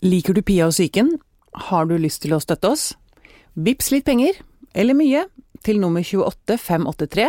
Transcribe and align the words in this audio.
Liker 0.00 0.32
du 0.32 0.40
Pia 0.40 0.64
og 0.64 0.72
psyken? 0.72 1.10
Har 1.68 1.84
du 1.84 1.98
lyst 2.00 2.22
til 2.24 2.32
å 2.32 2.40
støtte 2.40 2.70
oss? 2.72 2.84
Vips 3.52 3.90
litt 3.92 4.06
penger, 4.06 4.38
eller 4.72 4.96
mye, 4.96 5.26
til 5.60 5.76
nummer 5.82 6.00
28583, 6.00 7.26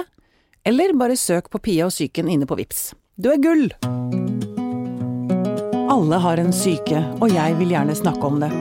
eller 0.72 0.94
bare 0.96 1.18
søk 1.20 1.50
på 1.52 1.60
Pia 1.60 1.90
og 1.90 1.92
psyken 1.92 2.30
inne 2.32 2.48
på 2.48 2.56
Vips. 2.56 2.94
Du 3.20 3.28
er 3.34 3.42
gull! 3.44 3.68
Alle 5.92 6.22
har 6.24 6.40
en 6.40 6.56
syke, 6.56 7.04
og 7.20 7.36
jeg 7.36 7.60
vil 7.60 7.76
gjerne 7.76 7.98
snakke 8.00 8.24
om 8.30 8.40
det. 8.40 8.54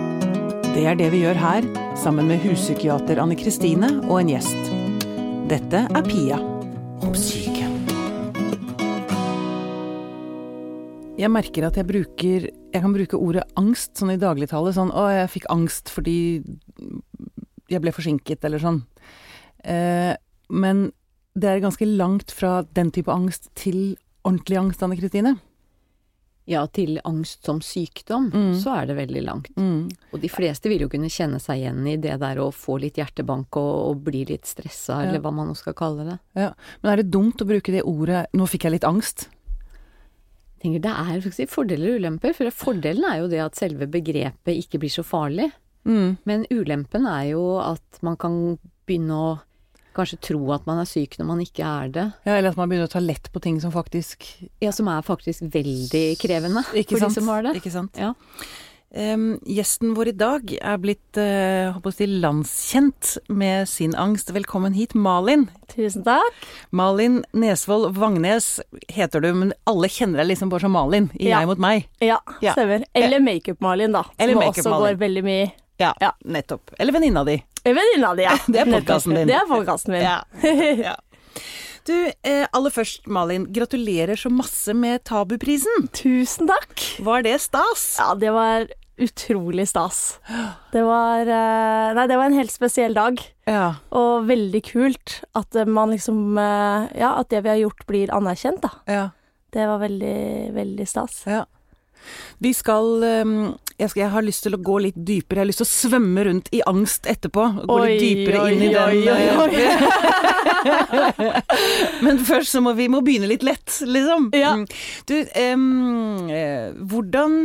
Det 0.74 0.82
er 0.90 0.98
det 0.98 1.12
vi 1.14 1.22
gjør 1.22 1.38
her, 1.38 1.70
sammen 1.94 2.26
med 2.26 2.42
huspsykiater 2.42 3.22
Anne 3.22 3.38
Kristine 3.38 3.92
og 4.08 4.24
en 4.24 4.34
gjest. 4.34 4.74
Dette 5.54 5.86
er 5.86 6.10
Pia 6.10 6.42
om 7.06 7.14
syke. 7.14 7.39
Jeg 11.20 11.30
merker 11.32 11.66
at 11.68 11.76
jeg 11.76 11.86
bruker 11.88 12.46
Jeg 12.48 12.82
kan 12.84 12.94
bruke 12.94 13.18
ordet 13.18 13.44
angst 13.60 13.98
sånn 14.00 14.14
i 14.14 14.20
dagligtale. 14.20 14.72
Sånn 14.72 14.92
'Å, 14.94 15.04
jeg 15.10 15.30
fikk 15.34 15.46
angst 15.50 15.90
fordi 15.92 16.42
jeg 17.68 17.80
ble 17.82 17.92
forsinket', 17.92 18.44
eller 18.44 18.58
sånn. 18.62 18.84
Eh, 19.64 20.14
men 20.48 20.92
det 21.36 21.48
er 21.50 21.60
ganske 21.60 21.86
langt 21.86 22.30
fra 22.30 22.62
den 22.74 22.90
type 22.90 23.10
angst 23.12 23.50
til 23.54 23.96
ordentlig 24.24 24.58
angst, 24.58 24.82
Anne 24.82 24.96
Kristine. 24.96 25.38
Ja, 26.46 26.64
til 26.66 26.98
angst 27.04 27.44
som 27.44 27.60
sykdom, 27.60 28.30
Mm. 28.32 28.54
så 28.58 28.82
er 28.82 28.86
det 28.86 28.96
veldig 28.96 29.22
langt. 29.24 29.54
Mm. 29.56 29.90
Og 30.12 30.20
de 30.20 30.28
fleste 30.28 30.68
vil 30.68 30.80
jo 30.80 30.88
kunne 30.88 31.06
kjenne 31.10 31.38
seg 31.40 31.58
igjen 31.62 31.86
i 31.86 31.96
det 31.96 32.18
der 32.18 32.36
å 32.36 32.50
få 32.52 32.80
litt 32.80 32.94
hjertebank 32.96 33.54
og, 33.56 33.90
og 33.90 34.04
bli 34.04 34.24
litt 34.24 34.46
stressa, 34.46 35.02
Ja. 35.04 35.08
eller 35.10 35.20
hva 35.20 35.32
man 35.32 35.48
nå 35.48 35.56
skal 35.56 35.74
kalle 35.74 36.04
det. 36.08 36.18
Ja. 36.34 36.52
Men 36.82 36.92
er 36.92 37.02
det 37.02 37.10
dumt 37.12 37.36
å 37.40 37.46
bruke 37.46 37.70
det 37.70 37.82
ordet 37.84 38.26
'nå 38.34 38.48
fikk 38.48 38.62
jeg 38.64 38.72
litt 38.72 38.82
angst'? 38.88 39.28
Tenker 40.60 40.82
Det 40.84 40.92
er 40.92 41.20
faktisk 41.24 41.52
fordeler 41.54 41.94
og 41.94 42.00
ulemper, 42.02 42.34
for 42.36 42.52
fordelen 42.52 43.06
er 43.08 43.22
jo 43.22 43.28
det 43.32 43.40
at 43.40 43.56
selve 43.56 43.88
begrepet 43.88 44.58
ikke 44.60 44.80
blir 44.82 44.92
så 44.92 45.04
farlig. 45.06 45.48
Mm. 45.88 46.18
Men 46.28 46.44
ulempen 46.52 47.06
er 47.08 47.30
jo 47.30 47.44
at 47.62 48.02
man 48.04 48.18
kan 48.20 48.58
begynne 48.84 49.16
å 49.16 49.30
kanskje 49.96 50.20
tro 50.30 50.40
at 50.54 50.66
man 50.68 50.78
er 50.82 50.88
syk 50.88 51.16
når 51.18 51.26
man 51.26 51.40
ikke 51.42 51.66
er 51.66 51.92
det. 51.94 52.06
Ja, 52.28 52.36
eller 52.36 52.52
at 52.52 52.58
man 52.60 52.70
begynner 52.70 52.90
å 52.90 52.92
ta 52.92 53.00
lett 53.02 53.30
på 53.32 53.42
ting 53.42 53.58
som 53.62 53.72
faktisk 53.74 54.26
Ja, 54.62 54.72
som 54.72 54.88
er 54.92 55.02
faktisk 55.06 55.42
veldig 55.50 56.04
krevende 56.20 56.62
Ikke 56.74 56.94
for 56.94 57.06
sant? 57.06 57.16
de 57.16 57.20
som 57.20 57.30
har 57.32 57.46
det. 57.48 57.56
Ikke 57.58 57.72
sant? 57.74 57.98
Ja. 57.98 58.12
Em, 58.90 59.36
gjesten 59.46 59.92
vår 59.94 60.08
i 60.10 60.12
dag 60.18 60.48
er 60.58 60.78
blitt 60.82 61.18
uh, 61.22 61.76
si 61.94 62.08
landskjent 62.10 63.12
med 63.30 63.68
sin 63.70 63.92
angst. 63.94 64.32
Velkommen 64.34 64.74
hit, 64.74 64.96
Malin. 64.98 65.44
Tusen 65.70 66.02
takk. 66.02 66.40
Malin 66.74 67.20
Nesvold 67.30 67.94
Vangnes 67.94 68.56
heter 68.90 69.22
du, 69.22 69.28
men 69.32 69.52
alle 69.70 69.86
kjenner 69.86 70.24
deg 70.24 70.32
liksom 70.32 70.50
bare 70.50 70.66
som 70.66 70.74
Malin 70.74 71.06
i 71.14 71.28
Ja. 71.30 71.38
Jeg 71.44 71.52
mot 71.52 71.62
meg. 71.62 71.86
Ja, 72.02 72.18
Ja. 72.42 72.56
stemmer. 72.56 72.82
Eller 72.92 73.22
Makeup-Malin, 73.22 73.92
da. 73.94 74.02
Eller 74.18 74.34
som 74.34 74.42
Makeup 74.42 74.58
også 74.66 74.80
går 74.82 74.98
veldig 74.98 75.22
mye. 75.24 75.52
Ja, 75.78 75.94
Ja. 76.00 76.10
nettopp. 76.26 76.74
Eller 76.78 76.92
venninna 76.92 77.24
di. 77.24 77.38
Venninna 77.62 78.14
di, 78.16 78.22
ja. 78.26 78.34
Det 78.48 78.58
er 78.58 78.72
podcasten 78.74 79.14
din. 79.14 79.28
Det 79.28 79.38
er 79.38 79.46
podkasten 79.46 79.92
min. 79.94 80.02
Ja. 80.02 80.96
Du, 81.88 81.94
eh, 82.22 82.46
aller 82.52 82.70
først, 82.74 83.06
Malin. 83.08 83.46
Gratulerer 83.52 84.18
så 84.18 84.30
masse 84.32 84.74
med 84.76 85.02
Tabuprisen. 85.08 85.88
Tusen 85.96 86.50
takk. 86.50 86.84
Var 87.00 87.24
det 87.26 87.38
stas? 87.40 87.96
Ja, 87.98 88.14
det 88.14 88.32
var 88.34 88.66
utrolig 89.00 89.64
stas. 89.70 90.18
Det 90.74 90.82
var 90.84 91.24
eh, 91.24 91.92
Nei, 91.96 92.06
det 92.10 92.18
var 92.20 92.28
en 92.28 92.36
helt 92.36 92.52
spesiell 92.52 92.94
dag. 92.94 93.22
Ja. 93.48 93.76
Og 93.96 94.28
veldig 94.28 94.60
kult 94.68 95.20
at 95.38 95.56
man 95.66 95.94
liksom 95.94 96.36
eh, 96.38 96.90
Ja, 97.00 97.14
at 97.16 97.30
det 97.32 97.40
vi 97.46 97.52
har 97.54 97.62
gjort, 97.62 97.86
blir 97.88 98.12
anerkjent, 98.14 98.62
da. 98.66 98.74
ja. 98.90 99.08
Det 99.50 99.64
var 99.66 99.80
veldig, 99.82 100.52
veldig 100.54 100.84
stas. 100.86 101.24
Ja. 101.26 101.40
Vi 102.38 102.52
skal, 102.54 103.02
um, 103.02 103.32
jeg 103.80 103.90
skal 103.90 104.02
Jeg 104.04 104.12
har 104.12 104.22
lyst 104.26 104.42
til 104.44 104.54
å 104.56 104.60
gå 104.62 104.76
litt 104.84 104.98
dypere. 104.98 105.40
Jeg 105.40 105.44
har 105.44 105.48
lyst 105.50 105.62
til 105.62 105.68
å 105.68 105.74
svømme 105.90 106.24
rundt 106.28 106.48
i 106.54 106.60
angst 106.68 107.08
etterpå. 107.10 107.44
Gå 107.66 107.78
litt 107.84 108.00
dypere 108.04 108.44
inn 108.52 108.62
i 108.66 108.70
den. 108.74 109.08
eh, 109.56 109.80
Men 112.04 112.20
først 112.26 112.52
så 112.54 112.60
må 112.64 112.74
vi 112.78 112.88
må 112.92 113.00
begynne 113.06 113.28
litt 113.30 113.44
lett, 113.46 113.80
liksom. 113.86 114.30
Ja. 114.36 114.52
Mm. 114.58 114.66
Du, 115.08 115.16
eh, 115.20 116.72
hvordan 116.92 117.38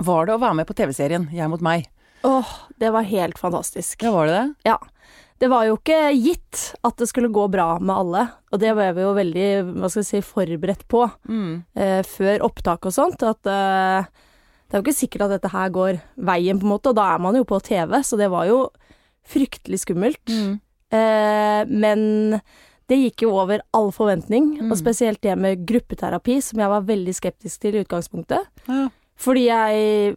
var 0.00 0.26
det 0.28 0.36
å 0.36 0.40
være 0.40 0.56
med 0.62 0.68
på 0.70 0.76
TV-serien 0.78 1.28
Jeg 1.34 1.50
mot 1.52 1.60
meg? 1.64 1.88
Åh, 2.24 2.48
det 2.80 2.90
var 2.92 3.06
helt 3.08 3.38
fantastisk. 3.40 4.02
Ja, 4.04 4.10
var 4.12 4.26
det 4.28 4.34
det? 4.38 4.48
Ja. 4.72 4.78
Det 5.40 5.48
var 5.48 5.64
jo 5.64 5.78
ikke 5.78 6.10
gitt 6.20 6.74
at 6.84 6.98
det 7.00 7.06
skulle 7.08 7.30
gå 7.32 7.46
bra 7.48 7.78
med 7.80 7.94
alle, 7.96 8.26
og 8.52 8.60
det 8.60 8.74
var 8.76 8.90
vi 8.92 9.06
jo 9.06 9.14
veldig 9.16 9.46
hva 9.80 9.88
skal 9.88 10.02
vi 10.02 10.08
si, 10.10 10.20
forberedt 10.20 10.84
på 10.92 11.06
Mm. 11.30 11.62
eh, 11.74 12.02
før 12.04 12.42
opptak 12.44 12.84
og 12.84 12.92
sånt. 12.92 13.22
At 13.24 13.48
eh, 13.48 14.04
det 14.70 14.76
er 14.76 14.80
jo 14.80 14.86
ikke 14.86 14.94
sikkert 15.00 15.22
at 15.26 15.32
dette 15.34 15.50
her 15.50 15.68
går 15.74 16.00
veien, 16.16 16.58
på 16.60 16.66
en 16.68 16.72
måte, 16.76 16.92
og 16.92 16.96
da 16.96 17.08
er 17.16 17.18
man 17.18 17.34
jo 17.34 17.42
på 17.44 17.58
TV, 17.66 17.98
så 18.06 18.16
det 18.20 18.30
var 18.30 18.46
jo 18.46 18.60
fryktelig 19.26 19.80
skummelt. 19.82 20.22
Mm. 20.30 20.60
Eh, 20.94 21.64
men 21.70 22.04
det 22.90 22.98
gikk 22.98 23.22
jo 23.26 23.32
over 23.38 23.60
all 23.74 23.90
forventning, 23.94 24.56
Mm. 24.60 24.70
og 24.72 24.78
spesielt 24.78 25.20
det 25.22 25.36
med 25.38 25.66
gruppeterapi, 25.66 26.40
som 26.42 26.58
jeg 26.62 26.68
var 26.72 26.80
veldig 26.86 27.14
skeptisk 27.14 27.60
til 27.60 27.74
i 27.74 27.84
utgangspunktet. 27.84 28.46
Ja. 28.68 28.88
Fordi 29.20 29.44
jeg 29.50 30.16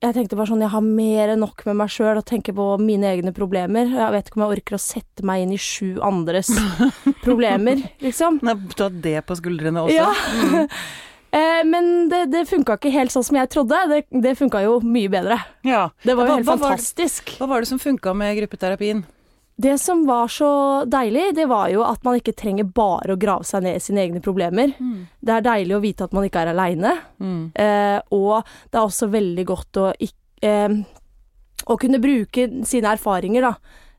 jeg 0.00 0.14
tenkte 0.14 0.36
bare 0.38 0.46
sånn, 0.46 0.60
jeg 0.62 0.70
har 0.70 0.80
mer 0.80 1.28
enn 1.32 1.40
nok 1.42 1.64
med 1.66 1.74
meg 1.74 1.88
sjøl 1.90 2.16
og 2.20 2.24
tenker 2.24 2.54
på 2.54 2.78
mine 2.78 3.02
egne 3.02 3.32
problemer. 3.34 3.88
Jeg 3.90 4.12
vet 4.14 4.28
ikke 4.30 4.36
om 4.38 4.44
jeg 4.46 4.58
orker 4.60 4.76
å 4.76 4.78
sette 4.78 5.24
meg 5.26 5.42
inn 5.42 5.52
i 5.56 5.58
sju 5.58 5.98
andres 6.06 6.52
problemer, 7.26 7.82
liksom. 7.98 8.38
Nei, 8.46 8.54
Ta 8.78 8.86
det 8.94 9.16
på 9.26 9.34
skuldrene 9.34 9.82
også. 9.82 9.96
Ja. 9.98 10.68
Mm. 11.32 11.38
Eh, 11.40 11.64
men 11.68 12.08
det, 12.08 12.22
det 12.32 12.46
funka 12.48 12.76
ikke 12.78 12.90
helt 12.94 13.12
sånn 13.12 13.24
som 13.24 13.36
jeg 13.36 13.50
trodde. 13.52 13.76
Det, 13.90 14.00
det 14.24 14.36
funka 14.38 14.62
jo 14.64 14.78
mye 14.80 15.08
bedre. 15.12 15.38
ja. 15.64 15.90
Det 16.04 16.14
var 16.16 16.26
jo 16.26 16.32
Hva- 16.32 16.36
helt 16.38 16.46
hva 16.48 16.56
var- 16.56 16.68
fantastisk. 16.76 17.34
Hva 17.38 17.48
var 17.48 17.60
det 17.60 17.68
som 17.68 17.78
funka 17.78 18.14
med 18.16 18.36
gruppeterapien? 18.38 19.04
Det 19.60 19.74
som 19.82 20.04
var 20.06 20.28
så 20.30 20.48
deilig, 20.86 21.34
det 21.34 21.48
var 21.50 21.66
jo 21.72 21.82
at 21.82 22.04
man 22.06 22.14
ikke 22.20 22.30
trenger 22.38 22.62
bare 22.70 23.16
å 23.16 23.18
grave 23.18 23.42
seg 23.44 23.64
ned 23.64 23.74
i 23.74 23.80
sine 23.82 24.04
egne 24.06 24.20
problemer. 24.22 24.70
Det 25.18 25.34
er 25.34 25.42
deilig 25.42 25.74
å 25.74 25.80
vite 25.82 26.04
at 26.06 26.12
man 26.14 26.22
ikke 26.28 26.44
er 26.44 26.52
aleine. 26.52 26.92
Mm. 27.18 27.50
Eh, 27.58 27.98
og 28.14 28.44
det 28.70 28.78
er 28.78 28.84
også 28.86 29.08
veldig 29.10 29.44
godt 29.50 29.80
å, 29.82 29.88
eh, 30.42 30.68
å 31.66 31.76
kunne 31.76 31.98
bruke 31.98 32.46
sine 32.70 32.92
erfaringer 32.94 33.42
da, 33.48 33.52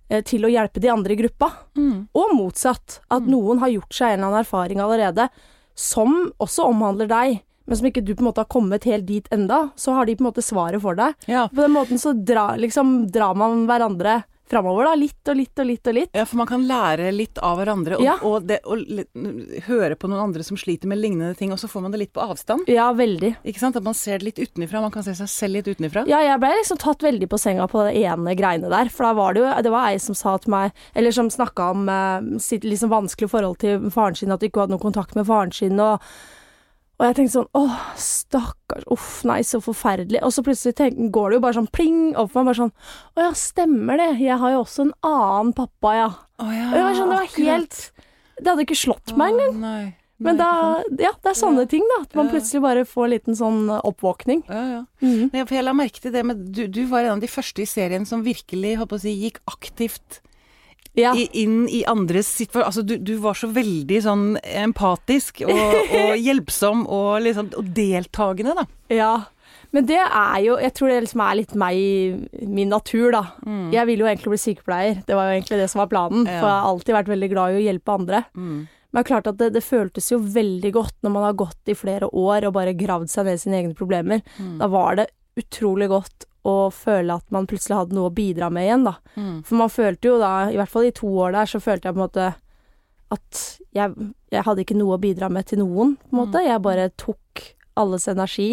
eh, 0.09 0.21
til 0.21 0.47
å 0.47 0.49
hjelpe 0.53 0.79
de 0.79 0.87
andre 0.95 1.11
i 1.11 1.19
gruppa. 1.19 1.51
Mm. 1.75 2.07
Og 2.15 2.31
motsatt. 2.39 3.01
At 3.11 3.23
noen 3.27 3.59
har 3.59 3.67
gjort 3.75 3.91
seg 3.91 4.13
en 4.13 4.23
eller 4.23 4.27
annen 4.31 4.45
erfaring 4.45 4.79
allerede 4.79 5.27
som 5.79 6.17
også 6.43 6.67
omhandler 6.73 7.07
deg, 7.09 7.39
men 7.69 7.77
som 7.77 7.87
ikke 7.87 8.03
du 8.03 8.15
på 8.15 8.23
en 8.23 8.29
måte 8.31 8.43
har 8.43 8.49
kommet 8.51 8.87
helt 8.89 9.05
dit 9.07 9.27
enda, 9.31 9.69
så 9.79 9.93
har 9.95 10.09
de 10.09 10.17
på 10.17 10.25
en 10.25 10.29
måte 10.31 10.43
svaret 10.43 10.81
for 10.83 10.97
deg. 10.97 11.15
Ja. 11.29 11.45
På 11.53 11.61
den 11.61 11.75
måten 11.75 12.01
så 12.01 12.11
drar, 12.13 12.57
liksom, 12.59 13.07
drar 13.13 13.37
man 13.37 13.63
hverandre 13.69 14.23
framover, 14.49 14.85
da. 14.89 14.95
Litt 14.99 15.29
og 15.31 15.37
litt 15.39 15.59
og 15.61 15.65
litt 15.69 15.87
og 15.87 15.93
litt. 15.97 16.09
Ja, 16.17 16.25
for 16.29 16.37
man 16.41 16.47
kan 16.49 16.65
lære 16.67 17.11
litt 17.15 17.37
av 17.45 17.57
hverandre, 17.61 17.97
og, 17.99 18.03
Ja. 18.03 18.17
og, 18.25 18.47
det, 18.49 18.59
og 18.65 18.81
høre 19.67 19.95
på 19.95 20.09
noen 20.09 20.23
andre 20.29 20.43
som 20.43 20.57
sliter 20.57 20.87
med 20.89 20.99
lignende 20.99 21.35
ting, 21.37 21.51
og 21.53 21.59
så 21.61 21.69
får 21.69 21.81
man 21.85 21.91
det 21.95 21.99
litt 22.03 22.13
på 22.13 22.23
avstand. 22.23 22.67
Ja, 22.67 22.89
veldig. 22.93 23.35
Ikke 23.45 23.59
sant? 23.61 23.75
At 23.79 23.83
man 23.83 23.93
ser 23.97 24.19
det 24.19 24.29
litt 24.29 24.41
utenfra. 24.49 24.81
Man 24.81 24.91
kan 24.91 25.03
se 25.03 25.15
seg 25.17 25.29
selv 25.31 25.59
litt 25.59 25.67
utenfra. 25.69 26.05
Ja, 26.09 26.19
jeg 26.25 26.39
ble 26.41 26.49
liksom 26.57 26.79
tatt 26.81 27.05
veldig 27.05 27.29
på 27.29 27.39
senga 27.39 27.67
på 27.69 27.85
det 27.87 27.95
ene 28.03 28.35
greiene 28.35 28.69
der. 28.69 28.89
For 28.89 29.05
da 29.07 29.13
var 29.13 29.33
det 29.33 29.43
jo 29.43 29.49
Det 29.63 29.71
var 29.71 29.89
ei 29.89 29.97
som 29.99 30.15
sa 30.15 30.37
til 30.37 30.51
meg 30.51 30.71
Eller 30.95 31.11
som 31.11 31.29
snakka 31.29 31.71
om 31.71 31.89
eh, 31.89 32.39
sitt 32.39 32.63
liksom 32.63 32.89
vanskelige 32.89 33.29
forhold 33.29 33.57
til 33.59 33.89
faren 33.91 34.15
sin, 34.15 34.31
at 34.31 34.39
du 34.39 34.47
ikke 34.47 34.61
hadde 34.63 34.71
noen 34.75 34.81
kontakt 34.81 35.15
med 35.15 35.25
faren 35.27 35.51
sin, 35.53 35.79
og 35.79 35.99
og 36.99 37.05
jeg 37.07 37.15
tenkte 37.15 37.31
sånn 37.37 37.47
Åh, 37.55 37.75
stakkars. 37.95 38.87
Uff, 38.91 39.11
nei, 39.27 39.39
så 39.47 39.61
forferdelig. 39.63 40.19
Og 40.25 40.33
så 40.35 40.43
plutselig 40.43 40.75
tenk, 40.75 40.97
går 41.15 41.31
det 41.31 41.39
jo 41.39 41.43
bare 41.45 41.57
sånn 41.61 41.69
pling 41.71 42.01
opp 42.19 42.33
for 42.33 42.43
meg. 42.43 42.51
Bare 42.51 42.59
sånn 42.65 42.73
Å 43.15 43.29
ja, 43.29 43.29
stemmer 43.39 44.01
det. 44.01 44.09
Jeg 44.25 44.39
har 44.41 44.51
jo 44.55 44.65
også 44.65 44.89
en 44.89 44.91
annen 45.07 45.53
pappa, 45.55 45.95
ja. 45.95 46.09
Å 46.43 46.49
ja, 46.51 46.67
Og 46.73 46.99
sånn, 46.99 47.13
det 47.13 47.21
var 47.21 47.31
helt 47.37 47.79
Det 48.35 48.51
hadde 48.51 48.67
ikke 48.67 48.79
slått 48.81 49.15
meg 49.19 49.31
engang. 49.37 49.95
Men 50.19 50.35
da. 50.35 50.49
Ja, 50.99 51.13
det 51.15 51.31
er 51.31 51.37
sånne 51.39 51.63
ting, 51.71 51.85
da. 51.87 52.01
At 52.03 52.15
man 52.19 52.27
plutselig 52.31 52.59
bare 52.65 52.83
får 52.87 53.05
en 53.05 53.13
liten 53.13 53.37
sånn 53.39 53.61
oppvåkning. 53.79 54.43
ja, 54.51 54.63
ja. 54.75 54.81
Mm. 54.99 55.29
Jeg 55.31 55.63
la 55.63 55.71
merke 55.71 56.03
til 56.03 56.11
det 56.11 56.25
med 56.27 56.49
du, 56.51 56.65
du 56.67 56.81
var 56.91 57.07
en 57.07 57.15
av 57.15 57.23
de 57.23 57.31
første 57.31 57.63
i 57.63 57.69
serien 57.69 58.03
som 58.07 58.25
virkelig 58.25 58.75
på 58.83 58.97
å 58.97 58.99
si, 58.99 59.15
gikk 59.23 59.39
aktivt 59.47 60.19
Ja. 60.99 61.15
i, 61.15 61.25
inn 61.41 61.63
i 61.71 61.83
andres 61.89 62.29
situasjon. 62.37 62.67
Altså, 62.67 62.85
du, 62.85 62.97
du 62.99 63.15
var 63.23 63.37
så 63.39 63.49
veldig 63.55 63.99
sånn 64.05 64.29
empatisk 64.43 65.43
og, 65.47 65.75
og 66.01 66.15
hjelpsom 66.19 66.85
og 66.85 67.19
liksom 67.25 67.53
og 67.59 67.73
deltakende, 67.77 68.55
da. 68.59 68.65
Ja, 68.93 69.13
men 69.75 69.85
det 69.85 69.99
er 70.01 70.39
jo 70.41 70.55
Jeg 70.57 70.73
tror 70.77 70.89
det 70.89 71.03
liksom 71.05 71.21
er 71.21 71.37
litt 71.37 71.53
meg 71.57 71.77
i 71.77 72.47
min 72.49 72.71
natur, 72.73 73.11
da. 73.13 73.23
Jeg 73.73 73.85
ville 73.89 74.05
jo 74.05 74.09
egentlig 74.09 74.33
bli 74.33 74.41
sykepleier. 74.41 74.99
Det 75.05 75.17
var 75.17 75.29
jo 75.29 75.37
egentlig 75.37 75.61
det 75.61 75.69
som 75.71 75.83
var 75.83 75.91
planen. 75.91 76.25
Ja. 76.25 76.39
For 76.39 76.49
jeg 76.49 76.57
har 76.57 76.69
alltid 76.73 76.97
vært 76.97 77.13
veldig 77.13 77.31
glad 77.35 77.53
i 77.53 77.59
å 77.59 77.65
hjelpe 77.67 77.95
andre. 77.99 78.23
Mm. 78.33 78.59
Men 78.97 79.05
klart 79.05 79.29
at 79.29 79.37
det, 79.37 79.51
det 79.53 79.61
føltes 79.61 80.09
jo 80.09 80.17
veldig 80.33 80.71
godt 80.73 80.95
når 81.05 81.13
man 81.13 81.27
har 81.27 81.37
gått 81.37 81.69
i 81.69 81.77
flere 81.77 82.09
år 82.09 82.47
og 82.47 82.55
bare 82.55 82.77
gravd 82.77 83.11
seg 83.11 83.27
ned 83.27 83.37
i 83.37 83.43
sine 83.43 83.59
egne 83.61 83.77
problemer. 83.77 84.23
Mm. 84.39 84.55
Da 84.61 84.69
var 84.73 84.97
det 84.97 85.09
utrolig 85.39 85.89
godt 85.91 86.25
å 86.47 86.69
føle 86.71 87.17
at 87.19 87.25
man 87.33 87.47
plutselig 87.49 87.77
hadde 87.77 87.97
noe 87.97 88.09
å 88.09 88.15
bidra 88.15 88.49
med 88.53 88.67
igjen, 88.67 88.85
da. 88.87 88.95
Mm. 89.15 89.41
For 89.47 89.59
man 89.59 89.71
følte 89.73 90.11
jo 90.11 90.19
da, 90.21 90.33
i 90.51 90.59
hvert 90.59 90.71
fall 90.71 90.87
i 90.87 90.95
to 90.95 91.09
år 91.25 91.35
der, 91.35 91.49
så 91.51 91.61
følte 91.63 91.89
jeg 91.89 91.97
på 91.97 91.99
en 91.99 92.05
måte 92.05 92.27
at 93.09 93.41
jeg, 93.75 94.11
jeg 94.29 94.45
hadde 94.45 94.63
ikke 94.63 94.77
noe 94.77 94.95
å 94.95 95.01
bidra 95.01 95.29
med 95.33 95.49
til 95.49 95.63
noen, 95.63 95.95
på 95.99 96.13
en 96.13 96.21
måte. 96.21 96.43
Jeg 96.45 96.63
bare 96.65 96.91
tok 96.99 97.43
alles 97.79 98.07
energi 98.11 98.51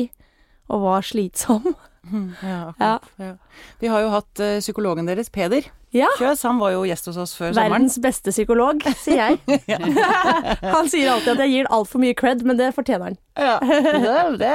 og 0.72 0.86
var 0.86 1.06
slitsom. 1.06 1.70
Ja, 2.42 2.72
ja. 2.78 2.92
Ja. 3.20 3.32
Vi 3.80 3.90
har 3.90 4.04
jo 4.04 4.12
hatt 4.12 4.42
uh, 4.42 4.58
psykologen 4.62 5.08
deres, 5.08 5.30
Peder 5.32 5.66
Ja. 5.94 6.08
Kjøs. 6.18 6.42
Han 6.44 6.58
var 6.60 6.74
jo 6.74 6.84
gjest 6.88 7.08
hos 7.08 7.18
oss 7.22 7.32
før 7.38 7.54
sommeren. 7.54 7.72
Verdens 7.72 7.96
beste 8.02 8.34
psykolog, 8.34 8.82
sier 9.00 9.20
jeg. 9.22 9.60
han 10.76 10.90
sier 10.92 11.14
alltid 11.14 11.32
at 11.34 11.42
jeg 11.46 11.54
gir 11.54 11.70
altfor 11.72 12.02
mye 12.02 12.16
cred, 12.18 12.44
men 12.46 12.58
det 12.60 12.72
fortjener 12.76 13.10
han. 13.12 13.18
Ja, 13.36 13.56
det, 13.62 14.12
det 14.40 14.52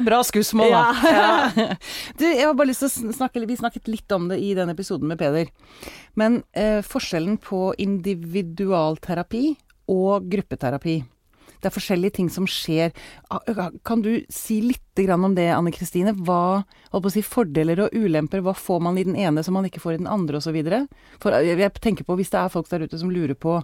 er 0.00 0.06
bra 0.06 0.22
skussmål, 0.26 0.72
da. 0.72 0.82
Ja. 1.04 1.78
Du, 2.16 2.26
jeg 2.26 2.44
har 2.46 2.56
bare 2.56 2.70
lyst 2.72 2.84
til 2.84 3.10
å 3.10 3.16
snakke 3.16 3.44
Vi 3.48 3.60
snakket 3.60 3.88
litt 3.90 4.12
om 4.16 4.28
det 4.32 4.40
i 4.40 4.52
den 4.56 4.72
episoden 4.72 5.10
med 5.10 5.20
Peder. 5.20 5.52
Men 6.18 6.42
uh, 6.56 6.80
forskjellen 6.86 7.38
på 7.44 7.70
individualterapi 7.80 9.44
og 9.90 10.28
gruppeterapi 10.30 11.00
Det 11.60 11.68
er 11.68 11.74
forskjellige 11.74 12.16
ting 12.18 12.30
som 12.32 12.46
skjer. 12.48 12.94
Ah, 13.30 13.70
Kan 13.84 14.02
du 14.04 14.12
si 14.32 14.60
litt 14.64 14.80
om 15.10 15.34
det, 15.34 15.46
Anne 15.48 15.72
Kristine? 15.72 16.12
Hva 16.12 16.64
si, 17.08 17.22
fordeler 17.24 17.86
og 17.86 17.94
ulemper? 17.96 18.42
Hva 18.44 18.52
får 18.52 18.82
man 18.84 18.98
i 18.98 19.04
den 19.04 19.16
ene 19.16 19.42
som 19.44 19.54
man 19.56 19.64
ikke 19.64 19.80
får 19.80 19.94
i 19.94 20.00
den 20.02 20.10
andre, 20.10 20.36
osv.? 20.36 20.58
For 21.22 21.32
eh, 21.36 21.54
jeg 21.56 21.72
tenker 21.80 22.04
på, 22.04 22.18
hvis 22.18 22.32
det 22.32 22.40
er 22.42 22.52
folk 22.52 22.68
der 22.68 22.84
ute 22.84 23.00
som 23.00 23.12
lurer 23.12 23.34
på 23.38 23.62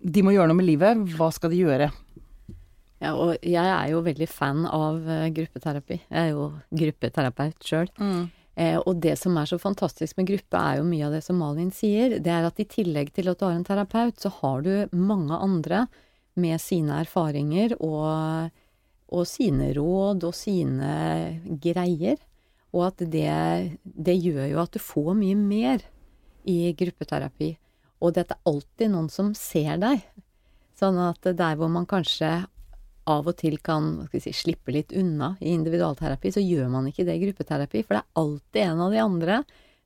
De 0.00 0.22
må 0.22 0.32
gjøre 0.32 0.48
noe 0.48 0.56
med 0.60 0.68
livet, 0.68 1.04
hva 1.16 1.28
skal 1.32 1.52
de 1.52 1.60
gjøre? 1.64 1.90
Ja, 3.02 3.12
og 3.12 3.36
jeg 3.44 3.68
er 3.68 3.90
jo 3.92 4.00
veldig 4.04 4.28
fan 4.28 4.64
av 4.68 5.04
eh, 5.04 5.28
gruppeterapi. 5.36 6.00
Jeg 6.08 6.16
er 6.22 6.32
jo 6.32 6.50
gruppeterapeut 6.72 7.64
sjøl. 7.64 7.90
Eh, 8.56 8.78
og 8.80 9.02
det 9.04 9.18
som 9.20 9.36
er 9.36 9.48
så 9.48 9.58
fantastisk 9.60 10.16
med 10.16 10.30
gruppe, 10.30 10.56
er 10.56 10.80
jo 10.80 10.88
mye 10.88 11.04
av 11.08 11.12
det 11.16 11.22
som 11.26 11.36
Malin 11.40 11.68
sier. 11.74 12.16
Det 12.24 12.32
er 12.32 12.48
at 12.48 12.60
i 12.62 12.68
tillegg 12.68 13.12
til 13.16 13.28
at 13.28 13.40
du 13.40 13.44
har 13.44 13.56
en 13.56 13.66
terapeut, 13.68 14.16
så 14.20 14.32
har 14.38 14.64
du 14.64 14.96
mange 14.96 15.36
andre 15.36 15.84
med 16.40 16.60
sine 16.60 17.00
erfaringer 17.02 17.76
og, 17.80 18.54
og 19.12 19.28
sine 19.28 19.72
råd 19.76 20.26
og 20.28 20.34
sine 20.36 20.90
greier. 21.62 22.18
Og 22.76 22.88
at 22.90 23.04
det, 23.12 23.76
det 23.82 24.16
gjør 24.20 24.50
jo 24.50 24.62
at 24.62 24.74
du 24.74 24.82
får 24.82 25.14
mye 25.16 25.38
mer 25.38 25.84
i 26.46 26.74
gruppeterapi. 26.76 27.54
Og 28.04 28.12
det 28.14 28.26
er 28.26 28.42
alltid 28.48 28.92
noen 28.92 29.08
som 29.12 29.32
ser 29.38 29.78
deg. 29.80 30.04
Sånn 30.76 30.98
at 31.00 31.24
der 31.24 31.56
hvor 31.56 31.72
man 31.72 31.88
kanskje 31.88 32.44
av 33.06 33.28
og 33.30 33.36
til 33.38 33.56
kan 33.62 34.08
si, 34.10 34.32
slippe 34.34 34.74
litt 34.74 34.92
unna 34.96 35.36
i 35.40 35.54
individualterapi, 35.54 36.32
så 36.34 36.42
gjør 36.42 36.68
man 36.72 36.88
ikke 36.90 37.06
det 37.06 37.16
i 37.16 37.22
gruppeterapi. 37.22 37.84
For 37.86 37.96
det 37.96 38.02
er 38.02 38.20
alltid 38.22 38.62
en 38.64 38.82
av 38.84 38.92
de 38.92 39.02
andre 39.02 39.38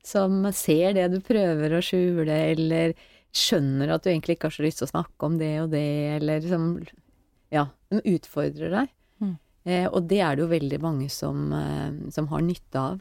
som 0.07 0.47
ser 0.57 0.97
det 0.97 1.07
du 1.13 1.19
prøver 1.23 1.77
å 1.77 1.83
skjule, 1.85 2.37
eller 2.55 2.95
skjønner 3.37 3.93
at 3.95 4.05
du 4.05 4.11
egentlig 4.11 4.37
ikke 4.37 4.51
har 4.51 4.57
så 4.57 4.65
lyst 4.65 4.81
til 4.83 4.89
å 4.89 4.95
snakke 4.95 5.29
om 5.29 5.37
det 5.41 5.53
og 5.63 5.71
det, 5.75 5.87
eller 6.17 6.43
liksom 6.43 6.73
Ja, 7.51 7.67
de 7.91 8.03
utfordrer 8.07 8.71
deg. 8.75 8.91
Mm. 9.19 9.37
Eh, 9.67 9.87
og 9.89 10.07
det 10.11 10.21
er 10.23 10.37
det 10.37 10.45
jo 10.45 10.51
veldig 10.51 10.81
mange 10.83 11.09
som, 11.11 11.53
eh, 11.53 12.11
som 12.15 12.29
har 12.31 12.45
nytte 12.47 12.79
av. 12.79 13.01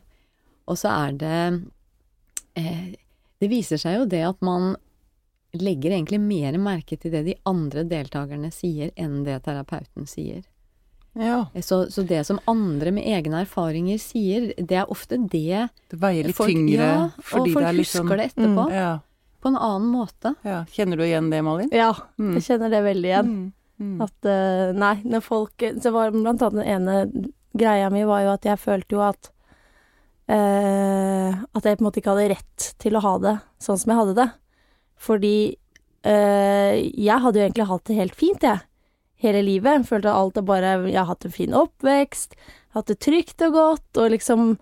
Og 0.70 0.78
så 0.78 0.92
er 0.94 1.18
det 1.18 1.42
eh, 2.58 2.96
Det 3.40 3.48
viser 3.50 3.80
seg 3.80 4.02
jo 4.02 4.06
det 4.10 4.24
at 4.28 4.42
man 4.44 4.76
legger 5.56 5.96
egentlig 5.96 6.20
mer 6.22 6.58
merke 6.62 6.98
til 7.00 7.14
det 7.14 7.24
de 7.26 7.36
andre 7.50 7.86
deltakerne 7.88 8.52
sier, 8.54 8.92
enn 9.00 9.24
det 9.26 9.40
terapeuten 9.48 10.06
sier. 10.06 10.44
Ja. 11.18 11.48
Så, 11.66 11.88
så 11.90 12.04
det 12.06 12.22
som 12.28 12.38
andre 12.48 12.92
med 12.94 13.08
egne 13.10 13.42
erfaringer 13.42 13.98
sier, 14.02 14.52
det 14.58 14.78
er 14.78 14.92
ofte 14.92 15.18
det 15.18 15.70
Det 15.90 15.98
veier 15.98 16.30
litt 16.30 16.38
folk, 16.38 16.52
tyngre 16.52 16.86
ja, 16.86 17.00
fordi 17.18 17.56
det 17.56 17.64
er 17.66 17.78
liksom 17.80 18.06
Og 18.06 18.12
folk 18.12 18.20
husker 18.20 18.22
det 18.22 18.28
etterpå, 18.30 18.66
Ja, 18.76 18.92
på 19.42 19.48
en 19.52 19.58
annen 19.58 19.88
måte. 19.94 20.34
ja. 20.44 20.64
Kjenner 20.74 20.98
du 21.00 21.04
igjen 21.06 21.30
det, 21.32 21.42
Malin? 21.44 21.70
Ja, 21.72 21.94
Mm. 22.20 22.34
jeg 22.38 22.44
kjenner 22.44 22.70
det 22.70 22.84
veldig 22.84 23.10
igjen. 23.10 23.30
Mm. 23.34 23.54
Mm. 23.80 24.02
At 24.04 24.28
uh, 24.28 24.74
nei, 24.76 24.96
når 25.08 25.22
folk 25.24 25.64
Så 25.80 25.92
var 25.96 26.12
blant 26.12 26.42
annet 26.44 26.60
den 26.60 26.68
ene 26.68 26.96
greia 27.56 27.88
mi 27.90 28.02
var 28.04 28.26
jo 28.26 28.34
at 28.34 28.44
jeg 28.44 28.60
følte 28.60 28.98
jo 28.98 29.00
at 29.06 29.30
uh, 30.30 31.32
At 31.56 31.64
jeg 31.66 31.78
på 31.80 31.84
en 31.84 31.88
måte 31.88 32.02
ikke 32.02 32.14
hadde 32.16 32.30
rett 32.36 32.68
til 32.84 32.98
å 33.00 33.04
ha 33.06 33.14
det 33.24 33.36
sånn 33.64 33.80
som 33.80 33.94
jeg 33.94 34.00
hadde 34.02 34.18
det. 34.20 34.28
Fordi 35.00 35.36
uh, 36.06 36.76
jeg 36.76 37.24
hadde 37.24 37.40
jo 37.40 37.46
egentlig 37.48 37.70
hatt 37.72 37.86
det 37.90 38.00
helt 38.02 38.16
fint, 38.20 38.44
jeg. 38.44 38.66
Hele 39.20 39.42
livet. 39.44 39.88
Følte 39.88 40.14
alt 40.16 40.38
er 40.40 40.46
bare 40.48 40.76
Jeg 40.88 41.00
har 41.00 41.10
hatt 41.14 41.26
en 41.28 41.36
fin 41.36 41.56
oppvekst, 41.56 42.36
hatt 42.76 42.88
det 42.92 43.00
trygt 43.04 43.42
og 43.48 43.56
godt, 43.58 43.90
og 44.00 44.12
liksom 44.16 44.54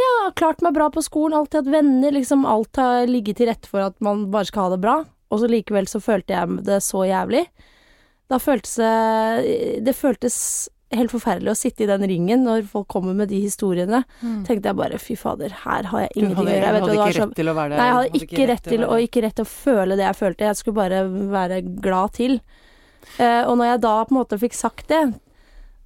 Ja, 0.00 0.30
klart 0.38 0.62
meg 0.64 0.74
bra 0.76 0.88
på 0.92 1.02
skolen, 1.04 1.36
alltid 1.36 1.64
hatt 1.64 1.72
venner, 1.74 2.14
liksom 2.14 2.46
alt 2.48 2.78
har 2.80 3.08
ligget 3.10 3.40
til 3.40 3.50
rette 3.50 3.68
for 3.68 3.84
at 3.84 3.96
man 4.04 4.28
bare 4.32 4.48
skal 4.48 4.68
ha 4.68 4.74
det 4.74 4.82
bra. 4.82 4.96
Og 5.30 5.42
så 5.42 5.50
likevel 5.50 5.88
så 5.90 6.00
følte 6.02 6.34
jeg 6.34 6.64
det 6.66 6.80
så 6.84 7.04
jævlig. 7.06 7.44
Da 8.30 8.38
føltes 8.38 8.76
det 8.78 9.80
Det 9.86 9.94
føltes 9.98 10.36
helt 10.90 11.12
forferdelig 11.12 11.52
å 11.52 11.58
sitte 11.58 11.84
i 11.84 11.88
den 11.88 12.02
ringen 12.10 12.42
når 12.46 12.64
folk 12.70 12.88
kommer 12.90 13.14
med 13.14 13.30
de 13.30 13.38
historiene. 13.44 14.02
Mm. 14.22 14.40
Tenkte 14.46 14.72
jeg 14.72 14.78
bare 14.78 14.98
fy 14.98 15.14
fader, 15.18 15.52
her 15.62 15.86
har 15.86 16.04
jeg 16.06 16.10
ingenting 16.16 16.48
å 16.48 16.50
gjøre. 16.50 16.64
Jeg 16.64 16.74
vet 16.74 16.84
hadde 16.84 16.96
ikke 16.96 17.20
rett 17.20 17.36
til 17.38 17.50
å 17.50 17.54
være 17.58 17.70
der. 17.70 17.78
Nei, 17.78 17.86
jeg 17.86 17.94
Du 17.94 18.00
hadde 18.00 18.22
ikke 18.24 18.48
rett 18.50 18.66
til, 18.72 18.86
og 18.86 19.06
ikke 19.06 19.22
rett 19.26 19.36
til 19.38 19.46
å 19.46 19.50
føle 19.52 19.98
det 20.00 20.06
jeg 20.08 20.18
følte. 20.18 20.48
Jeg 20.50 20.58
skulle 20.58 20.80
bare 20.80 21.02
være 21.36 21.60
glad 21.86 22.16
til. 22.18 22.40
Uh, 23.20 23.42
og 23.46 23.54
når 23.60 23.70
jeg 23.70 23.82
da 23.86 23.94
på 24.02 24.14
en 24.14 24.18
måte 24.18 24.40
fikk 24.42 24.58
sagt 24.58 24.90
det, 24.90 25.04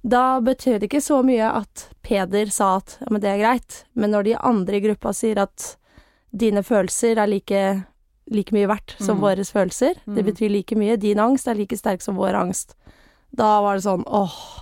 da 0.05 0.39
betød 0.45 0.79
det 0.83 0.89
ikke 0.91 1.01
så 1.01 1.21
mye 1.25 1.47
at 1.49 1.87
Peder 2.05 2.51
sa 2.53 2.75
at 2.77 2.97
ja, 3.01 3.07
men 3.09 3.21
det 3.23 3.29
er 3.31 3.39
greit. 3.41 3.83
Men 3.97 4.11
når 4.13 4.23
de 4.27 4.35
andre 4.37 4.77
i 4.77 4.83
gruppa 4.83 5.13
sier 5.17 5.39
at 5.41 5.71
dine 6.35 6.61
følelser 6.61 7.17
er 7.17 7.27
like, 7.31 7.61
like 8.29 8.53
mye 8.53 8.67
verdt 8.69 8.93
som 9.01 9.17
Mm. 9.17 9.21
våre 9.23 9.45
følelser, 9.47 9.95
det 10.05 10.21
Mm. 10.25 10.29
betyr 10.29 10.49
like 10.51 10.75
mye, 10.75 10.97
din 10.99 11.17
angst 11.19 11.47
er 11.47 11.55
like 11.55 11.75
sterk 11.77 12.01
som 12.01 12.15
vår 12.15 12.35
angst, 12.35 12.75
da 13.33 13.61
var 13.61 13.75
det 13.75 13.83
sånn 13.83 14.03
åh, 14.05 14.61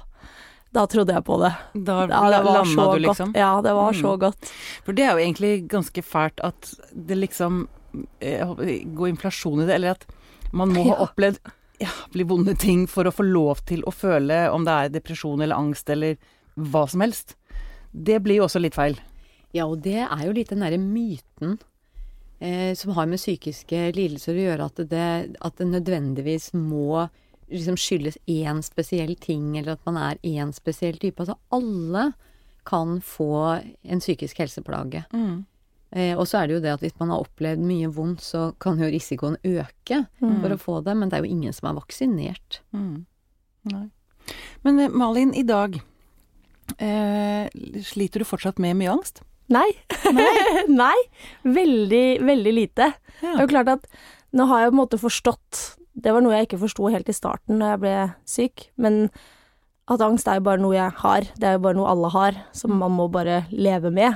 da 0.74 0.86
trodde 0.88 1.14
jeg 1.14 1.24
på 1.26 1.38
det. 1.44 1.54
Da 1.84 2.08
Ja, 2.08 2.08
det 2.08 2.44
var 2.44 2.54
landa 2.64 2.64
så 2.66 2.94
du, 2.94 3.00
liksom? 3.00 3.34
godt. 3.34 3.36
Ja, 3.38 3.62
det 3.62 3.74
var 3.74 3.92
så 3.94 4.14
Mm. 4.16 4.20
godt. 4.20 4.52
For 4.86 4.94
det 4.94 5.04
er 5.06 5.12
jo 5.12 5.26
egentlig 5.26 5.68
ganske 5.68 6.02
fælt 6.04 6.40
at 6.44 6.74
det 6.96 7.18
liksom 7.18 7.68
eh, 8.22 8.44
går 8.46 9.10
inflasjon 9.10 9.62
i 9.62 9.66
det, 9.68 9.76
eller 9.76 9.92
at 9.92 10.06
man 10.52 10.70
må 10.70 10.84
ha 10.98 11.06
Ja. 11.84 11.92
blir 12.14 12.28
vonde 12.30 12.56
ting 12.60 12.86
for 12.88 13.08
å 13.08 13.14
få 13.14 13.26
lov 13.28 13.64
til 13.68 13.84
å 13.84 13.92
føle 13.94 14.46
om 14.54 14.64
det 14.68 14.74
er 14.74 14.94
depresjon 14.94 15.42
eller 15.44 15.60
angst 15.60 15.90
eller 15.92 16.16
hva 16.56 16.86
som 16.90 17.04
helst. 17.04 17.36
Det 17.92 18.22
blir 18.24 18.40
jo 18.40 18.48
også 18.48 18.62
litt 18.64 18.78
feil. 18.78 18.98
Ja, 19.54 19.68
og 19.68 19.84
det 19.86 20.00
er 20.02 20.24
jo 20.26 20.34
litt 20.34 20.50
den 20.54 20.64
derre 20.64 20.80
myten 20.82 21.58
eh, 22.40 22.74
som 22.78 22.96
har 22.98 23.10
med 23.10 23.22
psykiske 23.22 23.92
lidelser 23.98 24.38
å 24.38 24.46
gjøre, 24.48 24.70
at 24.70 24.82
det, 24.90 25.10
at 25.38 25.60
det 25.60 25.70
nødvendigvis 25.70 26.52
må 26.58 27.06
liksom 27.52 27.78
skyldes 27.78 28.18
én 28.30 28.64
spesiell 28.66 29.14
ting, 29.22 29.58
eller 29.60 29.76
at 29.76 29.84
man 29.86 30.00
er 30.02 30.22
én 30.26 30.54
spesiell 30.56 30.98
type. 31.02 31.22
Altså 31.22 31.38
alle 31.54 32.14
kan 32.66 33.00
få 33.04 33.34
en 33.84 34.02
psykisk 34.02 34.40
helseplage. 34.42 35.04
Eh, 35.94 36.18
og 36.18 36.26
så 36.26 36.40
er 36.42 36.50
det 36.50 36.56
jo 36.58 36.62
det 36.64 36.72
at 36.74 36.84
hvis 36.84 36.96
man 36.98 37.12
har 37.14 37.22
opplevd 37.22 37.62
mye 37.62 37.90
vondt, 37.94 38.24
så 38.26 38.48
kan 38.62 38.80
jo 38.82 38.90
risikoen 38.90 39.38
øke 39.46 40.06
for 40.20 40.56
å 40.56 40.62
få 40.62 40.80
det, 40.86 40.96
men 40.98 41.12
det 41.12 41.20
er 41.20 41.26
jo 41.26 41.36
ingen 41.36 41.54
som 41.54 41.70
er 41.70 41.78
vaksinert. 41.78 42.62
Mm. 42.74 43.04
Nei. 43.70 43.86
Men 44.66 44.80
eh, 44.82 44.96
Malin, 45.04 45.36
i 45.38 45.44
dag 45.46 45.78
eh, 46.80 47.46
sliter 47.86 48.24
du 48.24 48.28
fortsatt 48.28 48.62
med 48.64 48.80
mye 48.80 48.96
angst? 48.96 49.22
Nei. 49.54 49.70
Nei. 50.72 50.98
Veldig, 51.60 52.24
veldig 52.24 52.54
lite. 52.56 52.94
Det 53.20 53.36
er 53.36 53.44
jo 53.44 53.52
klart 53.52 53.72
at 53.74 53.88
nå 54.34 54.48
har 54.50 54.64
jeg 54.64 54.72
på 54.72 54.74
en 54.74 54.80
måte 54.80 54.98
forstått 54.98 55.60
Det 55.94 56.14
var 56.16 56.24
noe 56.24 56.34
jeg 56.34 56.48
ikke 56.48 56.62
forsto 56.64 56.88
helt 56.90 57.10
i 57.12 57.14
starten 57.14 57.60
da 57.62 57.74
jeg 57.74 57.82
ble 57.84 57.96
syk, 58.26 58.64
men 58.82 59.04
at 59.92 60.02
angst 60.02 60.30
er 60.32 60.40
jo 60.40 60.46
bare 60.48 60.64
noe 60.64 60.74
jeg 60.74 60.96
har. 61.04 61.28
Det 61.38 61.46
er 61.46 61.58
jo 61.58 61.66
bare 61.68 61.78
noe 61.78 61.92
alle 61.92 62.10
har, 62.16 62.40
som 62.56 62.74
man 62.80 62.96
må 62.96 63.10
bare 63.14 63.44
leve 63.52 63.92
med. 63.94 64.16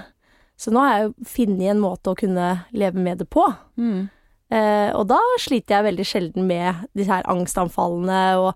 Så 0.58 0.74
nå 0.74 0.82
har 0.82 0.94
jeg 0.96 1.08
jo 1.08 1.32
funnet 1.38 1.72
en 1.74 1.82
måte 1.84 2.12
å 2.12 2.18
kunne 2.18 2.48
leve 2.74 2.98
med 2.98 3.20
det 3.22 3.28
på. 3.30 3.44
Mm. 3.78 4.08
Eh, 4.48 4.90
og 4.96 5.10
da 5.10 5.18
sliter 5.44 5.76
jeg 5.76 5.86
veldig 5.90 6.06
sjelden 6.08 6.46
med 6.48 6.86
disse 6.96 7.12
her 7.12 7.26
angstanfallene, 7.28 8.22
og 8.40 8.56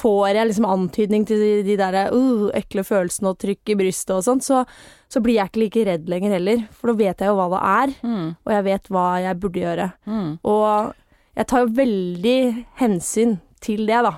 får 0.00 0.34
jeg 0.34 0.48
liksom 0.50 0.66
antydning 0.68 1.26
til 1.28 1.40
de, 1.40 1.50
de 1.68 1.76
der 1.78 2.10
uh, 2.10 2.48
ekle 2.58 2.82
følelsene 2.84 3.30
og 3.30 3.38
trykk 3.38 3.72
i 3.72 3.78
brystet 3.78 4.16
og 4.16 4.24
sånt, 4.26 4.44
så, 4.44 4.64
så 5.08 5.22
blir 5.24 5.38
jeg 5.38 5.52
ikke 5.52 5.62
like 5.62 5.84
redd 5.88 6.10
lenger 6.10 6.34
heller. 6.36 6.64
For 6.74 6.90
da 6.90 6.98
vet 6.98 7.22
jeg 7.22 7.30
jo 7.30 7.38
hva 7.38 7.48
det 7.54 7.64
er, 7.70 7.96
Mm. 8.08 8.26
og 8.44 8.54
jeg 8.56 8.66
vet 8.68 8.92
hva 8.92 9.08
jeg 9.24 9.40
burde 9.44 9.62
gjøre. 9.62 9.90
Mm. 10.10 10.30
Og 10.52 10.94
jeg 11.38 11.46
tar 11.52 11.64
jo 11.64 11.74
veldig 11.78 12.38
hensyn 12.82 13.38
til 13.62 13.86
det, 13.86 14.02
da. 14.04 14.16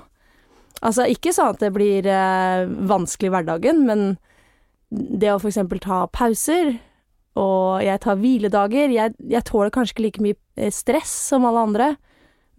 Altså 0.81 1.05
ikke 1.13 1.35
sånn 1.37 1.53
at 1.53 1.61
det 1.61 1.75
blir 1.77 2.07
eh, 2.09 2.65
vanskelig 2.89 3.29
i 3.29 3.33
hverdagen, 3.35 3.85
men 3.85 4.07
det 4.91 5.29
å 5.35 5.41
eksempel 5.45 5.79
ta 5.85 6.07
pauser, 6.09 6.79
og 7.39 7.83
jeg 7.85 8.01
tar 8.01 8.17
hviledager 8.19 8.91
Jeg, 8.91 9.15
jeg 9.31 9.45
tåler 9.45 9.71
kanskje 9.71 9.95
ikke 9.95 10.07
like 10.09 10.23
mye 10.25 10.39
eh, 10.57 10.71
stress 10.75 11.13
som 11.31 11.45
alle 11.47 11.63
andre, 11.69 11.91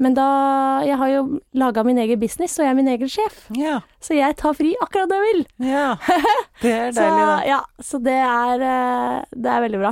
men 0.02 0.16
da 0.18 0.82
Jeg 0.88 0.96
har 0.98 1.10
jo 1.12 1.40
laga 1.54 1.84
min 1.86 2.00
egen 2.02 2.18
business, 2.20 2.56
og 2.58 2.64
jeg 2.66 2.72
er 2.72 2.78
min 2.80 2.88
egen 2.90 3.10
sjef, 3.12 3.44
Ja. 3.54 3.82
så 4.02 4.16
jeg 4.18 4.34
tar 4.40 4.56
fri 4.58 4.72
akkurat 4.82 5.12
når 5.12 5.20
jeg 5.20 5.28
vil. 5.36 5.44
ja. 5.70 5.96
Det 6.62 6.72
er 6.72 6.92
deilig, 6.94 7.22
da. 7.26 7.36
ja, 7.50 7.58
så 7.82 7.98
det 8.02 8.14
er, 8.22 8.62
eh, 8.62 9.24
det 9.34 9.50
er 9.50 9.62
veldig 9.64 9.80
bra. 9.82 9.92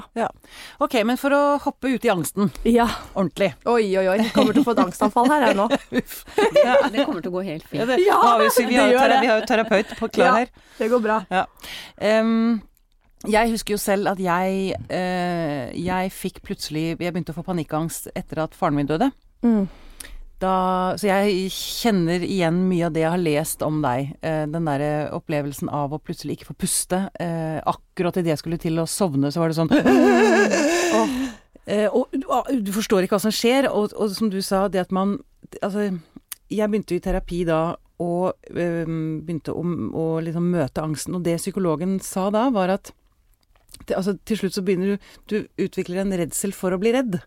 Ok, 0.86 1.00
men 1.06 1.18
for 1.18 1.34
å 1.34 1.42
hoppe 1.64 1.90
ut 1.96 2.06
i 2.06 2.12
angsten 2.14 2.52
Ja. 2.70 2.86
ordentlig 3.16 3.52
Oi, 3.66 3.86
oi, 3.98 4.06
oi. 4.16 4.18
Kommer 4.36 4.54
til 4.54 4.62
å 4.62 4.68
få 4.68 4.76
et 4.78 4.82
angstanfall 4.86 5.30
her, 5.34 5.48
jeg 5.50 5.58
nå. 5.58 5.66
ja. 6.66 6.76
Det 6.94 7.06
kommer 7.08 7.22
til 7.26 7.32
å 7.32 7.36
gå 7.40 7.44
helt 7.48 7.66
Ja, 7.66 7.86
fint. 7.86 7.88
det, 7.90 8.00
Ja, 8.06 8.22
vi, 8.38 8.50
vi, 8.54 8.66
det 8.78 8.88
gjør 8.94 9.16
vi 9.22 9.30
har 9.34 9.42
jo 9.42 9.46
terapeut 9.50 9.96
på 10.00 10.10
klar 10.14 10.26
Ja. 10.30 10.36
her. 10.44 10.54
Det 10.78 10.90
går 10.94 11.02
bra. 11.06 11.20
Em, 11.98 12.62
Jeg 13.28 13.52
husker 13.52 13.76
jo 13.76 13.82
selv 13.82 14.08
at 14.14 14.20
jeg 14.24 14.76
eh, 14.88 15.76
Jeg 15.76 16.12
fikk 16.16 16.40
plutselig 16.46 16.94
Jeg 16.94 17.12
begynte 17.12 17.34
å 17.34 17.36
få 17.36 17.44
panikkangst 17.44 18.08
etter 18.16 18.46
at 18.46 18.56
faren 18.56 18.78
min 18.78 18.88
døde. 18.88 19.10
Mm. 19.44 19.68
Da, 20.40 20.96
så 20.96 21.10
jeg 21.10 21.50
kjenner 21.52 22.24
igjen 22.24 22.62
mye 22.70 22.86
av 22.88 22.94
det 22.96 23.02
jeg 23.04 23.12
har 23.12 23.20
lest 23.20 23.64
om 23.66 23.82
deg. 23.84 24.14
Eh, 24.24 24.46
den 24.48 24.70
derre 24.70 25.10
opplevelsen 25.18 25.68
av 25.68 25.92
å 25.92 26.00
plutselig 26.00 26.38
ikke 26.38 26.54
få 26.54 26.56
puste. 26.64 27.02
Eh, 27.20 27.60
akkurat 27.68 28.16
idet 28.22 28.32
jeg 28.32 28.42
skulle 28.44 28.62
til 28.62 28.80
å 28.80 28.88
sovne, 28.88 29.34
så 29.36 29.44
var 29.44 29.52
det 29.52 29.60
sånn 29.60 29.74
eh, 31.68 31.88
Og 31.92 32.16
og 32.24 32.54
du 32.64 32.72
forstår 32.72 33.04
ikke 33.04 33.18
hva 33.18 33.26
som 33.26 33.36
skjer. 33.36 33.68
Og, 33.68 33.92
og 34.00 34.16
som 34.16 34.32
du 34.32 34.40
sa, 34.46 34.68
det 34.72 34.88
at 34.88 34.96
man 34.96 35.18
Altså, 35.66 35.90
jeg 36.54 36.70
begynte 36.70 36.94
i 36.94 37.02
terapi 37.02 37.40
da 37.48 37.74
og 38.00 38.54
eh, 38.54 38.86
begynte 38.86 39.52
å, 39.52 39.64
å 39.98 40.04
liksom 40.24 40.46
møte 40.54 40.84
angsten. 40.84 41.18
Og 41.18 41.26
det 41.26 41.40
psykologen 41.42 41.98
sa 42.04 42.30
da, 42.32 42.48
var 42.54 42.72
at 42.78 42.94
det, 43.86 43.96
altså, 43.98 44.16
til 44.28 44.42
slutt 44.42 44.58
så 44.58 44.64
begynner 44.66 44.96
du 44.96 45.12
Du 45.30 45.66
utvikler 45.66 46.04
en 46.04 46.16
redsel 46.18 46.56
for 46.56 46.76
å 46.76 46.82
bli 46.82 46.94
redd. 46.96 47.22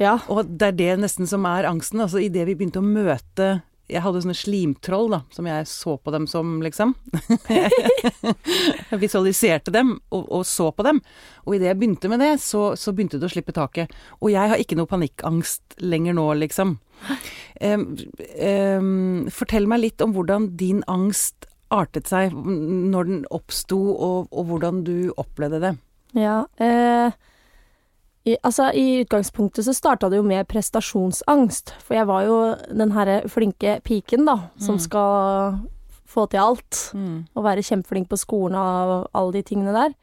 Ja. 0.00 0.16
Og 0.32 0.48
det 0.48 0.70
er 0.70 0.78
det 0.78 0.92
nesten 1.02 1.28
som 1.28 1.44
er 1.48 1.68
angsten. 1.68 2.00
Altså 2.00 2.22
idet 2.22 2.46
vi 2.48 2.56
begynte 2.56 2.80
å 2.80 2.86
møte 2.86 3.60
Jeg 3.90 4.04
hadde 4.04 4.22
sånne 4.22 4.38
slimtroll, 4.38 5.08
da, 5.10 5.18
som 5.34 5.48
jeg 5.50 5.66
så 5.66 5.96
på 5.98 6.12
dem 6.14 6.28
som, 6.30 6.60
liksom. 6.62 6.92
jeg 7.50 9.00
visualiserte 9.02 9.74
dem 9.74 9.96
og, 10.14 10.28
og, 10.28 10.44
så 10.46 10.68
på 10.70 10.86
dem. 10.86 11.00
Og 11.42 11.56
idet 11.56 11.72
jeg 11.72 11.80
begynte 11.80 12.10
med 12.12 12.22
det, 12.22 12.36
så, 12.38 12.76
så, 12.78 12.94
begynte 12.94 13.18
det 13.18 13.26
å 13.26 13.32
slippe 13.34 13.56
taket. 13.56 13.90
Og 14.22 14.30
jeg 14.30 14.52
har 14.52 14.62
ikke 14.62 14.78
noe 14.78 14.86
panikkangst 14.86 15.82
lenger 15.82 16.14
nå, 16.20 16.28
liksom. 16.38 16.76
Um, 17.60 17.84
um, 18.38 19.26
fortell 19.34 19.66
meg 19.66 19.82
litt 19.82 20.06
om 20.06 20.14
hvordan 20.14 20.52
din 20.60 20.84
angst 20.86 21.50
artet 21.74 22.10
seg 22.10 22.34
når 22.34 23.10
den 23.10 23.22
oppsto, 23.34 23.78
og, 23.90 24.30
og 24.30 24.52
hvordan 24.52 24.84
du 24.86 25.10
opplevde 25.18 25.64
det. 25.66 25.74
Ja. 26.18 26.44
Eh 26.58 27.18
i, 28.28 28.36
altså, 28.44 28.68
I 28.76 29.00
utgangspunktet 29.00 29.64
så 29.64 29.72
starta 29.74 30.10
det 30.10 30.18
jo 30.20 30.26
med 30.26 30.48
prestasjonsangst. 30.50 31.72
For 31.80 31.96
jeg 31.96 32.08
var 32.10 32.26
jo 32.28 32.40
den 32.68 32.92
herre 32.92 33.22
flinke 33.32 33.78
piken, 33.86 34.26
da, 34.28 34.36
som 34.60 34.76
mm. 34.76 34.82
skal 34.84 35.60
få 36.10 36.26
til 36.28 36.42
alt. 36.42 36.82
Mm. 36.92 37.16
Og 37.34 37.46
være 37.46 37.64
kjempeflink 37.64 38.10
på 38.10 38.20
skolen 38.20 38.58
og 38.60 39.08
alle 39.16 39.38
de 39.38 39.44
tingene 39.46 39.72
der. 39.76 39.96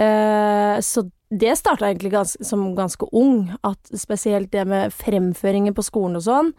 Eh, 0.00 0.76
så 0.84 1.06
det 1.30 1.56
starta 1.56 1.88
egentlig 1.88 2.12
gans 2.12 2.36
som 2.44 2.74
ganske 2.76 3.08
ung. 3.16 3.48
At 3.64 3.94
spesielt 3.96 4.52
det 4.52 4.66
med 4.68 4.92
fremføringer 4.92 5.72
på 5.76 5.86
skolen 5.86 6.20
og 6.20 6.26
sånn, 6.26 6.52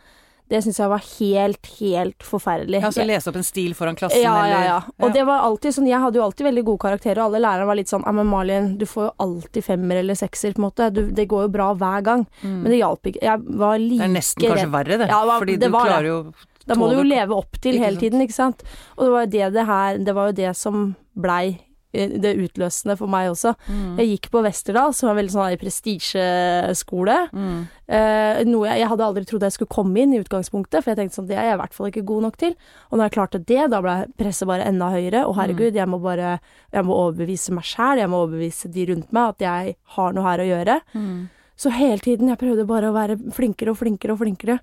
det 0.50 0.60
syns 0.66 0.80
jeg 0.82 0.92
var 0.92 1.04
helt, 1.06 1.70
helt 1.80 2.26
forferdelig. 2.28 2.82
Ja, 2.84 2.92
Så 2.92 3.06
lese 3.08 3.32
opp 3.32 3.38
en 3.40 3.46
stil 3.48 3.76
foran 3.78 3.96
klassen, 3.96 4.20
ja, 4.24 4.34
eller? 4.44 4.52
Ja, 4.52 4.80
ja. 4.84 5.06
Og 5.06 5.14
det 5.16 5.24
var 5.28 5.46
alltid 5.48 5.78
sånn, 5.78 5.88
jeg 5.88 6.02
hadde 6.04 6.20
jo 6.20 6.26
alltid 6.26 6.48
veldig 6.50 6.64
gode 6.68 6.84
karakterer, 6.84 7.22
og 7.22 7.32
alle 7.32 7.44
lærerne 7.46 7.70
var 7.70 7.80
litt 7.80 7.92
sånn 7.92 8.04
Ja, 8.06 8.12
men 8.18 8.28
Malin, 8.28 8.70
du 8.82 8.86
får 8.90 9.08
jo 9.08 9.12
alltid 9.26 9.68
femmer 9.70 10.02
eller 10.02 10.20
sekser, 10.20 10.56
på 10.58 10.64
en 10.64 10.68
måte. 10.68 10.90
Du, 10.92 11.02
det 11.16 11.28
går 11.32 11.48
jo 11.48 11.54
bra 11.56 11.72
hver 11.80 12.06
gang. 12.08 12.26
Mm. 12.42 12.58
Men 12.64 12.70
det 12.74 12.82
hjalp 12.82 13.12
ikke. 13.12 13.24
Jeg 13.24 13.58
var 13.64 13.80
like 13.80 13.92
redd. 13.92 14.00
Det 14.02 14.10
er 14.10 14.16
nesten 14.18 14.48
kanskje 14.48 14.72
verre, 14.76 15.02
det. 15.04 15.10
Ja, 15.14 15.22
fordi 15.32 15.58
det 15.62 15.72
du 15.72 15.78
klarer 15.80 16.10
jo 16.10 16.22
Da 16.68 16.78
må 16.78 16.92
du 16.92 17.00
jo 17.00 17.08
leve 17.08 17.36
opp 17.38 17.62
til 17.64 17.80
hele 17.82 18.02
tiden, 18.02 18.24
ikke 18.26 18.38
sant. 18.38 18.64
Og 18.98 19.08
det 19.08 19.12
var 19.16 19.26
jo 19.28 19.32
det 19.38 19.52
det 19.56 19.68
her 19.72 19.98
Det 19.98 20.16
var 20.18 20.32
jo 20.32 20.40
det 20.42 20.56
som 20.60 20.90
blei 21.16 21.60
det 21.92 22.32
utløsende 22.40 22.96
for 23.00 23.12
meg 23.12 23.32
også. 23.32 23.54
Mm. 23.68 23.98
Jeg 24.00 24.12
gikk 24.14 24.30
på 24.34 24.44
Westerdal, 24.46 24.94
som 24.96 25.10
var 25.10 25.18
veldig 25.20 25.34
sånn 25.34 25.58
prestisjeskole. 25.62 27.18
Mm. 27.36 27.58
Eh, 27.92 28.42
noe 28.48 28.70
jeg, 28.70 28.82
jeg, 28.82 28.90
hadde 28.94 29.08
aldri 29.08 29.26
trodd 29.28 29.46
jeg 29.46 29.58
skulle 29.58 29.76
komme 29.76 30.00
inn 30.00 30.16
i 30.16 30.22
utgangspunktet, 30.24 30.80
for 30.80 30.94
jeg 30.94 31.02
tenkte 31.02 31.20
sånn 31.20 31.28
det 31.28 31.36
er 31.36 31.50
jeg 31.50 31.58
i 31.58 31.62
hvert 31.64 31.76
fall 31.76 31.92
ikke 31.92 32.06
god 32.08 32.28
nok 32.28 32.40
til. 32.42 32.56
Og 32.90 32.98
når 32.98 33.10
jeg 33.10 33.16
klarte 33.18 33.44
det, 33.52 33.60
da 33.74 33.82
ble 33.84 33.98
presset 34.20 34.50
bare 34.50 34.70
enda 34.70 34.92
høyere. 34.94 35.26
Og 35.28 35.36
herregud, 35.40 35.76
jeg 35.76 35.90
må 35.90 36.00
bare 36.02 36.40
Jeg 36.72 36.86
må 36.88 36.96
overbevise 36.96 37.52
meg 37.52 37.66
sjæl, 37.68 38.00
jeg 38.00 38.10
må 38.10 38.22
overbevise 38.24 38.70
de 38.72 38.86
rundt 38.88 39.12
meg 39.12 39.34
at 39.34 39.44
jeg 39.44 39.76
har 39.98 40.14
noe 40.16 40.26
her 40.26 40.42
å 40.44 40.48
gjøre. 40.48 40.80
Mm. 40.96 41.28
Så 41.60 41.70
hele 41.76 42.00
tiden, 42.02 42.32
jeg 42.32 42.40
prøvde 42.42 42.66
bare 42.70 42.90
å 42.90 42.96
være 42.96 43.20
flinkere 43.36 43.74
og 43.74 43.82
flinkere 43.82 44.16
og 44.16 44.22
flinkere. 44.24 44.58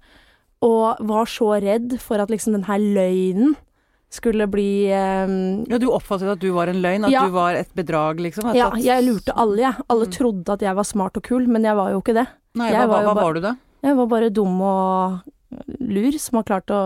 Og 0.64 1.02
var 1.06 1.28
så 1.30 1.52
redd 1.62 1.98
for 2.02 2.18
at 2.22 2.32
liksom 2.32 2.56
den 2.56 2.66
her 2.66 2.80
løgnen 2.80 3.54
skulle 4.10 4.46
bli 4.48 4.88
um, 4.92 5.64
Ja, 5.68 5.78
du 5.78 5.88
oppfattet 5.92 6.30
at 6.32 6.40
du 6.40 6.48
var 6.54 6.70
en 6.70 6.80
løgn? 6.82 7.06
At 7.08 7.12
ja. 7.12 7.24
du 7.28 7.34
var 7.34 7.58
et 7.58 7.70
bedrag, 7.76 8.20
liksom? 8.24 8.50
ja, 8.56 8.70
jeg 8.80 9.04
lurte 9.04 9.34
alle, 9.36 9.60
jeg. 9.66 9.86
Alle 9.88 10.08
mm. 10.08 10.14
trodde 10.16 10.56
at 10.56 10.64
jeg 10.64 10.78
var 10.78 10.88
smart 10.88 11.20
og 11.20 11.26
kul, 11.28 11.48
men 11.50 11.66
jeg 11.68 11.76
var 11.78 11.92
jo 11.92 12.00
ikke 12.02 12.16
det. 12.16 12.26
Nei, 12.58 12.70
hva, 12.72 12.86
var, 12.90 13.04
hva 13.06 13.16
var, 13.18 13.36
du 13.36 13.44
da? 13.44 13.54
Jeg 13.84 13.98
var 13.98 14.08
bare 14.10 14.30
dum 14.34 14.56
og 14.64 15.18
lur, 15.78 16.18
som 16.20 16.40
har 16.40 16.48
klart 16.48 16.72
å 16.74 16.80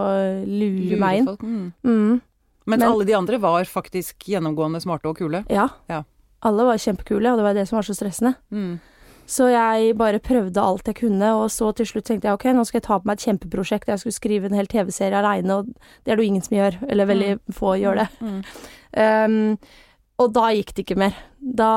lure, 0.46 0.86
lure 0.90 1.00
meg 1.00 1.22
inn. 1.22 1.30
Mm. 1.38 1.66
Mm. 1.86 2.20
Mens 2.62 2.78
men, 2.78 2.88
alle 2.88 3.06
de 3.06 3.14
andre 3.18 3.38
var 3.42 3.66
faktisk 3.66 4.28
gjennomgående 4.30 4.82
smarte 4.82 5.10
og 5.10 5.18
kule? 5.18 5.42
Ja. 5.50 5.66
ja. 5.90 6.02
Alle 6.46 6.66
var 6.66 6.82
kjempekule, 6.82 7.32
og 7.32 7.40
det 7.40 7.46
var 7.46 7.56
det 7.58 7.66
som 7.70 7.78
var 7.78 7.86
så 7.86 7.96
stressende. 7.96 8.36
Mm. 8.54 8.76
Så 9.28 9.46
jeg 9.52 9.94
bare 9.96 10.20
prøvde 10.22 10.60
alt 10.60 10.88
jeg 10.90 10.98
kunne, 10.98 11.28
og 11.38 11.46
så 11.54 11.70
til 11.76 11.88
slutt 11.88 12.08
tenkte 12.08 12.28
jeg 12.28 12.36
ok, 12.36 12.48
nå 12.56 12.64
skal 12.68 12.80
jeg 12.80 12.86
ta 12.88 12.98
på 12.98 13.08
meg 13.08 13.20
et 13.20 13.26
kjempeprosjekt. 13.28 13.88
Jeg 13.88 14.02
skulle 14.02 14.16
skrive 14.16 14.48
en 14.48 14.56
hel 14.58 14.68
TV-serie 14.70 15.18
aleine, 15.18 15.60
og 15.60 15.70
det 16.02 16.12
er 16.12 16.18
det 16.18 16.26
jo 16.26 16.32
ingen 16.32 16.44
som 16.44 16.56
gjør. 16.58 16.78
Eller 16.88 17.08
veldig 17.08 17.30
mm. 17.38 17.42
få 17.56 17.76
gjør 17.80 18.02
det. 18.02 18.08
Mm. 18.20 18.40
Um, 18.92 19.38
og 20.20 20.34
da 20.36 20.48
gikk 20.52 20.74
det 20.74 20.84
ikke 20.84 20.98
mer. 21.00 21.16
Da 21.40 21.70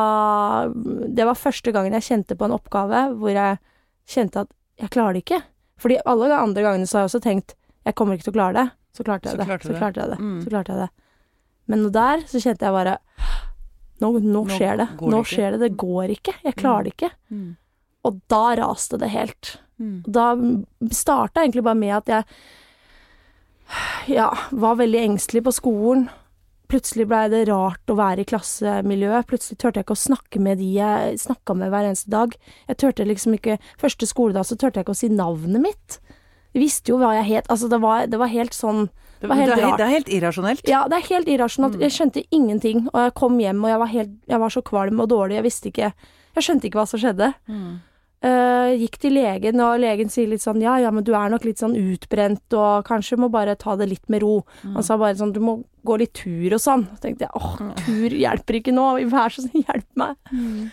Det 0.69 1.25
var 1.25 1.39
første 1.39 1.71
gangen 1.73 1.95
jeg 1.97 2.07
kjente 2.09 2.37
på 2.37 2.47
en 2.47 2.57
oppgave 2.57 3.07
hvor 3.17 3.31
jeg 3.33 3.61
kjente 4.09 4.43
at 4.45 4.51
jeg 4.81 4.91
klarer 4.93 5.15
det 5.15 5.23
ikke. 5.23 5.41
Fordi 5.81 6.01
alle 6.05 6.27
de 6.31 6.37
andre 6.37 6.65
gangene 6.65 6.89
så 6.89 6.97
har 6.97 7.05
jeg 7.05 7.13
også 7.13 7.23
tenkt 7.23 7.55
jeg 7.85 7.93
kommer 7.97 8.17
ikke 8.17 8.27
til 8.27 8.33
å 8.33 8.39
klare 8.39 8.57
det. 8.57 8.67
Så 8.97 9.03
klarte 9.05 9.29
jeg 9.29 9.35
så 9.35 9.39
det. 9.39 9.47
Klarte 9.49 9.67
så 9.67 9.77
klarte 9.77 10.01
jeg 10.01 10.11
det. 10.11 10.19
Mm. 10.19 10.37
Så 10.41 10.51
klarte 10.51 10.73
jeg 10.73 10.87
det. 10.87 10.91
Men 11.69 11.83
der 11.93 12.23
så 12.29 12.41
kjente 12.41 12.65
jeg 12.65 12.75
bare 12.75 12.95
nå, 14.03 14.09
nå 14.19 14.41
skjer 14.51 14.81
det. 14.81 14.89
Nå 15.01 15.21
det 15.21 15.29
skjer 15.31 15.55
det. 15.55 15.61
Det 15.63 15.77
går 15.79 16.17
ikke. 16.17 16.35
Jeg 16.43 16.57
klarer 16.59 16.87
det 16.87 16.95
ikke. 16.97 17.13
Mm. 17.29 17.37
mm. 17.43 17.53
Og 18.05 18.19
da 18.29 18.43
raste 18.59 18.99
det 19.01 19.09
helt. 19.09 19.55
Mm. 19.81 20.03
Da 20.05 20.27
starta 20.93 21.41
egentlig 21.41 21.63
bare 21.65 21.79
med 21.79 21.95
at 21.95 22.11
jeg 22.11 22.27
ja, 24.13 24.29
var 24.51 24.77
veldig 24.77 25.01
engstelig 25.01 25.41
på 25.47 25.55
skolen. 25.55 26.05
Plutselig 26.69 27.05
blei 27.09 27.27
det 27.29 27.43
rart 27.49 27.89
å 27.89 27.97
være 27.97 28.23
i 28.23 28.27
klassemiljøet. 28.29 29.27
Plutselig 29.29 29.59
turte 29.61 29.79
jeg 29.81 29.87
ikke 29.87 29.97
å 29.97 30.03
snakke 30.05 30.41
med 30.41 30.61
de 30.61 30.69
jeg 30.77 31.17
snakka 31.21 31.57
med 31.57 31.73
hver 31.73 31.89
eneste 31.89 32.13
dag. 32.13 32.37
Jeg 32.69 32.79
turte 32.81 33.05
liksom 33.05 33.37
ikke 33.37 33.59
Første 33.81 34.09
skoledag 34.09 34.47
så 34.49 34.57
turte 34.57 34.79
jeg 34.79 34.87
ikke 34.87 34.95
å 34.95 35.01
si 35.01 35.09
navnet 35.13 35.65
mitt. 35.65 35.99
Jeg 36.55 36.63
visste 36.63 36.93
jo 36.93 37.01
hva 37.01 37.13
jeg 37.17 37.29
het. 37.33 37.49
Altså, 37.51 37.69
det 37.69 37.81
var, 37.83 38.05
det 38.09 38.21
var 38.21 38.33
helt 38.33 38.55
sånn 38.57 38.87
det, 39.25 39.31
var 39.31 39.41
helt 39.41 39.51
det, 39.51 39.57
er, 39.57 39.73
det, 39.75 39.85
er, 39.85 39.93
helt 39.95 40.11
irrasjonelt? 40.19 40.69
Ja, 40.69 40.83
det 40.91 40.99
er 40.99 41.09
helt 41.09 41.31
irrasjonelt. 41.33 41.79
Mm. 41.79 41.83
Jeg 41.87 41.95
skjønte 41.97 42.23
ingenting. 42.29 42.85
Og 42.91 43.01
jeg 43.07 43.15
kom 43.17 43.41
hjem, 43.41 43.65
og 43.65 43.73
jeg 43.73 43.81
var, 43.81 43.91
helt, 43.95 44.13
jeg 44.35 44.41
var 44.45 44.55
så 44.55 44.63
kvalm 44.69 45.03
og 45.03 45.11
dårlig. 45.11 45.39
Jeg 45.39 45.47
visste 45.47 45.73
ikke 45.73 45.91
Jeg 46.35 46.43
skjønte 46.43 46.67
ikke 46.67 46.81
hva 46.81 46.87
som 46.89 47.01
skjedde. 47.01 47.33
Mm. 47.49 47.75
Uh, 48.25 48.71
gikk 48.79 48.95
til 49.03 49.13
legen, 49.19 49.59
og 49.61 49.77
legen 49.83 50.09
sier 50.09 50.29
litt 50.31 50.41
sånn 50.41 50.57
ja, 50.63 50.79
ja, 50.81 50.89
men 50.89 51.03
du 51.05 51.11
er 51.13 51.29
nok 51.29 51.43
litt 51.45 51.59
sånn 51.61 51.75
utbrent, 51.77 52.55
og 52.57 52.87
kanskje 52.87 53.19
må 53.21 53.27
bare 53.29 53.53
ta 53.59 53.75
det 53.77 53.89
litt 53.91 54.07
med 54.09 54.23
ro. 54.23 54.39
Mm. 54.63 54.79
Han 54.79 54.87
sa 54.87 54.97
bare 54.97 55.17
sånn 55.19 55.33
du 55.35 55.41
må 55.43 55.59
gå 55.85 55.99
litt 56.01 56.15
tur 56.17 56.55
og 56.55 56.63
sånn. 56.63 56.87
Så 56.95 57.03
tenkte 57.03 57.27
jeg 57.27 57.37
åh, 57.37 57.59
tur 57.85 58.15
hjelper 58.15 58.59
ikke 58.61 58.73
nå, 58.73 58.87
vær 59.11 59.35
så 59.35 59.45
snill, 59.45 59.67
hjelp 59.67 60.01
meg. 60.01 60.17
Mm. 60.31 60.65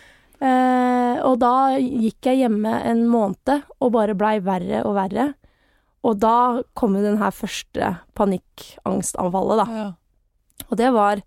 Uh, 0.43 1.21
og 1.29 1.37
da 1.39 1.53
gikk 1.77 2.31
jeg 2.31 2.41
hjemme 2.41 2.73
en 2.89 3.05
måned 3.07 3.53
og 3.77 3.93
bare 3.93 4.17
blei 4.17 4.39
verre 4.43 4.81
og 4.87 4.97
verre. 4.97 5.29
Og 6.03 6.17
da 6.19 6.63
kom 6.77 6.97
jo 6.97 7.03
den 7.03 7.19
her 7.21 7.31
første 7.35 7.93
panikkangstanfallet, 8.17 9.61
da. 9.63 9.67
Ja. 9.77 10.65
Og 10.69 10.79
det 10.79 10.89
var 10.95 11.21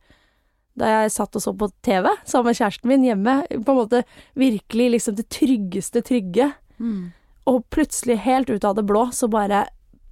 da 0.76 0.90
jeg 0.90 1.14
satt 1.14 1.36
og 1.38 1.42
så 1.42 1.54
på 1.56 1.70
TV 1.86 2.10
sammen 2.28 2.50
med 2.50 2.58
kjæresten 2.58 2.90
min 2.90 3.06
hjemme. 3.06 3.36
På 3.64 3.72
en 3.72 3.80
måte 3.80 4.02
virkelig 4.36 4.90
liksom 4.96 5.16
det 5.16 5.28
tryggeste 5.32 6.02
trygge. 6.04 6.50
Mm. 6.76 7.14
Og 7.48 7.62
plutselig, 7.72 8.18
helt 8.26 8.50
ut 8.50 8.66
av 8.66 8.76
det 8.76 8.84
blå, 8.88 9.06
så 9.14 9.30
bare 9.32 9.64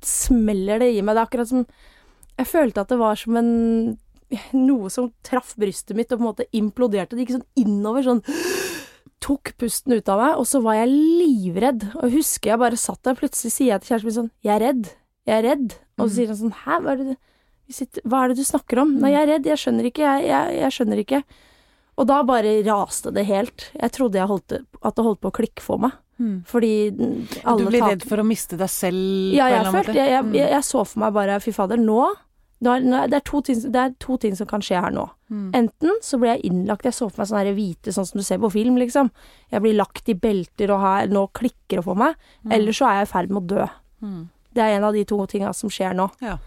smeller 0.05 0.81
det 0.81 0.95
i 0.95 1.03
meg. 1.03 1.17
Det 1.17 1.21
er 1.21 1.29
akkurat 1.29 1.51
som 1.51 1.67
Jeg 2.35 2.51
følte 2.51 2.81
at 2.83 2.91
det 2.91 2.99
var 2.99 3.15
som 3.21 3.37
en 3.37 3.99
Noe 4.57 4.89
som 4.91 5.13
traff 5.23 5.53
brystet 5.61 5.95
mitt 5.95 6.11
og 6.11 6.19
på 6.19 6.25
en 6.25 6.27
måte 6.27 6.47
imploderte. 6.57 7.15
Det 7.15 7.23
gikk 7.23 7.37
sånn 7.37 7.61
innover, 7.61 8.03
sånn 8.03 8.23
tok 9.25 9.55
pusten 9.61 9.97
ut 9.97 10.11
av 10.13 10.21
meg, 10.21 10.37
og 10.41 10.47
så 10.49 10.61
var 10.65 10.79
jeg 10.79 10.93
livredd. 10.93 11.89
Og 11.97 12.09
jeg 12.09 12.19
husker 12.19 12.53
jeg 12.53 12.63
bare 12.63 12.81
satt 12.81 13.01
der, 13.07 13.17
plutselig 13.19 13.55
sier 13.55 13.73
jeg 13.73 13.83
til 13.83 13.95
kjæresten 13.95 14.11
min 14.11 14.19
sånn 14.19 14.31
Jeg 14.45 14.55
er 14.57 14.65
redd. 14.67 14.93
Jeg 15.25 15.37
er 15.39 15.49
redd. 15.49 15.79
Og 15.97 16.07
så 16.07 16.13
sier 16.19 16.33
han 16.33 16.41
sånn 16.43 16.57
Hæ, 16.65 16.79
hva 16.85 16.95
er, 16.95 17.03
det, 17.09 18.05
hva 18.05 18.21
er 18.21 18.33
det 18.33 18.39
du 18.41 18.47
snakker 18.49 18.83
om? 18.85 18.95
Nei, 19.01 19.15
jeg 19.15 19.23
er 19.23 19.33
redd. 19.37 19.51
Jeg 19.53 19.63
skjønner 19.63 19.91
ikke. 19.91 20.05
Jeg, 20.05 20.29
jeg, 20.29 20.57
jeg 20.61 20.77
skjønner 20.77 21.03
ikke. 21.05 21.23
Og 21.95 22.09
da 22.11 22.21
bare 22.27 22.57
raste 22.67 23.13
det 23.15 23.27
helt. 23.31 23.69
Jeg 23.79 23.95
trodde 23.95 24.19
jeg 24.19 24.31
holdt, 24.31 24.57
at 24.59 24.97
det 24.97 25.07
holdt 25.07 25.23
på 25.23 25.31
å 25.31 25.37
klikke 25.39 25.65
for 25.65 25.83
meg. 25.85 25.95
Mm. 26.19 26.37
Fordi 26.47 26.75
alle 27.43 27.59
Du 27.59 27.71
ble 27.71 27.81
redd 27.83 28.05
for 28.07 28.23
å 28.23 28.27
miste 28.27 28.59
deg 28.59 28.71
selv? 28.71 29.35
Ja, 29.35 29.49
jeg, 29.51 29.67
følte, 29.75 29.97
jeg, 29.99 30.13
jeg, 30.13 30.27
mm. 30.29 30.37
jeg, 30.43 30.63
så 30.67 30.85
for 30.87 31.03
meg 31.03 31.15
bare 31.17 31.41
Fy 31.43 31.55
fader, 31.57 31.81
nå 31.81 32.05
det 32.65 33.19
er, 33.19 33.23
ting, 33.47 33.61
det 33.73 33.81
er, 33.81 33.95
to 34.03 34.17
ting, 34.21 34.35
som 34.39 34.49
kan 34.51 34.63
skje 34.65 34.81
her 34.81 34.95
nå. 34.95 35.05
Mm. 35.29 35.49
Enten 35.59 35.99
så 36.05 36.19
blir 36.21 36.35
jeg 36.35 36.51
innlagt 36.51 36.85
Jeg 36.87 36.95
så 36.95 37.09
for 37.09 37.23
meg 37.23 37.31
sånne 37.31 37.55
hvite, 37.57 37.95
sånn 37.95 38.07
som 38.07 38.21
du 38.21 38.25
ser 38.27 38.41
på 38.43 38.53
film, 38.55 38.79
liksom. 38.81 39.11
Jeg 39.53 39.65
blir 39.65 39.77
lagt 39.79 40.09
i 40.09 40.17
belter, 40.19 40.73
og 40.75 40.83
her 40.85 41.11
Nå 41.13 41.27
klikker 41.37 41.81
det 41.81 41.87
for 41.87 41.99
meg. 41.99 42.19
Mm. 42.45 42.57
Eller 42.59 42.77
så 42.77 42.89
er 42.89 43.01
jeg 43.01 43.09
i 43.09 43.13
ferd 43.13 43.35
med 43.35 43.43
å 43.43 43.55
dø. 43.55 43.69
Mm. 44.05 44.23
Det 44.55 44.63
er 44.63 44.77
en 44.77 44.89
av 44.89 44.95
de 44.95 45.05
to 45.09 45.19
tinga 45.31 45.53
som 45.57 45.73
skjer 45.73 45.97
nå. 45.99 46.09
Ja. 46.23 46.39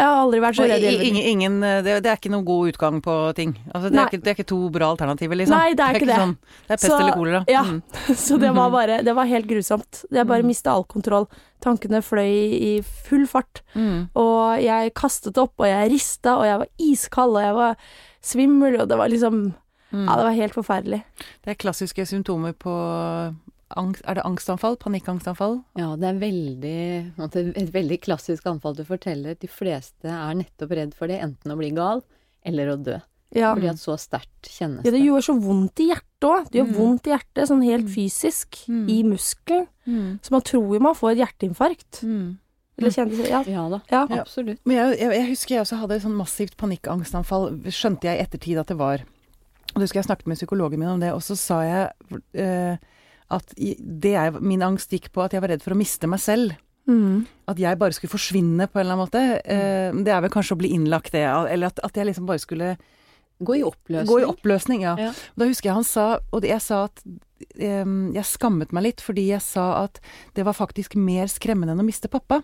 Jeg 0.00 0.06
har 0.08 0.16
aldri 0.22 0.38
vært 0.40 0.56
så 0.56 0.64
redd 0.70 0.80
liv. 0.80 1.00
ingen, 1.10 1.26
ingen, 1.28 1.56
eh, 1.66 1.82
det, 1.84 1.96
det 2.06 2.08
er 2.08 2.16
ikke 2.16 2.30
noen 2.32 2.44
god 2.48 2.70
utgang 2.72 3.02
på 3.04 3.16
ting. 3.36 3.50
Altså, 3.74 3.90
det, 3.92 3.98
er 4.00 4.06
ikke, 4.08 4.20
det 4.24 4.30
er 4.32 4.36
ikke 4.38 4.46
to 4.48 4.58
bra 4.72 4.88
alternativer, 4.94 5.36
liksom. 5.36 5.52
Nei, 5.58 5.74
det 5.76 5.84
er 5.84 5.98
ikke 5.98 6.08
det. 6.08 6.16
Sånn, 6.22 6.32
det 6.40 6.72
er 6.72 6.80
pest 6.80 6.86
Så- 6.88 6.98
eller 7.02 7.18
kolera. 7.18 7.42
ja. 7.52 7.62
Mm. 7.68 7.82
Så 8.24 8.38
det 8.40 8.52
var 8.56 8.70
bare 8.72 9.02
Det 9.04 9.14
var 9.20 9.28
helt 9.28 9.46
grusomt. 9.50 10.04
Jeg 10.10 10.26
bare 10.26 10.42
Mm. 10.42 10.46
mista 10.54 10.72
all 10.72 10.84
kontroll. 10.88 11.28
Tankene 11.60 12.00
fløy 12.00 12.32
i 12.56 12.70
full 12.82 13.26
fart. 13.28 13.60
Mm. 13.76 14.08
Og 14.16 14.62
jeg 14.64 14.94
kastet 14.94 15.36
opp, 15.36 15.52
og 15.60 15.66
jeg 15.68 15.90
rista, 15.92 16.38
og 16.38 16.44
jeg 16.48 16.58
var 16.64 16.68
iskald, 16.80 17.36
og 17.36 17.42
jeg 17.44 17.54
var 17.60 17.76
svimmel, 18.22 18.80
og 18.80 18.88
det 18.88 18.96
var 18.96 19.08
liksom 19.12 19.52
Mm. 19.92 20.06
Ja, 20.06 20.14
det 20.16 20.24
var 20.24 20.34
helt 20.38 20.54
forferdelig. 20.54 21.02
Det 21.42 21.50
er 21.50 21.54
klassiske 21.58 22.04
symptomer 22.06 22.52
på 22.54 22.70
angst 23.76 24.02
Er 24.06 24.14
det 24.14 24.24
angstanfall? 24.24 24.76
Panikkangstanfall? 24.76 25.60
Ja, 25.78 25.94
det 25.96 26.08
er 26.08 26.18
veldig, 26.20 27.54
et 27.56 27.70
veldig 27.74 28.00
klassisk 28.02 28.46
anfall 28.46 28.74
du 28.76 28.84
forteller. 28.84 29.36
De 29.38 29.46
fleste 29.48 30.08
er 30.10 30.34
nettopp 30.34 30.70
redd 30.76 30.94
for 30.94 31.06
det, 31.10 31.20
enten 31.22 31.52
å 31.52 31.56
bli 31.60 31.70
gal 31.76 32.02
eller 32.44 32.72
å 32.74 32.76
dø. 32.82 32.98
Ja. 33.32 33.52
Fordi 33.54 33.68
at 33.70 33.78
så 33.78 33.94
sterkt 34.00 34.48
kjennes 34.50 34.82
ja, 34.84 34.90
det 34.90 35.04
gjør 35.04 35.22
så 35.22 35.36
vondt 35.38 35.78
i 35.78 35.90
hjertet 35.92 36.26
òg. 36.26 36.48
Det 36.50 36.58
gjør 36.60 36.70
Mm. 36.72 36.78
vondt 36.80 37.06
i 37.06 37.10
hjertet, 37.14 37.46
sånn 37.48 37.62
helt 37.62 37.86
Mm. 37.86 37.94
fysisk, 37.94 38.56
Mm. 38.68 38.88
i 38.90 39.02
muskelen. 39.04 39.66
Mm. 39.86 40.18
Så 40.22 40.30
man 40.32 40.40
tror 40.42 40.74
jo 40.74 40.80
man 40.80 40.94
får 40.94 41.12
et 41.12 41.18
hjerteinfarkt. 41.28 42.02
Mm. 42.02 42.38
Eller 42.78 42.90
kjennes 42.90 43.28
Ja. 43.28 43.42
Ja 43.46 43.68
da, 43.68 43.80
ja. 43.90 44.06
Ja. 44.10 44.22
absolutt. 44.22 44.58
Men 44.64 44.76
jeg, 44.76 44.98
jeg, 44.98 45.10
jeg 45.12 45.28
husker 45.28 45.54
jeg 45.54 45.60
også 45.62 45.78
hadde 45.78 45.92
et 45.94 46.02
sånn 46.02 46.16
massivt 46.16 46.56
panikkangstanfall, 46.56 47.60
skjønte 47.70 48.02
jeg 48.08 48.18
i 48.18 48.22
ettertid 48.24 48.58
at 48.58 48.66
det 48.66 48.76
var. 48.78 49.04
Og 49.74 49.74
det 49.78 49.82
husker 49.82 50.00
jeg 50.02 50.06
snakket 50.08 50.26
med 50.26 50.36
psykologen 50.38 50.78
min 50.80 50.88
om 50.88 50.98
det, 51.00 51.12
og 51.12 51.20
så 51.20 51.36
sa 51.36 51.60
jeg 51.62 51.92
eh, 52.34 52.76
at 53.30 53.54
det 53.56 54.14
jeg, 54.14 54.40
min 54.42 54.62
angst 54.66 54.92
gikk 54.92 55.10
på 55.14 55.22
at 55.24 55.34
jeg 55.34 55.42
var 55.44 55.52
redd 55.54 55.64
for 55.64 55.76
å 55.76 55.78
miste 55.78 56.08
meg 56.10 56.22
selv. 56.22 56.56
Mm. 56.90 57.26
At 57.50 57.60
jeg 57.60 57.78
bare 57.78 57.94
skulle 57.94 58.12
forsvinne 58.14 58.66
på 58.66 58.80
en 58.80 58.84
eller 58.84 58.96
annen 58.96 59.04
måte. 59.04 59.22
Eh, 59.44 59.90
det 60.04 60.14
er 60.14 60.24
vel 60.24 60.32
kanskje 60.32 60.56
å 60.56 60.60
bli 60.62 60.72
innlagt, 60.74 61.12
det. 61.14 61.22
Eller 61.26 61.70
at, 61.70 61.82
at 61.86 61.96
jeg 62.00 62.08
liksom 62.10 62.26
bare 62.30 62.42
skulle 62.42 62.74
Gå 63.40 63.56
i 63.56 63.62
oppløsning. 63.64 64.08
gå 64.10 64.20
i 64.20 64.28
oppløsning. 64.28 64.82
Ja. 64.84 64.94
Ja. 65.00 65.12
Da 65.38 65.48
husker 65.48 65.70
jeg 65.70 65.78
han 65.78 65.86
sa, 65.88 66.06
og 66.34 66.44
jeg 66.44 66.60
sa 66.60 66.82
at 66.90 67.00
um, 67.06 68.10
jeg 68.12 68.26
skammet 68.28 68.74
meg 68.76 68.84
litt 68.84 69.04
fordi 69.04 69.30
jeg 69.30 69.40
sa 69.40 69.86
at 69.86 70.00
det 70.36 70.44
var 70.44 70.58
faktisk 70.58 70.96
mer 71.00 71.30
skremmende 71.32 71.72
enn 71.72 71.80
å 71.80 71.86
miste 71.86 72.10
pappa. 72.12 72.42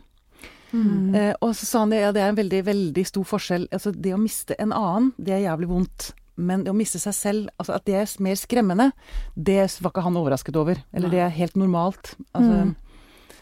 Mm. 0.73 1.12
Uh, 1.12 1.35
og 1.45 1.52
så 1.57 1.69
sa 1.69 1.83
han 1.85 1.93
det, 1.93 2.00
ja 2.00 2.14
det 2.16 2.23
er 2.25 2.33
en 2.33 2.38
veldig, 2.40 2.62
veldig 2.71 3.05
stor 3.12 3.28
forskjell. 3.28 3.69
Altså 3.76 3.93
det 3.93 4.14
å 4.16 4.23
miste 4.23 4.57
en 4.62 4.73
annen, 4.73 5.12
det 5.21 5.37
er 5.37 5.45
jævlig 5.50 5.69
vondt. 5.75 6.14
Men 6.37 6.64
det 6.64 6.71
å 6.73 6.76
miste 6.76 6.99
seg 7.00 7.14
selv, 7.14 7.49
altså 7.59 7.75
at 7.75 7.85
det 7.87 7.95
er 7.95 8.23
mer 8.23 8.35
skremmende, 8.37 8.93
det 9.37 9.78
var 9.81 9.90
ikke 9.90 10.02
han 10.02 10.16
overrasket 10.16 10.57
over. 10.57 10.76
Eller 10.93 11.09
Nei. 11.09 11.14
det 11.16 11.21
er 11.25 11.28
helt 11.31 11.55
normalt. 11.57 12.14
Altså, 12.35 12.64
Mm. 12.66 12.76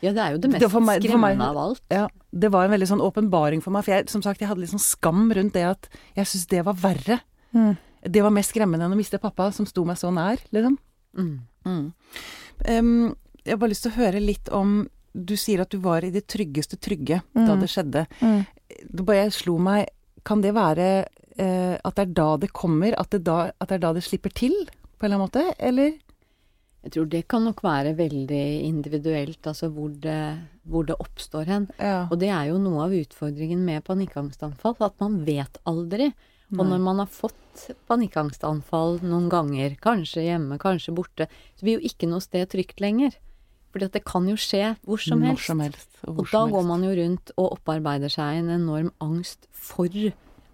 Ja, 0.03 0.13
det 0.13 0.21
er 0.21 0.31
jo 0.33 0.39
det 0.39 0.51
mest 0.51 0.61
det 0.61 0.83
meg- 0.83 1.03
skremmende 1.03 1.39
meg- 1.39 1.49
av 1.49 1.57
alt. 1.57 1.81
ja, 1.91 2.09
det 2.31 2.51
var 2.53 2.65
en 2.65 2.71
veldig 2.71 2.89
sånn 2.89 3.01
åpenbaring 3.01 3.63
for 3.63 3.71
meg. 3.71 3.85
For 3.85 3.93
jeg, 3.93 4.11
som 4.11 4.21
sagt, 4.23 4.39
jeg 4.41 4.49
hadde 4.49 4.61
litt 4.61 4.71
sånn 4.71 4.79
skam 4.79 5.33
rundt 5.33 5.53
det 5.55 5.63
at 5.65 5.89
jeg 6.15 6.27
syntes 6.27 6.47
det 6.49 6.65
var 6.65 6.75
verre. 6.75 7.21
Mm. 7.55 7.77
Det 8.03 8.23
var 8.23 8.31
mer 8.31 8.43
skremmende 8.43 8.85
enn 8.85 8.93
å 8.93 8.97
miste 8.97 9.19
pappa, 9.19 9.51
som 9.53 9.65
sto 9.65 9.83
meg 9.85 9.97
så 9.97 10.13
nær, 10.13 10.37
liksom. 10.53 10.77
Mm. 11.17 11.93
Em, 12.67 13.15
jeg 13.45 13.53
har 13.53 13.57
bare 13.57 13.71
lyst 13.71 13.83
til 13.83 13.93
å 13.93 13.99
høre 13.99 14.21
litt 14.25 14.49
om 14.53 14.89
Du 15.17 15.37
sier 15.37 15.61
at 15.61 15.71
du 15.71 15.79
var 15.79 16.03
i 16.05 16.11
det 16.11 16.27
tryggeste 16.27 16.77
trygge 16.77 17.23
da 17.33 17.55
Mm. 17.55 17.61
det 17.61 17.69
skjedde. 17.71 18.07
Mm. 18.21 18.47
Det 18.93 19.07
bare 19.07 19.31
slo 19.31 19.59
meg 19.59 19.89
Kan 20.25 20.41
det 20.41 20.53
være 20.55 21.07
eh, 21.39 21.77
at 21.79 21.95
det 21.97 22.09
er 22.09 22.15
da 22.17 22.29
det 22.43 22.53
kommer? 22.53 22.95
At 23.01 23.11
det, 23.15 23.25
da, 23.27 23.51
at 23.61 23.71
det 23.71 23.79
er 23.79 23.85
da 23.87 23.93
det 23.97 24.05
slipper 24.07 24.33
til, 24.35 24.55
på 24.99 25.07
en 25.07 25.13
eller 25.13 25.21
annen 25.21 25.27
måte? 25.29 25.45
Eller? 25.59 25.97
Jeg 26.85 26.93
tror 26.93 27.07
det 27.09 27.23
kan 27.33 27.45
nok 27.47 27.63
være 27.65 27.95
veldig 27.97 28.45
individuelt, 28.67 29.41
altså 29.49 29.71
hvor 29.73 29.89
det, 29.89 30.19
hvor 30.69 30.85
det 30.85 30.99
oppstår 31.01 31.49
hen. 31.49 31.67
Ja. 31.79 32.05
Og 32.13 32.21
det 32.21 32.29
er 32.29 32.51
jo 32.51 32.59
noe 32.61 32.85
av 32.85 32.93
utfordringen 32.93 33.63
med 33.65 33.87
panikkangstanfall, 33.89 34.77
at 34.85 35.01
man 35.01 35.23
vet 35.25 35.61
aldri. 35.65 36.13
Og 36.55 36.61
når 36.69 36.83
man 36.85 37.01
har 37.01 37.09
fått 37.11 37.65
panikkangstanfall 37.89 39.01
noen 39.03 39.31
ganger, 39.33 39.75
kanskje 39.83 40.27
hjemme, 40.27 40.59
kanskje 40.61 40.95
borte, 40.95 41.27
så 41.57 41.67
blir 41.67 41.81
jo 41.81 41.89
ikke 41.89 42.07
noe 42.11 42.23
sted 42.23 42.47
trygt 42.53 42.83
lenger. 42.85 43.17
Fordi 43.75 43.89
at 43.89 43.97
det 43.97 44.05
kan 44.07 44.29
jo 44.31 44.37
skje 44.39 44.77
hvor 44.87 45.01
som 45.03 45.19
Når 45.25 45.33
helst. 45.33 45.49
som 45.51 45.63
helst. 45.65 45.89
Og, 46.05 46.21
Og 46.21 46.29
da 46.31 46.45
går 46.53 46.67
man 46.69 46.85
jo 46.87 46.93
rundt 46.95 47.33
og 47.35 47.57
opparbeider 47.57 48.13
seg 48.13 48.39
en 48.39 48.53
enorm 48.55 48.93
angst 49.03 49.49
for 49.51 49.89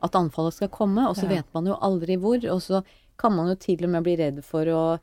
at 0.03 0.13
anfallet 0.13 0.55
skal 0.55 0.69
komme, 0.69 1.07
og 1.09 1.17
så 1.17 1.25
Ja. 1.29 1.37
vet 1.37 1.47
man 1.55 1.67
jo 1.67 1.75
aldri 1.77 2.17
hvor. 2.19 2.37
Og 2.51 2.61
så 2.63 2.83
kan 3.19 3.33
man 3.37 3.49
jo 3.49 3.55
til 3.55 3.85
og 3.85 3.91
med 3.91 4.03
bli 4.05 4.17
redd 4.17 4.43
for 4.45 4.65
å 4.65 4.99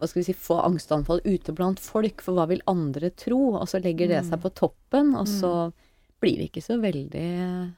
hva 0.00 0.08
skal 0.08 0.20
vi 0.22 0.24
si, 0.24 0.32
få 0.34 0.56
angstanfall 0.64 1.20
ute 1.24 1.52
blant 1.54 1.78
folk, 1.78 2.20
for 2.22 2.34
hva 2.34 2.48
vil 2.48 2.60
andre 2.66 3.10
tro? 3.10 3.54
Og 3.54 3.68
så 3.68 3.78
legger 3.80 4.08
det 4.08 4.24
seg 4.24 4.40
på 4.42 4.50
toppen, 4.52 5.14
og 5.14 5.26
så 5.28 5.72
blir 6.20 6.38
det 6.38 6.50
ikke 6.50 6.62
så 6.62 6.80
veldig 6.80 7.72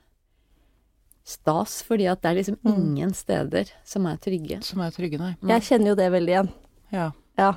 stas, 1.25 1.83
fordi 1.83 2.07
at 2.11 2.21
det 2.23 2.31
er 2.31 2.35
liksom 2.43 2.57
Mm. 2.65 2.77
ingen 2.77 3.13
steder 3.15 3.71
som 3.85 4.07
er 4.07 4.17
trygge. 4.17 4.63
Som 4.63 4.81
er 4.81 4.91
trygge, 4.91 5.19
nei. 5.19 5.37
Jeg 5.43 5.63
kjenner 5.63 5.87
jo 5.89 5.95
det 5.95 6.13
veldig 6.13 6.29
igjen. 6.29 6.53
Ja. 6.93 7.11
Ja. 7.39 7.53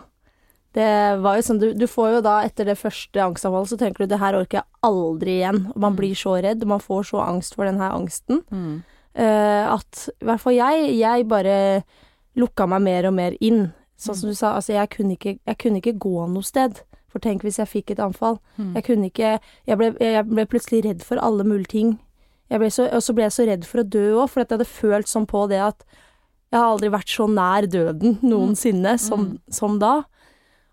Det 0.75 0.89
var 1.23 1.37
jo 1.37 1.45
sånn, 1.47 1.61
du, 1.61 1.69
du 1.73 1.87
får 1.89 2.17
jo 2.17 2.25
da 2.25 2.41
etter 2.45 2.67
det 2.69 2.77
første 2.77 3.21
angstanfallet, 3.23 3.71
så 3.71 3.79
tenker 3.79 4.03
du 4.03 4.11
det 4.11 4.19
her 4.21 4.35
orker 4.37 4.59
jeg 4.59 4.67
aldri 4.85 5.39
igjen. 5.39 5.63
Og 5.73 5.79
man 5.87 5.95
blir 5.97 6.17
så 6.17 6.35
redd, 6.43 6.65
man 6.69 6.83
får 6.83 7.09
så 7.11 7.23
angst 7.23 7.57
for 7.57 7.65
den 7.69 7.79
her 7.81 7.95
angsten. 7.95 8.43
Mm. 8.51 8.83
Uh, 9.17 9.73
at 9.73 10.03
i 10.13 10.27
hvert 10.27 10.43
fall 10.43 10.53
jeg, 10.53 10.91
jeg 10.99 11.25
bare 11.31 11.55
lukka 12.37 12.67
meg 12.69 12.83
mer 12.85 13.09
og 13.09 13.15
mer 13.17 13.37
inn. 13.41 13.71
Sånn 13.97 14.19
som 14.19 14.29
du 14.29 14.37
sa, 14.37 14.53
altså 14.53 14.75
jeg 14.75 14.91
kunne 14.93 15.15
ikke, 15.17 15.39
jeg 15.41 15.57
kunne 15.57 15.81
ikke 15.81 15.97
gå 15.97 16.27
noe 16.29 16.45
sted. 16.45 16.83
For 17.09 17.23
tenk 17.23 17.45
hvis 17.45 17.57
jeg 17.57 17.71
fikk 17.71 17.95
et 17.95 18.03
anfall. 18.03 18.37
Mm. 18.59 18.75
Jeg 18.77 18.85
kunne 18.85 19.09
ikke 19.09 19.31
Jeg 19.39 19.79
ble, 19.79 19.93
jeg 20.03 20.25
ble 20.27 20.45
plutselig 20.45 20.83
redd 20.85 21.05
for 21.07 21.17
alle 21.23 21.47
mulige 21.47 21.71
ting. 21.73 21.95
Så, 22.47 22.85
og 22.85 23.01
så 23.03 23.15
ble 23.15 23.25
jeg 23.25 23.35
så 23.35 23.47
redd 23.47 23.65
for 23.67 23.81
å 23.81 23.87
dø 23.87 24.05
òg, 24.21 24.29
for 24.31 24.43
at 24.43 24.51
jeg 24.51 24.59
hadde 24.59 24.69
følt 24.69 25.09
sånn 25.09 25.25
på 25.27 25.47
det 25.51 25.59
at 25.63 25.81
jeg 26.53 26.61
har 26.61 26.69
aldri 26.69 26.91
vært 26.93 27.11
så 27.11 27.25
nær 27.27 27.65
døden 27.67 28.19
noensinne 28.23 28.93
som, 29.01 29.33
som 29.51 29.81
da. 29.81 30.05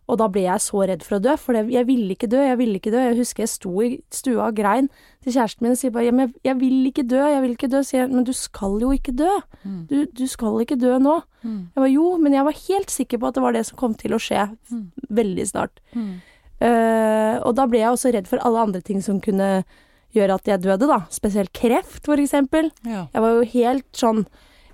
Og 0.08 0.18
da 0.20 0.26
ble 0.28 0.42
jeg 0.44 0.60
så 0.60 0.82
redd 0.84 1.00
for 1.02 1.16
å 1.16 1.22
dø, 1.24 1.32
for 1.40 1.56
jeg 1.56 1.86
ville 1.88 2.12
ikke 2.12 2.28
dø, 2.28 2.36
jeg 2.44 2.58
ville 2.60 2.76
ikke 2.76 2.90
dø. 2.92 2.98
Jeg 3.06 3.16
husker 3.22 3.42
jeg 3.46 3.48
sto 3.54 3.70
i 3.80 3.88
stua 4.12 4.50
og 4.50 4.58
grein 4.58 4.90
til 5.24 5.32
kjæresten 5.32 5.64
min 5.64 5.72
og 5.72 5.78
sier 5.80 5.94
bare 5.94 6.04
jeg, 6.10 6.26
jeg 6.44 6.58
vil 6.60 6.90
ikke 6.90 7.06
dø, 7.08 7.22
jeg 7.24 7.40
vil 7.46 7.54
ikke 7.56 7.70
dø. 7.72 7.80
Sier 7.88 8.02
jeg, 8.02 8.10
men 8.12 8.26
du 8.28 8.32
skal 8.36 8.76
jo 8.84 8.90
ikke 8.92 9.14
dø. 9.16 9.30
Mm. 9.64 9.78
Du, 9.88 9.96
du 10.12 10.26
skal 10.28 10.60
ikke 10.60 10.76
dø 10.76 10.98
nå. 11.00 11.16
Mm. 11.40 11.56
Jeg 11.72 11.80
var 11.86 11.90
jo, 11.94 12.04
men 12.20 12.36
jeg 12.36 12.44
var 12.50 12.60
helt 12.68 12.90
sikker 12.92 13.18
på 13.22 13.30
at 13.30 13.38
det 13.38 13.46
var 13.46 13.56
det 13.56 13.64
som 13.70 13.80
kom 13.80 13.94
til 13.96 14.12
å 14.12 14.20
skje 14.20 14.44
Mm. 14.70 14.84
veldig 15.08 15.46
snart. 15.48 15.80
Mm. 15.96 16.12
Eh, 16.64 17.36
og 17.44 17.54
da 17.56 17.64
ble 17.70 17.80
jeg 17.80 17.92
også 17.96 18.12
redd 18.14 18.28
for 18.30 18.40
alle 18.44 18.60
andre 18.68 18.80
ting 18.84 19.00
som 19.04 19.20
kunne 19.24 19.64
gjøre 20.14 20.36
at 20.38 20.46
jeg 20.48 20.62
døde, 20.62 20.86
da. 20.86 21.00
Spesielt 21.10 21.52
kreft, 21.56 22.04
for 22.06 22.20
eksempel. 22.22 22.70
Ja. 22.86 23.06
Jeg 23.12 23.24
var 23.24 23.34
jo 23.40 23.48
helt 23.56 23.88
sånn 23.98 24.26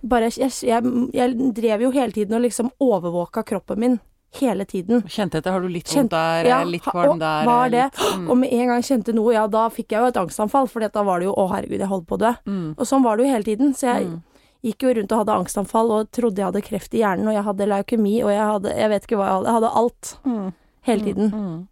bare, 0.02 0.28
jeg, 0.32 0.50
jeg, 0.64 0.92
jeg 1.14 1.52
drev 1.56 1.82
jo 1.86 1.90
hele 1.94 2.12
tiden 2.12 2.36
og 2.38 2.44
liksom 2.46 2.70
overvåka 2.80 3.42
kroppen 3.48 3.80
min. 3.80 3.98
Hele 4.38 4.64
tiden. 4.64 5.02
Kjente 5.10 5.38
etter, 5.40 5.50
har 5.50 5.60
du 5.60 5.68
litt 5.68 5.88
vondt 5.90 6.10
der, 6.12 6.44
ja, 6.46 6.60
litt 6.64 6.84
kvalm 6.86 7.18
der? 7.18 7.44
var 7.48 7.68
det. 7.68 7.88
Litt, 7.90 8.18
mm. 8.20 8.28
Og 8.30 8.36
med 8.38 8.52
en 8.52 8.66
gang 8.68 8.76
jeg 8.82 8.86
kjente 8.92 9.14
noe, 9.16 9.32
ja, 9.34 9.46
da 9.50 9.64
fikk 9.74 9.90
jeg 9.90 10.00
jo 10.04 10.06
et 10.12 10.20
angstanfall, 10.22 10.68
for 10.70 10.80
da 10.86 11.02
var 11.02 11.18
det 11.18 11.26
jo 11.26 11.34
å 11.34 11.48
herregud, 11.50 11.80
jeg 11.82 11.88
holdt 11.90 12.06
på 12.06 12.14
å 12.14 12.20
dø. 12.22 12.30
Mm. 12.46 12.68
Og 12.78 12.86
sånn 12.86 13.02
var 13.02 13.16
det 13.18 13.26
jo 13.26 13.32
hele 13.32 13.44
tiden. 13.48 13.74
Så 13.74 13.88
jeg 13.90 14.06
Mm. 14.06 14.22
gikk 14.62 14.82
jo 14.86 14.94
rundt 14.94 15.12
og 15.12 15.18
hadde 15.24 15.34
angstanfall 15.40 15.90
og 15.90 16.10
trodde 16.12 16.36
jeg 16.38 16.44
hadde 16.46 16.62
kreft 16.62 16.94
i 16.94 16.98
hjernen, 17.02 17.26
og 17.26 17.34
jeg 17.34 17.42
hadde 17.48 17.66
leukemi, 17.72 18.22
og 18.22 18.30
jeg 18.30 18.46
hadde 18.52 18.76
Jeg 18.76 18.88
vet 18.90 19.02
ikke 19.08 19.16
hva 19.18 19.26
jeg 19.26 19.34
hadde. 19.34 19.46
Jeg 19.50 19.54
hadde 19.58 19.74
alt. 19.82 20.16
Mm. 20.24 20.52
Hele 20.82 21.02
tiden. 21.04 21.30
Mm. 21.30 21.68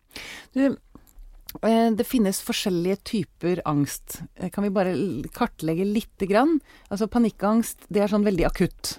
Du, 0.55 0.77
eh, 1.63 1.91
det 1.95 2.07
finnes 2.07 2.43
forskjellige 2.43 2.99
typer 3.05 3.63
angst. 3.67 4.23
Eh, 4.37 4.49
Kan 4.51 4.65
vi 4.65 4.71
bare 4.71 4.95
kartlegge 5.33 5.87
lite 5.87 6.27
grann? 6.27 6.61
Altså 6.91 7.07
panikkangst, 7.07 7.87
det 7.89 8.03
er 8.03 8.09
sånn 8.09 8.25
veldig 8.27 8.47
akutt. 8.47 8.99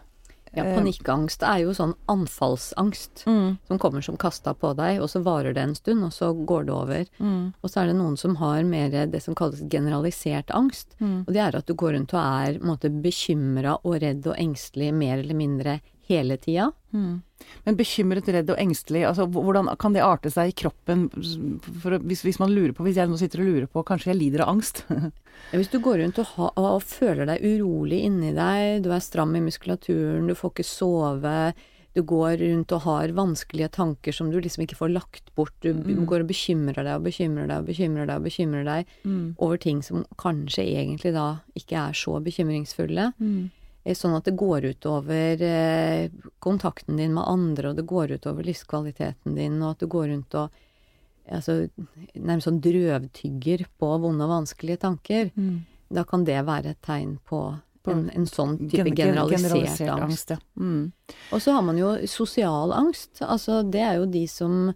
Ja, 0.55 0.63
Eh. 0.65 0.75
panikkangst 0.75 1.43
er 1.43 1.59
jo 1.63 1.71
sånn 1.77 1.93
anfallsangst. 2.07 3.25
Mm. 3.25 3.57
som 3.67 3.79
kommer 3.79 4.01
som 4.01 4.17
kasta 4.17 4.53
på 4.53 4.75
deg, 4.75 4.99
og 5.01 5.09
så 5.09 5.21
varer 5.23 5.53
det 5.53 5.61
en 5.63 5.75
stund, 5.75 6.03
og 6.03 6.11
så 6.11 6.33
går 6.45 6.65
det 6.65 6.73
over. 6.73 7.05
Mm. 7.19 7.53
Og 7.63 7.69
så 7.69 7.81
er 7.81 7.87
det 7.87 7.95
noen 7.95 8.17
som 8.17 8.35
har 8.35 8.63
mer 8.63 8.89
det 8.89 9.21
som 9.21 9.35
kalles 9.35 9.61
generalisert 9.69 10.47
angst. 10.49 10.95
Mm. 10.99 11.27
Og 11.27 11.33
det 11.33 11.37
er 11.37 11.55
at 11.57 11.65
du 11.65 11.73
går 11.73 11.93
rundt 11.93 12.13
og 12.13 12.19
er 12.19 12.59
måte, 12.59 12.89
bekymra 12.89 13.77
og 13.83 14.01
redd 14.01 14.25
og 14.27 14.35
engstelig 14.37 14.93
mer 14.93 15.19
eller 15.19 15.35
mindre 15.35 15.81
hele 16.09 16.37
tida. 16.41 16.71
Mm. 16.91 17.21
Men 17.65 17.77
bekymret, 17.79 18.27
redd 18.33 18.49
og 18.51 18.57
engstelig, 18.59 19.05
altså 19.07 19.27
hvordan 19.31 19.69
kan 19.79 19.93
det 19.95 20.01
arte 20.03 20.31
seg 20.33 20.51
i 20.51 20.55
kroppen? 20.63 21.05
For, 21.81 21.95
hvis, 22.03 22.23
hvis 22.25 22.39
man 22.41 22.51
lurer 22.51 22.73
på, 22.75 22.83
hvis 22.87 22.97
jeg 22.99 23.07
nå 23.11 23.17
sitter 23.21 23.43
og 23.43 23.49
lurer 23.51 23.67
på, 23.71 23.85
kanskje 23.87 24.11
jeg 24.11 24.19
lider 24.19 24.43
av 24.45 24.55
angst? 24.57 24.83
Hvis 25.55 25.69
du 25.71 25.77
går 25.79 26.01
rundt 26.01 26.17
og, 26.19 26.25
ha, 26.35 26.49
og 26.59 26.81
føler 26.83 27.25
deg 27.29 27.45
urolig 27.47 28.01
inni 28.09 28.33
deg, 28.35 28.81
du 28.83 28.89
er 28.91 28.99
stram 28.99 29.31
i 29.39 29.41
muskulaturen, 29.45 30.27
du 30.27 30.35
får 30.35 30.51
ikke 30.51 30.65
sove, 30.67 31.35
du 31.95 32.01
går 32.05 32.35
rundt 32.43 32.73
og 32.75 32.83
har 32.83 33.13
vanskelige 33.15 33.69
tanker 33.77 34.13
som 34.13 34.27
du 34.33 34.35
liksom 34.43 34.65
ikke 34.65 34.75
får 34.77 34.91
lagt 34.93 35.31
bort, 35.39 35.55
du 35.63 35.71
Mm. 35.73 36.03
går 36.05 36.25
og 36.25 36.27
bekymrer 36.29 36.83
deg 36.83 36.91
og 36.99 37.05
bekymrer 37.07 37.47
deg 37.47 37.57
og 37.63 37.69
bekymrer 37.71 38.05
deg 38.11 38.19
og 38.19 38.27
bekymrer 38.27 38.67
deg 38.67 38.91
Mm. 39.07 39.35
over 39.39 39.57
ting 39.57 39.79
som 39.81 40.03
kanskje 40.19 40.67
egentlig 40.75 41.13
da 41.15 41.39
ikke 41.55 41.79
er 41.87 41.93
så 41.97 42.19
bekymringsfulle. 42.21 43.13
Mm. 43.19 43.49
Eh, 43.89 43.95
Sånn 43.97 44.13
at 44.17 44.27
det 44.29 44.35
går 44.37 44.67
utover 44.69 45.41
over 45.41 46.09
kontakten 46.43 46.97
din 46.99 47.13
med 47.17 47.25
andre, 47.27 47.71
og 47.71 47.79
det 47.79 47.87
går 47.89 48.13
utover 48.19 48.45
livskvaliteten 48.45 49.35
din, 49.35 49.57
og 49.63 49.71
at 49.75 49.79
du 49.83 49.87
går 49.91 50.11
rundt 50.13 50.35
og 50.37 50.51
altså, 51.29 51.55
nærmest 52.13 52.47
sånn 52.49 52.61
drøvtygger 52.61 53.65
på 53.81 53.89
vonde 54.03 54.25
og 54.27 54.35
vanskelige 54.35 54.83
tanker. 54.85 55.31
Mm. 55.35 55.65
da 55.89 56.03
kan 56.05 56.21
det 56.23 56.37
være 56.45 56.69
et 56.75 56.81
tegn 56.85 57.15
på 57.25 57.39
en, 57.89 58.09
en 58.13 58.25
sånn 58.29 58.51
type 58.69 58.83
Gen- 58.91 58.95
generalisert 58.95 59.55
generalisert, 59.55 60.03
angst. 60.03 60.29
ja. 60.29 60.37
Mm. 60.61 60.91
Og 61.33 61.41
så 61.41 61.55
har 61.55 61.63
man 61.65 61.77
jo 61.79 61.95
sosial 62.05 62.73
angst. 62.77 63.23
Altså 63.25 63.63
det 63.65 63.81
er 63.81 63.95
jo 63.97 64.05
de 64.05 64.27
som 64.29 64.67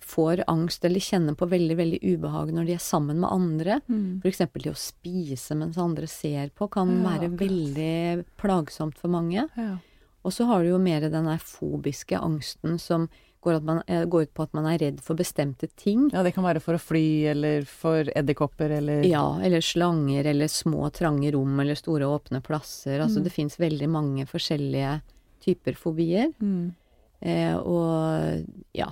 får 0.00 0.42
angst 0.48 0.84
eller 0.84 1.00
kjenner 1.00 1.34
på 1.36 1.48
veldig, 1.48 1.76
veldig 1.76 2.00
ubehag 2.16 2.52
når 2.52 2.66
de 2.66 2.72
er 2.74 2.78
sammen 2.82 3.20
med 3.20 3.30
andre. 3.30 3.80
Mm. 3.88 4.20
For 4.22 4.28
eksempel 4.30 4.62
det 4.62 4.72
å 4.72 4.76
spise 4.80 5.54
mens 5.56 5.76
andre 5.78 6.06
ser 6.06 6.50
på 6.50 6.68
kan 6.70 6.88
Ja, 7.02 7.10
være 7.10 7.30
akkurat. 7.30 7.40
veldig 7.48 8.24
plagsomt 8.38 8.98
for 8.98 9.08
mange. 9.08 9.48
Ja. 9.56 9.78
Og 10.24 10.32
så 10.32 10.46
har 10.46 10.62
du 10.62 10.70
jo 10.70 10.78
mer 10.78 11.00
den 11.08 11.24
der 11.24 11.38
fobiske 11.38 12.18
angsten 12.18 12.78
som 12.80 13.08
går, 13.42 13.56
at 13.58 13.62
man, 13.62 13.82
eh, 13.86 14.04
går 14.04 14.22
ut 14.22 14.34
på 14.34 14.42
at 14.42 14.54
man 14.54 14.66
er 14.66 14.78
redd 14.78 15.00
for 15.00 15.14
bestemte 15.14 15.68
ting. 15.76 16.10
ja, 16.10 16.22
det 16.24 16.34
kan 16.34 16.42
være 16.42 16.60
for 16.60 16.74
å 16.74 16.80
fly, 16.80 17.26
eller 17.30 17.62
for 17.64 18.02
edderkopper, 18.04 18.70
eller 18.78 19.04
Ja, 19.04 19.38
eller 19.38 19.60
slanger, 19.60 20.26
eller 20.26 20.46
små, 20.48 20.90
trange 20.92 21.32
rom, 21.32 21.60
eller 21.60 21.74
store, 21.76 22.02
åpne 22.10 22.42
plasser. 22.42 22.98
Altså 23.00 23.18
Mm. 23.20 23.24
det 23.24 23.32
fins 23.32 23.56
veldig 23.56 23.88
mange 23.88 24.26
forskjellige 24.26 25.00
typer 25.40 25.76
fobier. 25.76 26.32
Mm. 26.42 26.74
Eh, 27.22 27.54
og 27.56 28.44
ja. 28.74 28.88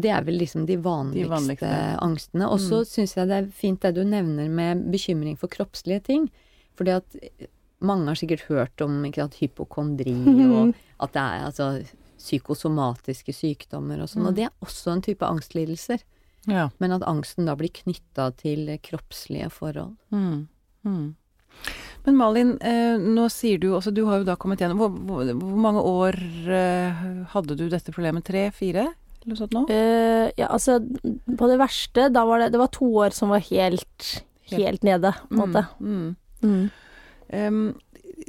Det 0.00 0.10
er 0.10 0.22
vel 0.26 0.38
liksom 0.40 0.66
de 0.66 0.76
vanligste, 0.76 1.30
vanligste. 1.30 1.98
angstene. 2.02 2.48
Og 2.50 2.58
så 2.60 2.80
Mm. 2.82 2.88
syns 2.90 3.14
jeg 3.16 3.28
det 3.28 3.36
er 3.44 3.50
fint 3.52 3.80
det 3.80 3.94
du 3.94 4.02
nevner 4.04 4.48
med 4.50 4.90
bekymring 4.90 5.36
for 5.38 5.48
kroppslige 5.48 6.02
ting. 6.02 6.30
Fordi 6.76 6.90
at 6.96 7.04
mange 7.80 8.06
har 8.08 8.14
sikkert 8.16 8.46
hørt 8.48 8.80
om 8.82 9.02
ikke 9.04 9.22
sant, 9.22 9.34
hypokondri, 9.40 10.14
og 10.58 10.74
at 11.00 11.12
det 11.12 11.20
er 11.22 11.44
altså 11.46 11.86
psykosomatiske 12.18 13.34
sykdommer 13.34 14.00
og 14.02 14.08
sånn. 14.10 14.24
Mm. 14.24 14.28
Og 14.30 14.34
det 14.38 14.44
er 14.48 14.54
også 14.64 14.92
en 14.94 15.02
type 15.04 15.26
angstlidelser. 15.26 16.00
ja. 16.46 16.68
Men 16.80 16.92
at 16.92 17.02
angsten 17.08 17.46
da 17.46 17.54
blir 17.56 17.70
knytta 17.72 18.30
til 18.36 18.66
kroppslige 18.82 19.50
forhold. 19.52 19.94
Mm. 20.12 20.48
Mm. 20.84 21.14
Men 22.04 22.16
Malin, 22.18 22.58
eh, 22.60 22.98
nå 22.98 23.28
sier 23.30 23.58
du 23.62 23.70
også 23.72 23.94
Du 23.94 24.04
har 24.06 24.18
jo 24.18 24.24
da 24.24 24.34
kommet 24.36 24.58
gjennom 24.58 24.76
Hvor, 24.76 24.90
hvor, 25.06 25.24
hvor 25.38 25.56
mange 25.56 25.80
år 25.80 26.18
eh, 26.50 26.92
hadde 27.32 27.56
du 27.56 27.68
dette 27.70 27.92
problemet? 27.94 28.24
Tre? 28.26 28.50
Fire? 28.52 28.88
Eller 29.24 29.32
noe 29.32 29.40
sånt 29.40 29.56
nå? 29.56 29.64
Uh, 29.72 30.28
ja, 30.36 30.50
altså, 30.52 30.78
på 31.38 31.48
det 31.48 31.56
verste, 31.60 32.10
da 32.12 32.26
var 32.28 32.44
det 32.44 32.52
Det 32.52 32.60
var 32.60 32.72
to 32.74 32.90
år 33.06 33.16
som 33.16 33.32
var 33.32 33.40
helt, 33.48 34.10
helt 34.52 34.84
nede, 34.84 35.14
på 35.30 35.34
en 35.34 35.40
måte. 35.40 35.64
Mm. 35.80 36.16
Mm. 36.44 36.64
Em, 37.32 37.62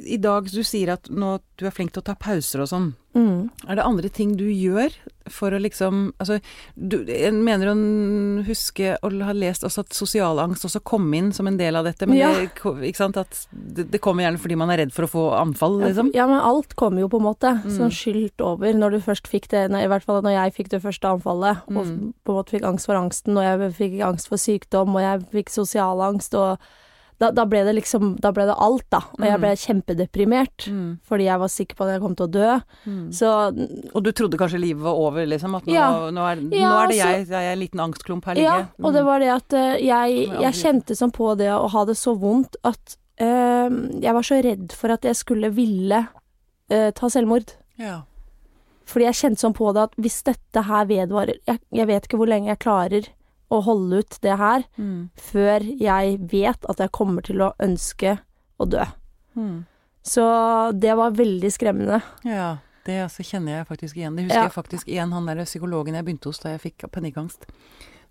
I 0.08 0.16
dag 0.16 0.48
du 0.48 0.62
sier 0.64 0.94
at 0.96 1.10
nå 1.12 1.36
du 1.60 1.66
er 1.68 1.74
flink 1.76 1.92
til 1.92 2.00
å 2.00 2.08
ta 2.08 2.16
pauser 2.16 2.64
og 2.64 2.70
sånn. 2.72 2.94
Mm. 3.16 3.48
Er 3.66 3.76
det 3.78 3.84
andre 3.86 4.08
ting 4.12 4.34
du 4.36 4.44
gjør 4.44 4.92
for 5.32 5.50
å 5.50 5.58
liksom 5.58 6.12
Altså, 6.20 6.36
du 6.76 6.98
jeg 7.08 7.32
mener 7.32 7.70
å 7.72 8.44
huske 8.46 8.92
å 9.02 9.10
ha 9.24 9.32
lest 9.34 9.64
også 9.66 9.82
at 9.86 9.96
sosial 9.96 10.38
angst 10.42 10.66
også 10.68 10.82
kom 10.84 11.08
inn 11.16 11.32
som 11.34 11.48
en 11.48 11.56
del 11.58 11.74
av 11.80 11.84
dette, 11.88 12.06
men 12.06 12.18
Ja. 12.18 12.32
det, 12.34 12.50
ikke 12.60 12.94
sant, 13.00 13.16
at 13.16 13.46
det, 13.50 13.88
det 13.90 14.00
kommer 14.04 14.22
gjerne 14.26 14.38
fordi 14.38 14.56
man 14.60 14.70
er 14.70 14.82
redd 14.84 14.92
for 14.92 15.06
å 15.08 15.10
få 15.10 15.24
anfall, 15.40 15.80
liksom? 15.80 16.12
Ja, 16.14 16.26
men 16.28 16.38
alt 16.40 16.76
kommer 16.76 17.00
jo 17.00 17.08
på 17.08 17.18
en 17.18 17.26
måte 17.26 17.54
Mm. 17.64 17.72
sånn 17.78 17.90
skylt 17.90 18.40
over 18.44 18.72
når 18.74 18.90
du 18.90 19.00
først 19.00 19.26
fikk 19.26 19.48
det, 19.48 19.70
nei 19.70 19.84
i 19.84 19.88
hvert 19.88 20.04
fall 20.04 20.20
når 20.22 20.36
jeg 20.36 20.54
fikk 20.54 20.68
det 20.76 20.82
første 20.82 21.08
anfallet, 21.08 21.62
og 21.68 21.86
Mm. 21.86 22.12
på 22.24 22.28
en 22.30 22.36
måte 22.36 22.50
fikk 22.52 22.64
angst 22.68 22.86
for 22.86 22.94
angsten, 23.00 23.36
og 23.36 23.42
jeg 23.42 23.72
fikk 23.74 24.00
angst 24.04 24.28
for 24.28 24.36
sykdom, 24.36 24.94
og 24.94 25.00
jeg 25.00 25.30
fikk 25.32 25.48
sosial 25.50 26.00
angst, 26.02 26.34
og 26.34 26.58
da, 27.18 27.30
da 27.32 27.44
ble 27.48 27.62
det 27.64 27.72
liksom, 27.78 28.16
da 28.20 28.30
ble 28.32 28.44
det 28.44 28.54
alt, 28.60 28.84
da. 28.90 28.98
Og 29.16 29.24
jeg 29.24 29.38
Mm. 29.38 29.40
ble 29.40 29.52
kjempedeprimert, 29.56 30.66
Mm. 30.68 30.98
fordi 31.08 31.24
jeg 31.24 31.38
var 31.40 31.48
sikker 31.48 31.74
på 31.76 31.84
at 31.86 31.92
jeg 31.94 32.00
kom 32.02 32.14
til 32.14 32.26
å 32.26 32.30
dø. 32.30 32.60
Mm. 32.86 33.08
Så 33.12 33.30
Og 33.94 34.02
du 34.04 34.12
trodde 34.12 34.36
kanskje 34.36 34.60
livet 34.60 34.82
var 34.82 34.92
over, 34.94 35.24
liksom? 35.26 35.54
At 35.56 35.64
nå, 35.64 35.72
Ja. 35.72 36.10
nå, 36.10 36.20
er, 36.32 36.36
nå 36.40 36.52
Ja, 36.54 36.82
er 36.84 36.88
det 36.88 36.96
så- 37.00 37.06
jeg, 37.06 37.28
jeg 37.28 37.44
er 37.44 37.52
en 37.52 37.58
liten 37.58 37.80
angstklump 37.80 38.24
her 38.26 38.34
ligger. 38.34 38.58
Ja, 38.58 38.66
og 38.82 38.92
det 38.92 39.04
var 39.04 39.18
det 39.20 39.28
at 39.28 39.52
uh, 39.54 39.76
jeg, 39.78 40.28
jeg 40.28 40.40
jeg 40.40 40.52
kjente 40.54 40.92
sånn 40.96 41.12
på 41.12 41.36
det 41.36 41.48
å 41.48 41.68
ha 41.70 41.84
det 41.84 41.96
så 41.96 42.18
vondt 42.18 42.56
at 42.64 42.96
uh, 43.20 43.70
jeg 44.00 44.12
var 44.12 44.22
så 44.22 44.42
redd 44.44 44.72
for 44.72 44.90
at 44.90 45.02
jeg 45.02 45.14
skulle 45.16 45.50
ville 45.50 46.08
uh, 46.70 46.90
ta 46.90 47.06
selvmord. 47.08 47.54
ja. 47.78 48.02
Fordi 48.86 49.02
jeg 49.02 49.14
kjente 49.14 49.40
sånn 49.40 49.52
på 49.54 49.72
det 49.74 49.82
at 49.82 49.96
hvis 49.96 50.22
dette 50.22 50.62
her 50.62 50.84
vedvarer 50.86 51.34
jeg, 51.44 51.58
jeg 51.72 51.86
vet 51.88 52.04
ikke 52.06 52.18
hvor 52.18 52.28
lenge 52.28 52.46
jeg 52.46 52.58
klarer 52.60 53.08
å 53.50 53.62
holde 53.62 53.98
ut 54.02 54.18
det 54.22 54.36
her 54.38 54.64
Mm. 54.78 55.10
før 55.16 55.60
jeg 55.80 56.18
vet 56.30 56.64
at 56.68 56.78
jeg 56.78 56.90
kommer 56.92 57.22
til 57.22 57.36
å 57.44 57.52
ønske 57.60 58.18
å 58.58 58.68
dø. 58.68 58.84
Mm. 59.36 59.64
Så 60.02 60.22
det 60.78 60.96
var 60.96 61.10
veldig 61.12 61.50
skremmende. 61.52 62.02
Ja, 62.24 62.58
det 62.86 63.02
altså 63.04 63.22
kjenner 63.26 63.58
jeg 63.58 63.66
faktisk 63.68 63.96
igjen. 63.96 64.16
Det 64.16 64.24
husker 64.26 64.36
Ja. 64.42 64.48
jeg 64.48 64.52
faktisk 64.52 64.86
igjen, 64.88 65.12
han 65.12 65.26
der 65.26 65.44
psykologen 65.44 65.94
jeg 65.94 66.04
begynte 66.04 66.26
hos 66.30 66.38
da 66.38 66.50
jeg 66.56 66.60
fikk 66.72 66.90
panikkangst. 66.90 67.46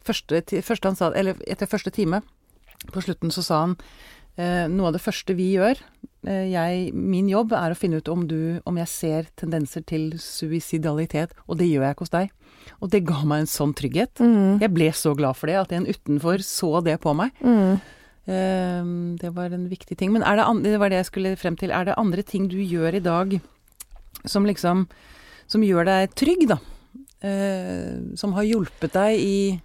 Første, 0.04 0.41
første 0.62 0.86
han 0.86 0.95
sa, 0.95 1.12
eller 1.15 1.34
etter 1.48 1.65
første 1.65 1.91
time, 1.91 2.21
på 2.91 3.02
slutten 3.02 3.32
så 3.32 3.41
sa 3.43 3.60
han 3.62 3.78
eh, 4.38 4.67
noe 4.67 4.88
av 4.88 4.93
det 4.93 5.02
første 5.02 5.34
vi 5.34 5.56
gjør, 5.56 5.80
eh, 6.28 6.52
jeg, 6.52 6.93
min 6.93 7.28
jobb 7.30 7.54
er 7.54 7.71
å 7.71 7.76
finne 7.78 7.98
ut 7.98 8.10
om 8.10 8.28
du, 8.28 8.62
om 8.67 8.76
jeg 8.78 8.88
ser 8.88 9.24
tendenser 9.38 9.82
til 9.86 10.12
suicidalitet, 10.19 11.32
og 11.48 11.58
det 11.58 11.67
gjør 11.71 11.86
jeg 11.88 11.95
ikke 11.95 12.04
hos 12.06 12.10
deg. 12.10 12.30
Og 12.82 12.89
det 12.91 13.04
ga 13.06 13.23
meg 13.25 13.39
en 13.45 13.51
sånn 13.51 13.73
trygghet. 13.75 14.15
Mm. 14.19 14.60
Jeg 14.62 14.73
ble 14.73 14.89
så 14.91 15.15
glad 15.15 15.36
for 15.36 15.47
det, 15.47 15.56
at 15.56 15.71
en 15.71 15.86
utenfor 15.86 16.38
så 16.45 16.84
det 16.84 16.99
på 17.01 17.13
meg. 17.15 17.32
Mm. 17.41 17.80
Eh, 18.28 18.84
det 19.21 19.34
var 19.36 19.54
en 19.54 19.67
viktig 19.69 19.97
ting. 19.97 20.12
Men 20.12 20.23
er 20.23 20.36
det, 20.38 20.45
andre, 20.45 20.71
det 20.71 20.80
var 20.80 20.89
det 20.89 20.97
jeg 21.04 21.10
skulle 21.12 21.36
frem 21.38 21.56
til. 21.58 21.71
Er 21.71 21.86
det 21.86 21.97
andre 21.97 22.23
ting 22.23 22.47
du 22.49 22.58
gjør 22.58 22.95
i 22.95 23.04
dag 23.06 23.39
som 24.25 24.45
liksom 24.45 24.88
Som 25.47 25.62
gjør 25.62 25.86
deg 25.86 26.15
trygg, 26.17 26.47
da? 26.49 26.56
Uh, 27.23 28.15
som 28.17 28.34
har 28.34 28.43
hjulpet 28.43 28.91
deg 28.93 29.19
i, 29.21 29.60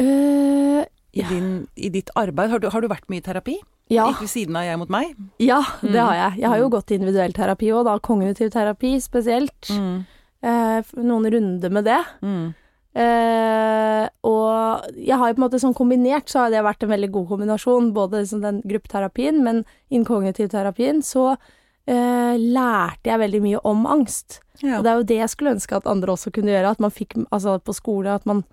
uh, 0.00 0.82
i, 1.12 1.22
din, 1.28 1.66
i 1.76 1.90
ditt 1.92 2.10
arbeid? 2.16 2.50
Har 2.50 2.58
du, 2.62 2.68
har 2.72 2.80
du 2.84 2.88
vært 2.88 3.08
mye 3.12 3.20
i 3.22 3.24
terapi? 3.24 3.58
ja. 3.92 4.06
Ikke 4.08 4.24
ved 4.24 4.30
siden 4.32 4.56
av 4.56 4.64
Jeg 4.64 4.78
mot 4.80 4.88
meg? 4.88 5.10
ja, 5.38 5.60
det 5.82 5.90
Mm. 5.92 6.06
har 6.06 6.14
jeg. 6.14 6.40
Jeg 6.40 6.48
har 6.48 6.58
jo 6.58 6.64
Mm. 6.68 6.70
gått 6.72 6.90
i 6.90 6.94
individuell 6.94 7.32
terapi 7.36 7.66
òg, 7.68 7.84
da 7.84 7.98
kognitiv 7.98 8.50
terapi 8.50 8.96
spesielt. 9.00 9.70
Eh, 9.70 10.02
noen 10.44 11.30
runder 11.32 11.72
med 11.72 11.86
det. 11.88 12.02
Mm. 12.20 12.52
Eh, 12.94 14.04
og 14.22 14.84
jeg 14.94 15.18
har 15.18 15.30
jo 15.30 15.34
på 15.34 15.40
en 15.40 15.44
måte 15.48 15.58
sånn 15.62 15.74
kombinert, 15.74 16.28
så 16.30 16.44
har 16.44 16.52
det 16.52 16.62
vært 16.66 16.84
en 16.86 16.92
veldig 16.92 17.10
god 17.14 17.28
kombinasjon. 17.32 17.92
Både 17.96 18.22
liksom 18.22 18.44
den 18.44 18.60
gruppeterapien, 18.64 19.42
men 19.46 19.64
innen 19.90 20.06
kognitivterapien 20.08 21.02
så 21.06 21.32
eh, 21.32 22.34
lærte 22.38 23.10
jeg 23.10 23.22
veldig 23.24 23.42
mye 23.44 23.62
om 23.66 23.88
angst. 23.90 24.40
Ja. 24.62 24.78
Og 24.78 24.86
det 24.86 24.92
er 24.92 25.00
jo 25.00 25.08
det 25.10 25.18
jeg 25.22 25.32
skulle 25.32 25.56
ønske 25.56 25.80
at 25.80 25.90
andre 25.90 26.14
også 26.14 26.32
kunne 26.34 26.54
gjøre. 26.54 26.76
At 26.76 26.84
man 26.84 26.94
fikk, 26.94 27.18
altså 27.30 27.58
på 27.58 27.74
skole, 27.76 28.14
at 28.14 28.26
man 28.30 28.44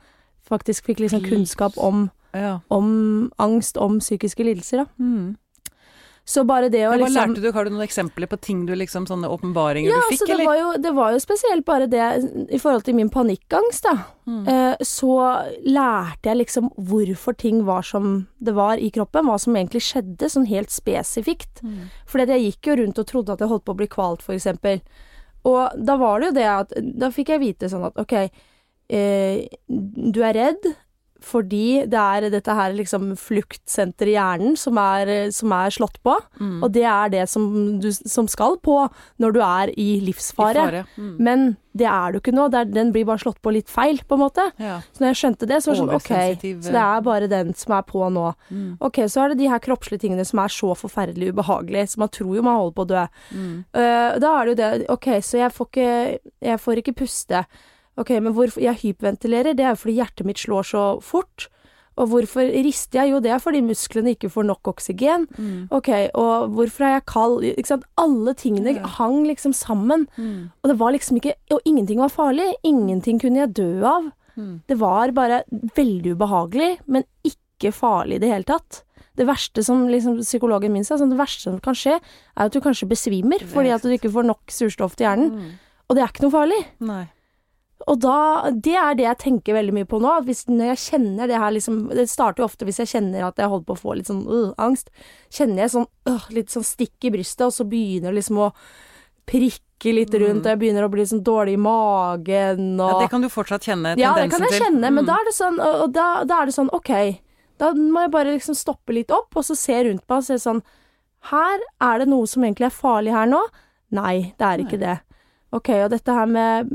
faktisk 0.47 0.89
fikk 0.89 1.03
liksom 1.03 1.23
kunnskap 1.27 1.77
om, 1.77 2.09
ja. 2.33 2.59
om 2.73 3.29
angst, 3.39 3.77
om 3.77 3.99
psykiske 4.01 4.43
lidelser, 4.43 4.83
da. 4.83 4.89
Mm. 4.97 5.37
Så 6.31 6.43
bare 6.47 6.69
det 6.71 6.83
å 6.87 6.93
Ja, 6.93 6.99
liksom 7.01 7.33
lærte 7.33 7.43
du? 7.43 7.49
Har 7.51 7.67
du 7.67 7.73
noen 7.73 7.83
eksempler 7.83 8.29
på 8.31 8.37
ting 8.39 8.63
du 8.67 8.71
liksom, 8.77 9.07
sånne 9.09 9.29
åpenbaringer 9.31 9.91
Ja, 9.91 9.99
du 9.99 10.05
altså 10.05 10.13
fikk, 10.13 10.21
altså, 10.29 10.37
eller? 10.37 10.59
Ja, 10.61 10.81
det 10.85 10.93
var 10.95 11.15
jo 11.15 11.21
spesielt 11.23 11.65
bare 11.67 11.87
det 11.91 12.07
i 12.55 12.59
forhold 12.61 12.85
til 12.87 12.95
min 12.95 13.11
panikkangst, 13.11 13.87
da. 13.87 13.95
Mm. 14.29 14.41
Eh, 14.53 14.83
så 14.87 15.15
lærte 15.67 16.31
jeg 16.31 16.39
liksom 16.43 16.69
hvorfor 16.77 17.35
ting 17.41 17.63
var 17.67 17.83
som 17.87 18.13
det 18.39 18.55
var 18.55 18.79
i 18.79 18.91
kroppen, 18.93 19.27
hva 19.27 19.39
som 19.41 19.57
egentlig 19.57 19.83
skjedde, 19.89 20.29
sånn 20.31 20.47
helt 20.47 20.71
spesifikt. 20.71 21.63
Mm. 21.65 21.89
Fordi 22.07 22.37
jeg 22.37 22.45
gikk 22.47 22.71
jo 22.71 22.77
rundt 22.83 23.01
og 23.03 23.09
trodde 23.11 23.35
at 23.35 23.43
jeg 23.43 23.51
holdt 23.51 23.65
på 23.67 23.75
å 23.75 23.81
bli 23.81 23.89
kvalt, 23.91 24.23
for 24.23 24.37
eksempel. 24.37 24.79
Og 25.49 25.75
da 25.75 25.97
var 25.97 26.21
det 26.21 26.27
jo 26.29 26.33
det 26.35 26.45
at 26.45 26.73
Da 27.01 27.07
fikk 27.09 27.31
jeg 27.33 27.41
vite 27.41 27.69
sånn 27.71 27.87
at 27.87 27.95
ok, 27.97 28.13
eh, 28.93 29.47
du 29.67 30.21
er 30.21 30.37
redd 30.37 30.67
fordi 31.21 31.85
det 31.85 31.99
er 32.01 32.29
dette 32.33 32.53
her 32.57 32.73
liksom 32.73 33.11
fluktsenter 33.19 34.09
i 34.09 34.15
hjernen 34.17 34.55
som 34.57 34.77
er, 34.81 35.29
som 35.31 35.51
er 35.53 35.69
slått 35.73 35.99
på, 36.03 36.17
Mm. 36.41 36.63
og 36.63 36.71
det 36.73 36.83
er 36.83 37.09
det 37.13 37.25
som, 37.29 37.79
du, 37.79 37.91
som 37.91 38.27
skal 38.27 38.57
på 38.57 38.77
når 39.21 39.33
du 39.35 39.39
er 39.45 39.69
i 39.77 39.97
I 39.97 39.99
livsfare. 40.01 40.55
fare. 40.65 40.85
Mm. 40.97 41.15
Men 41.19 41.43
det 41.77 41.85
er 41.87 42.11
du 42.11 42.19
ikke 42.19 42.33
nå, 42.35 42.49
er, 42.53 42.65
den 42.65 42.89
blir 42.91 43.05
bare 43.07 43.21
slått 43.21 43.39
på 43.41 43.51
litt 43.53 43.69
feil, 43.71 44.01
på 44.07 44.17
en 44.17 44.23
måte. 44.25 44.43
Ja. 44.59 44.81
Så 44.91 44.99
når 45.03 45.11
jeg 45.13 45.19
skjønte 45.21 45.47
det, 45.47 45.61
så 45.63 45.71
var 45.71 45.75
det 45.77 45.81
sånn 45.81 45.95
ok, 45.95 46.63
så 46.65 46.71
det 46.75 46.81
er 46.83 47.01
bare 47.05 47.29
den 47.31 47.53
som 47.55 47.75
er 47.77 47.85
på 47.87 48.09
nå. 48.11 48.25
Mm. 48.51 48.77
Ok, 48.81 48.97
så 49.07 49.23
er 49.23 49.29
det 49.29 49.37
de 49.39 49.47
her 49.53 49.59
kroppslige 49.63 50.01
tingene 50.03 50.25
som 50.27 50.39
er 50.43 50.51
så 50.51 50.73
forferdelig 50.75 51.31
ubehagelige, 51.31 51.87
så 51.93 51.97
man 52.03 52.09
tror 52.09 52.35
jo 52.35 52.41
man 52.43 52.57
holder 52.59 52.75
på 52.75 52.85
å 52.87 52.91
dø. 52.91 53.05
Eh, 53.77 54.19
da 54.19 54.33
er 54.41 54.45
det 54.45 54.51
jo 54.51 54.59
det, 54.63 54.89
ok, 54.97 55.07
så 55.23 55.37
jeg 55.45 55.51
får 55.55 55.69
ikke, 55.71 56.19
jeg 56.51 56.59
får 56.65 56.81
ikke 56.83 56.97
puste. 57.05 57.45
Ok, 57.99 58.09
men 58.23 58.33
hvorfor 58.33 58.61
jeg 58.63 58.79
hyperventilerer, 58.85 59.55
det 59.57 59.65
er 59.65 59.73
jo 59.75 59.81
fordi 59.83 59.97
hjertet 59.99 60.25
mitt 60.25 60.39
slår 60.39 60.63
så 60.63 60.83
fort. 61.03 61.47
Og 61.99 62.07
hvorfor 62.07 62.47
rister 62.63 63.01
jeg? 63.01 63.11
Jo, 63.11 63.19
det 63.19 63.33
er 63.35 63.41
fordi 63.43 63.59
musklene 63.65 64.13
ikke 64.15 64.29
får 64.31 64.45
nok 64.47 64.69
oksygen. 64.71 65.27
Mm. 65.35 65.67
Ok, 65.75 65.89
og 66.17 66.53
hvorfor 66.55 66.87
er 66.87 66.93
jeg 66.95 67.05
kald? 67.11 67.43
Ikke 67.51 67.67
sant? 67.67 67.83
Alle 67.99 68.33
tingene 68.33 68.77
Ja. 68.77 68.87
hang 68.87 69.25
liksom 69.27 69.53
sammen. 69.53 70.07
Mm. 70.17 70.51
Og 70.63 70.71
det 70.71 70.77
var 70.79 70.91
liksom 70.95 71.17
ikke 71.19 71.35
Og 71.51 71.59
ingenting 71.65 71.99
var 71.99 72.09
farlig. 72.09 72.53
Ingenting 72.63 73.19
kunne 73.19 73.43
jeg 73.43 73.53
dø 73.53 73.83
av. 73.83 74.11
Mm. 74.37 74.61
Det 74.67 74.79
var 74.79 75.11
bare 75.11 75.43
veldig 75.75 76.15
ubehagelig, 76.15 76.79
men 76.87 77.03
ikke 77.27 77.73
farlig 77.75 78.15
i 78.15 78.19
det 78.19 78.31
hele 78.31 78.43
tatt. 78.47 78.83
Det 79.17 79.27
verste 79.27 79.61
som 79.63 79.87
liksom, 79.89 80.21
psykologen 80.23 80.71
min 80.71 80.85
sa, 80.87 80.95
sånn, 80.95 81.11
det 81.11 81.19
verste 81.19 81.43
som 81.43 81.59
kan 81.59 81.75
skje, 81.75 81.99
er 81.99 82.45
at 82.45 82.53
du 82.53 82.61
kanskje 82.61 82.87
besvimer 82.87 83.43
fordi 83.43 83.69
at 83.75 83.81
du 83.83 83.89
ikke 83.91 84.09
får 84.09 84.25
nok 84.25 84.39
surstoff 84.47 84.95
til 84.95 85.05
hjernen. 85.05 85.31
Mm. 85.35 85.51
Og 85.89 85.95
det 85.97 86.03
er 86.03 86.07
ikke 86.07 86.23
noe 86.23 86.31
farlig. 86.31 86.65
Nei. 86.79 87.09
Og 87.87 87.99
da, 87.99 88.51
Det 88.51 88.75
er 88.75 88.93
det 88.95 89.03
jeg 89.05 89.17
tenker 89.17 89.53
veldig 89.53 89.73
mye 89.73 89.85
på 89.89 89.99
nå. 90.01 90.09
at 90.19 90.25
hvis, 90.25 90.45
når 90.47 90.75
jeg 90.75 90.77
kjenner 90.91 91.27
Det 91.27 91.37
her 91.39 91.51
liksom 91.51 91.89
Det 91.89 92.07
starter 92.09 92.41
jo 92.43 92.45
ofte 92.45 92.65
hvis 92.65 92.77
jeg 92.77 92.87
kjenner 92.87 93.25
at 93.27 93.37
jeg 93.37 93.49
holder 93.49 93.65
på 93.65 93.73
å 93.73 93.81
få 93.81 93.95
litt 93.97 94.07
sånn 94.07 94.27
øh, 94.27 94.53
angst. 94.57 94.89
Kjenner 95.31 95.63
jeg 95.65 95.71
sånn 95.71 95.87
øh, 96.07 96.29
litt 96.29 96.49
sånn 96.53 96.63
stikk 96.63 97.03
i 97.05 97.11
brystet, 97.11 97.41
og 97.47 97.51
så 97.53 97.65
begynner 97.65 98.11
det 98.11 98.19
liksom 98.21 98.37
å 98.37 98.51
prikke 99.25 99.93
litt 99.95 100.13
rundt, 100.13 100.45
og 100.45 100.51
jeg 100.51 100.59
begynner 100.61 100.85
å 100.85 100.91
bli 100.93 101.03
sånn 101.09 101.23
dårlig 101.25 101.53
i 101.57 101.61
magen 101.61 102.79
og 102.81 102.91
Ja, 102.91 102.99
det 103.01 103.09
kan 103.13 103.21
du 103.23 103.29
fortsatt 103.29 103.63
kjenne 103.65 103.95
tendensen 103.95 103.97
til? 103.97 104.03
Ja, 104.03 104.13
det 104.17 104.31
kan 104.31 104.41
jeg 104.45 104.51
til. 104.51 104.61
kjenne, 104.65 104.91
men 104.93 105.03
Mm. 105.03 105.07
da 105.07 105.13
er 105.15 105.25
det 105.25 105.33
sånn 105.37 105.59
Og 105.59 105.81
og 105.83 105.93
da, 105.93 106.23
da 106.23 106.41
er 106.41 106.45
det 106.45 106.53
sånn, 106.55 106.69
OK. 106.73 106.91
Da 107.57 107.73
må 107.73 108.01
jeg 108.01 108.11
bare 108.11 108.33
liksom 108.37 108.55
stoppe 108.55 108.93
litt 108.93 109.11
opp, 109.11 109.35
og 109.35 109.43
så 109.43 109.55
se 109.55 109.73
rundt 109.83 110.03
meg 110.09 110.17
og 110.17 110.23
se 110.23 110.35
sånn 110.35 110.61
Her 111.29 111.59
er 111.79 111.99
det 111.99 112.07
noe 112.09 112.25
som 112.27 112.43
egentlig 112.43 112.65
er 112.65 112.73
farlig 112.73 113.11
her 113.11 113.27
nå. 113.27 113.41
Nei, 113.91 114.33
det 114.37 114.41
er 114.47 114.57
ikke 114.65 114.79
det. 114.79 114.99
OK, 115.51 115.69
og 115.83 115.89
dette 115.91 116.13
her 116.15 116.29
med, 116.31 116.69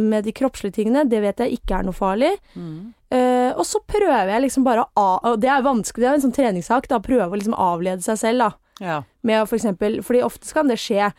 med 0.00 0.24
de 0.24 0.32
kroppslige 0.32 0.78
tingene, 0.78 1.04
det 1.08 1.20
vet 1.20 1.42
jeg 1.44 1.58
ikke 1.58 1.76
er 1.78 1.84
noe 1.84 1.96
farlig. 1.96 2.30
Mm. 2.56 2.94
Uh, 3.12 3.50
og 3.52 3.66
så 3.68 3.82
prøver 3.84 4.32
jeg 4.32 4.44
liksom 4.46 4.64
bare 4.66 4.86
å. 4.96 5.06
Og 5.30 5.36
det 5.42 5.50
er 5.52 5.64
vanskelig, 5.66 6.02
det 6.06 6.08
er 6.10 6.16
en 6.18 6.24
sånn 6.24 6.34
treningssak, 6.36 6.88
da. 6.90 7.02
Prøve 7.04 7.28
å 7.28 7.36
liksom 7.36 7.56
avlede 7.60 8.02
seg 8.06 8.20
selv, 8.22 8.46
da. 8.46 8.80
Ja. 8.82 8.96
Med 9.22 9.38
å 9.38 9.46
for 9.46 9.54
eksempel 9.54 10.00
Fordi 10.02 10.24
ofte 10.26 10.50
kan 10.50 10.66
det 10.66 10.80
skje 10.82 11.12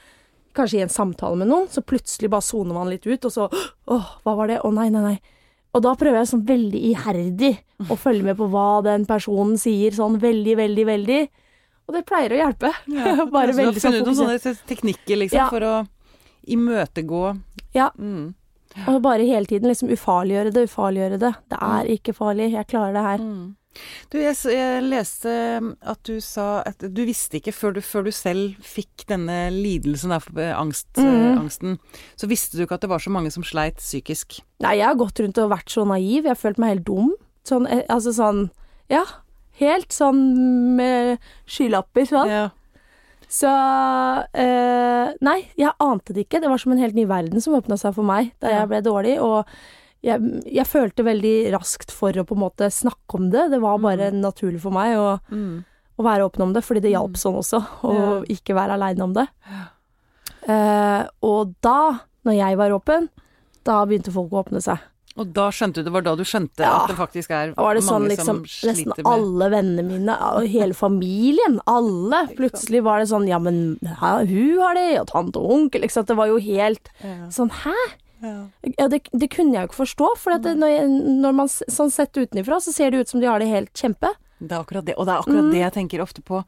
kanskje 0.55 0.81
i 0.81 0.83
en 0.83 0.91
samtale 0.91 1.37
med 1.39 1.47
noen, 1.47 1.69
så 1.71 1.83
plutselig 1.83 2.27
bare 2.31 2.43
soner 2.43 2.75
man 2.75 2.89
litt 2.91 3.05
ut, 3.07 3.27
og 3.27 3.31
så 3.31 3.47
Åh, 3.51 4.09
hva 4.25 4.33
var 4.39 4.51
det? 4.51 4.59
Å, 4.63 4.71
nei, 4.75 4.89
nei, 4.91 5.03
nei. 5.03 5.15
Og 5.75 5.83
da 5.83 5.91
prøver 5.99 6.21
jeg 6.21 6.31
sånn 6.31 6.45
veldig 6.47 6.81
iherdig 6.91 7.53
å 7.91 7.97
følge 7.99 8.23
med 8.29 8.37
på 8.39 8.47
hva 8.51 8.79
den 8.85 9.03
personen 9.07 9.57
sier, 9.59 9.91
sånn 9.95 10.15
veldig, 10.21 10.53
veldig, 10.61 10.85
veldig. 10.87 11.17
Og 11.85 11.97
det 11.97 12.05
pleier 12.07 12.31
å 12.31 12.39
hjelpe. 12.39 12.71
bare 13.35 13.55
veldig 13.55 13.83
sånn. 13.83 13.97
du 13.97 13.99
har 13.99 14.07
funnet 14.07 14.07
noen 14.07 14.39
sånne 14.39 14.55
teknikker 14.71 15.19
liksom, 15.25 15.41
Ja. 15.43 15.49
for 15.51 15.67
å 15.67 15.73
imøtegå 16.47 17.37
Ja. 17.75 17.89
mm. 17.97 18.33
Og 18.91 19.01
bare 19.01 19.23
hele 19.23 19.47
tiden 19.47 19.69
liksom 19.69 19.87
ufarliggjøre 19.93 20.51
det, 20.51 20.65
ufarliggjøre 20.67 21.19
det. 21.21 21.33
Det 21.51 21.59
er 21.63 21.91
ikke 21.93 22.13
farlig, 22.13 22.49
jeg 22.51 22.67
klarer 22.67 22.93
det 22.93 23.03
her. 23.05 23.21
Mm. 23.23 23.53
Du, 24.11 24.17
jeg, 24.19 24.35
jeg 24.51 24.83
leste 24.87 25.31
at 25.83 26.01
du 26.07 26.19
sa 26.23 26.61
at 26.67 26.83
du 26.83 27.01
visste 27.07 27.39
ikke 27.39 27.53
før 27.55 27.75
du, 27.75 27.81
før 27.83 28.05
du 28.07 28.11
selv 28.15 28.55
fikk 28.63 29.05
denne 29.09 29.49
lidelsen, 29.51 30.13
der, 30.15 30.27
eh, 30.39 30.53
angst, 30.55 30.87
mm. 30.97 31.03
Mhm. 31.07 31.39
angsten, 31.43 31.77
så 32.19 32.29
visste 32.31 32.57
du 32.57 32.63
ikke 32.65 32.77
at 32.79 32.85
det 32.85 32.91
var 32.91 33.03
så 33.03 33.11
mange 33.11 33.31
som 33.35 33.43
sleit 33.47 33.79
psykisk. 33.83 34.39
Nei, 34.63 34.77
jeg 34.79 34.87
har 34.87 34.99
gått 34.99 35.19
rundt 35.23 35.39
og 35.43 35.51
vært 35.51 35.71
så 35.71 35.85
naiv. 35.87 36.23
Jeg 36.23 36.31
har 36.31 36.39
følt 36.39 36.61
meg 36.61 36.75
helt 36.75 36.87
dum. 36.87 37.13
Sånn, 37.47 37.67
eh, 37.69 37.83
altså 37.89 38.15
sånn 38.15 38.49
Ja, 38.89 39.01
helt 39.57 39.89
sånn 39.95 40.19
med 40.77 41.17
skylapper, 41.49 42.05
sånn. 42.05 42.29
Ja. 42.29 42.49
Så 43.35 43.49
eh, 44.39 45.09
Nei, 45.25 45.39
jeg 45.59 45.73
ante 45.83 46.13
det 46.15 46.25
ikke. 46.25 46.39
Det 46.43 46.51
var 46.51 46.61
som 46.61 46.71
en 46.75 46.79
helt 46.81 46.95
ny 46.97 47.03
verden 47.09 47.41
som 47.43 47.57
åpna 47.57 47.77
seg 47.79 47.95
for 47.97 48.07
meg 48.07 48.31
da 48.43 48.53
jeg 48.53 48.69
ble 48.71 48.79
dårlig. 48.85 49.15
Og 49.23 49.49
jeg, 50.05 50.21
jeg 50.53 50.67
følte 50.69 51.03
veldig 51.07 51.33
raskt 51.55 51.91
for 51.91 52.15
å 52.15 52.23
på 52.27 52.35
en 52.37 52.43
måte 52.45 52.69
snakke 52.71 53.17
om 53.19 53.29
det. 53.33 53.47
Det 53.51 53.59
var 53.63 53.81
bare 53.83 54.11
naturlig 54.13 54.61
for 54.63 54.75
meg 54.75 54.95
å, 54.99 55.15
Mm. 55.33 55.63
å 55.97 56.03
være 56.05 56.27
åpen 56.29 56.43
om 56.47 56.53
det, 56.55 56.63
fordi 56.67 56.81
det 56.85 56.91
hjalp 56.93 57.15
sånn 57.19 57.39
også. 57.41 57.59
Å 57.87 57.93
ikke 58.31 58.55
være 58.57 58.75
aleine 58.77 59.03
om 59.07 59.13
det. 59.15 59.27
Eh, 60.47 61.03
og 61.25 61.53
da, 61.65 61.99
når 62.27 62.35
jeg 62.37 62.57
var 62.59 62.75
åpen, 62.75 63.07
da 63.65 63.79
begynte 63.87 64.13
folk 64.13 64.31
å 64.35 64.43
åpne 64.43 64.61
seg. 64.61 64.77
Og 65.17 65.29
da 65.31 65.45
skjønte 65.55 65.79
du, 65.79 65.83
det 65.87 65.93
var 65.95 66.01
da 66.03 66.13
du 66.19 66.23
skjønte 66.27 66.59
Ja. 66.59 66.81
at 66.83 66.89
det 66.91 66.97
faktisk 66.97 67.31
er 67.31 67.53
var 67.55 67.73
det 67.77 67.83
sånn 67.85 68.01
mange 68.03 68.09
liksom 68.11 68.25
som 68.25 68.39
Nesten 68.43 68.75
sliter 68.91 69.03
med 69.03 69.11
alle 69.13 69.49
vennene 69.53 69.83
mine, 69.87 70.15
og 70.35 70.47
hele 70.51 70.73
familien, 70.75 71.59
alle. 71.71 72.25
Plutselig 72.35 72.81
var 72.83 72.99
det 72.99 73.07
sånn 73.13 73.27
Ja, 73.29 73.39
men 73.39 73.77
hæ, 73.81 74.25
hun 74.27 74.59
har 74.59 74.73
det, 74.75 74.99
og 74.99 75.07
tante 75.13 75.39
og 75.39 75.51
onkel, 75.55 75.81
liksom. 75.87 76.05
Det 76.05 76.17
var 76.17 76.27
jo 76.27 76.37
helt 76.37 76.89
Ja. 77.03 77.29
sånn 77.31 77.49
Hæ? 77.63 77.77
Ja. 78.23 78.47
Det, 78.87 79.01
det 79.13 79.29
kunne 79.29 79.53
jeg 79.53 79.61
jo 79.63 79.67
ikke 79.69 79.85
forstå, 79.85 80.17
for 80.17 80.31
når, 80.39 80.67
jeg, 80.71 80.87
når 81.21 81.33
man 81.35 81.47
sånn 81.47 81.91
sett 81.91 82.11
utenifra, 82.17 82.57
så 82.59 82.73
ser 82.73 82.91
det 82.91 82.99
ut 83.05 83.07
som 83.09 83.19
de 83.21 83.27
har 83.27 83.39
det 83.39 83.47
helt 83.51 83.73
kjempe. 83.73 84.11
Det 84.39 84.51
er 84.51 84.59
akkurat 84.63 84.85
det. 84.85 84.95
Og 84.97 85.05
det 85.07 85.13
er 85.13 85.21
akkurat 85.21 85.43
Mm. 85.45 85.51
det 85.51 85.59
jeg 85.61 85.73
tenker 85.73 86.01
ofte 86.03 86.21
på 86.21 86.43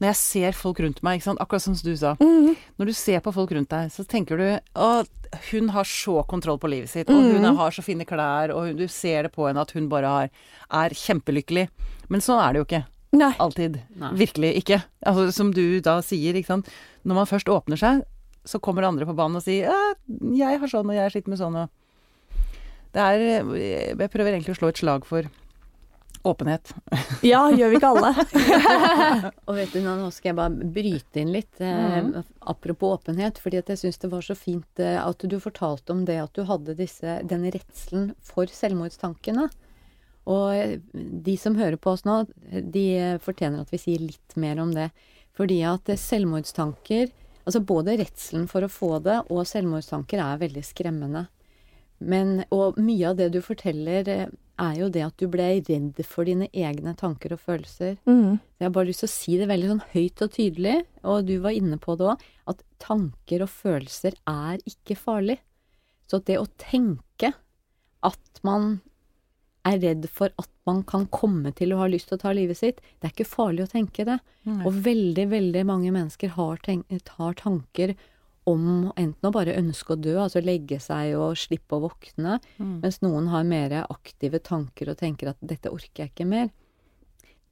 når 0.00 0.06
jeg 0.08 0.16
ser 0.16 0.52
folk 0.52 0.78
rundt 0.80 1.02
meg. 1.02 1.18
Ikke 1.20 1.24
sant? 1.24 1.38
Akkurat 1.40 1.62
som 1.62 1.74
du 1.74 1.96
sa. 1.96 2.14
Mm. 2.20 2.56
Når 2.78 2.86
du 2.86 2.92
ser 2.92 3.20
på 3.20 3.32
folk 3.32 3.50
rundt 3.52 3.68
deg, 3.68 3.90
så 3.90 4.04
tenker 4.06 4.36
du 4.36 4.60
å, 4.74 5.06
hun 5.52 5.68
har 5.68 5.84
så 5.84 6.26
kontroll 6.26 6.58
på 6.58 6.68
livet 6.68 6.88
sitt, 6.88 7.08
og 7.08 7.14
Mm. 7.16 7.32
hun 7.44 7.56
har 7.56 7.70
så 7.70 7.82
fine 7.82 8.04
klær, 8.04 8.50
og 8.54 8.66
hun, 8.66 8.76
du 8.76 8.88
ser 8.88 9.22
det 9.22 9.32
på 9.32 9.46
henne 9.46 9.60
at 9.60 9.70
hun 9.72 9.88
bare 9.88 10.06
har, 10.06 10.30
er 10.70 10.90
kjempelykkelig. 10.90 11.68
Men 12.08 12.20
sånn 12.20 12.40
er 12.42 12.52
det 12.52 12.58
jo 12.58 12.64
ikke. 12.64 12.84
Nei. 13.12 13.32
Alltid. 13.38 13.80
Nei. 13.96 14.12
Virkelig 14.14 14.56
ikke. 14.64 14.82
Altså, 15.06 15.32
som 15.32 15.50
du 15.52 15.80
da 15.80 16.00
sier, 16.02 16.34
ikke 16.34 16.46
sant. 16.46 16.66
Når 17.06 17.14
man 17.14 17.26
først 17.26 17.46
åpner 17.48 17.78
seg, 17.78 18.02
så 18.44 18.58
kommer 18.60 18.82
andre 18.84 19.04
på 19.06 19.14
banen 19.14 19.36
og 19.36 19.42
sier 19.42 19.68
'jeg 20.08 20.58
har 20.60 20.66
sånn, 20.68 20.88
og 20.88 20.94
jeg 20.94 21.12
sliter 21.12 21.28
med 21.28 21.38
sånn', 21.38 21.56
og 21.64 21.68
Det 22.92 23.00
er 23.02 23.44
Jeg 23.98 24.10
prøver 24.10 24.32
egentlig 24.32 24.56
å 24.56 24.58
slå 24.58 24.68
et 24.68 24.76
slag 24.78 25.04
for 25.04 25.22
åpenhet. 26.22 26.74
Ja, 27.22 27.44
gjør 27.50 27.70
vi 27.72 27.78
ikke 27.78 27.90
alle? 27.92 28.10
Og 29.48 29.56
vet 29.56 29.74
du, 29.74 29.80
nå 29.84 30.10
skal 30.14 30.30
jeg 30.30 30.38
bare 30.38 30.68
bryte 30.78 31.22
inn 31.22 31.32
litt, 31.34 31.60
eh, 31.62 32.10
apropos 32.40 32.98
åpenhet. 32.98 33.38
fordi 33.42 33.60
at 33.60 33.70
jeg 33.72 33.82
syns 33.82 34.00
det 34.02 34.10
var 34.12 34.24
så 34.24 34.36
fint 34.38 34.82
eh, 34.82 34.98
at 35.00 35.22
du 35.22 35.38
fortalte 35.40 35.94
om 35.94 36.04
det 36.08 36.18
at 36.22 36.34
du 36.34 36.44
hadde 36.48 36.76
disse, 36.78 37.20
denne 37.28 37.52
redselen 37.54 38.12
for 38.22 38.50
selvmordstankene. 38.50 39.48
Og 40.28 40.48
eh, 40.54 40.76
de 40.92 41.36
som 41.40 41.58
hører 41.58 41.78
på 41.80 41.94
oss 41.94 42.04
nå, 42.08 42.24
de 42.48 42.88
fortjener 43.24 43.62
at 43.62 43.72
vi 43.72 43.82
sier 43.82 44.02
litt 44.02 44.36
mer 44.36 44.60
om 44.62 44.74
det. 44.74 44.90
Fordi 45.38 45.62
at 45.66 45.90
selvmordstanker, 45.94 47.10
altså 47.44 47.62
både 47.62 47.98
redselen 48.00 48.48
for 48.50 48.66
å 48.66 48.72
få 48.72 48.96
det 49.04 49.20
og 49.30 49.46
selvmordstanker 49.46 50.22
er 50.22 50.42
veldig 50.42 50.64
skremmende. 50.66 51.28
Men, 51.98 52.44
og 52.54 52.78
mye 52.78 53.10
av 53.10 53.18
det 53.18 53.32
du 53.34 53.40
forteller, 53.42 54.30
er 54.60 54.78
jo 54.80 54.88
det 54.92 55.04
at 55.06 55.16
du 55.20 55.28
ble 55.30 55.46
redd 55.66 56.00
for 56.06 56.28
dine 56.28 56.48
egne 56.52 56.94
tanker 56.98 57.34
og 57.34 57.42
følelser. 57.44 57.96
Mm. 58.08 58.38
Jeg 58.58 58.66
har 58.66 58.74
bare 58.74 58.90
lyst 58.90 59.04
til 59.04 59.10
å 59.10 59.14
si 59.14 59.36
det 59.40 59.48
veldig 59.50 59.70
sånn 59.72 59.84
høyt 59.92 60.24
og 60.24 60.32
tydelig, 60.34 60.76
og 61.04 61.28
du 61.28 61.36
var 61.44 61.56
inne 61.56 61.78
på 61.82 61.96
det 61.98 62.08
òg, 62.12 62.26
at 62.50 62.64
tanker 62.82 63.44
og 63.46 63.52
følelser 63.52 64.18
er 64.30 64.58
ikke 64.68 64.98
farlig. 64.98 65.38
Så 66.08 66.22
det 66.24 66.38
å 66.40 66.48
tenke 66.60 67.34
at 68.06 68.42
man 68.46 68.78
er 69.68 69.80
redd 69.82 70.06
for 70.14 70.32
at 70.40 70.50
man 70.68 70.82
kan 70.88 71.06
komme 71.12 71.52
til 71.56 71.74
å 71.74 71.80
ha 71.82 71.88
lyst 71.90 72.10
til 72.10 72.18
å 72.18 72.22
ta 72.22 72.32
livet 72.36 72.58
sitt, 72.60 72.78
det 72.98 73.08
er 73.08 73.14
ikke 73.14 73.28
farlig 73.28 73.66
å 73.66 73.72
tenke 73.72 74.06
det. 74.08 74.18
Og 74.64 74.78
veldig, 74.86 75.26
veldig 75.32 75.64
mange 75.68 75.92
mennesker 75.94 76.32
har, 76.36 76.60
tenk, 76.64 76.88
har 77.18 77.36
tanker 77.36 77.94
om 78.48 78.88
enten 78.96 79.28
å 79.28 79.34
bare 79.34 79.56
ønske 79.58 79.94
å 79.94 80.00
dø, 80.00 80.14
altså 80.22 80.42
legge 80.44 80.80
seg 80.82 81.14
og 81.18 81.36
slippe 81.38 81.76
å 81.76 81.84
våkne, 81.84 82.38
mens 82.58 83.02
noen 83.04 83.28
har 83.32 83.44
mer 83.48 83.74
aktive 83.84 84.40
tanker 84.44 84.92
og 84.92 84.98
tenker 85.02 85.32
at 85.32 85.38
dette 85.44 85.72
orker 85.72 86.06
jeg 86.06 86.14
ikke 86.14 86.28
mer. 86.28 86.48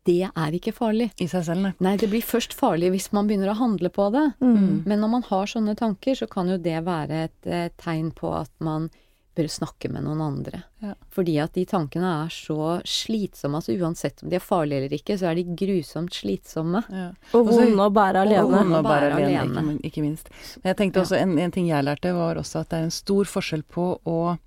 Det 0.07 0.23
er 0.29 0.55
ikke 0.55 0.75
farlig. 0.75 1.09
I 1.19 1.27
seg 1.31 1.43
selv, 1.49 1.65
nei. 1.65 1.73
Nei, 1.83 1.97
det 1.99 2.09
blir 2.13 2.23
først 2.23 2.55
farlig 2.55 2.93
hvis 2.95 3.09
man 3.17 3.27
begynner 3.27 3.51
å 3.51 3.59
handle 3.59 3.91
på 3.91 4.07
det. 4.15 4.29
Mm. 4.39 4.85
Men 4.87 5.03
når 5.03 5.11
man 5.17 5.27
har 5.27 5.51
sånne 5.51 5.75
tanker, 5.79 6.15
så 6.19 6.29
kan 6.31 6.53
jo 6.53 6.61
det 6.63 6.79
være 6.87 7.25
et 7.27 7.51
eh, 7.51 7.73
tegn 7.83 8.13
på 8.15 8.31
at 8.39 8.53
man 8.63 8.87
bør 9.37 9.49
snakke 9.53 9.91
med 9.93 10.03
noen 10.07 10.21
andre. 10.25 10.63
Ja. 10.83 10.95
Fordi 11.13 11.35
at 11.43 11.53
de 11.55 11.65
tankene 11.69 12.09
er 12.25 12.31
så 12.33 12.81
slitsomme. 12.89 13.61
Altså 13.61 13.77
uansett 13.79 14.23
om 14.25 14.31
de 14.33 14.37
er 14.39 14.45
farlige 14.45 14.81
eller 14.83 14.97
ikke, 14.97 15.17
så 15.21 15.29
er 15.31 15.39
de 15.39 15.45
grusomt 15.61 16.17
slitsomme. 16.17 16.83
Ja. 16.91 17.11
Og 17.35 17.43
Og 17.47 17.53
vonde 17.53 17.87
å 17.87 17.93
bære 17.93 18.23
Og 18.23 18.27
alene. 18.27 18.49
vonde 18.57 18.81
å 18.81 18.87
bære 18.87 19.13
alene, 19.13 19.41
alene. 19.45 19.77
ikke, 19.79 19.91
ikke 19.93 20.03
minst. 20.07 20.31
Men 20.63 20.73
jeg 20.73 20.77
tenkte 20.81 21.03
også, 21.05 21.21
en, 21.21 21.39
en 21.39 21.51
ting 21.55 21.69
jeg 21.69 21.85
lærte, 21.85 22.15
var 22.17 22.37
også 22.41 22.61
at 22.65 22.71
det 22.73 22.79
er 22.81 22.89
en 22.89 22.97
stor 22.99 23.25
forskjell 23.25 23.63
på 23.69 23.91
å 24.05 24.39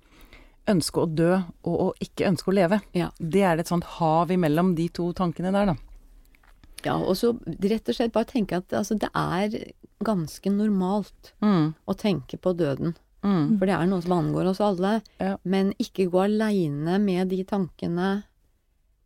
ønske 0.70 1.02
å 1.02 1.06
dø 1.08 1.30
og 1.66 1.76
å 1.86 1.92
ikke 2.04 2.26
ønske 2.28 2.50
å 2.52 2.54
leve. 2.54 2.80
Ja. 2.94 3.08
Det 3.18 3.42
er 3.42 3.58
et 3.58 3.70
sånt 3.70 3.84
hav 3.98 4.30
imellom 4.30 4.74
de 4.76 4.88
to 4.88 5.12
tankene 5.16 5.50
der, 5.54 5.72
da. 5.72 5.76
Ja, 6.84 6.94
og 6.96 7.12
så 7.18 7.34
rett 7.60 7.88
og 7.88 7.94
slett 7.96 8.12
bare 8.14 8.24
tenke 8.30 8.56
at 8.56 8.72
altså, 8.72 8.96
det 8.98 9.10
er 9.14 9.72
ganske 10.02 10.48
normalt 10.52 11.32
Mm. 11.42 11.74
å 11.86 11.94
tenke 11.96 12.38
på 12.40 12.54
døden. 12.56 12.94
Mm. 13.22 13.58
For 13.58 13.68
det 13.68 13.76
er 13.76 13.86
noe 13.90 14.02
som 14.04 14.16
angår 14.16 14.50
oss 14.52 14.62
alle. 14.64 15.00
Ja. 15.20 15.36
Men 15.44 15.74
ikke 15.82 16.08
gå 16.12 16.24
aleine 16.24 16.98
med 17.02 17.30
de 17.32 17.42
tankene. 17.48 18.10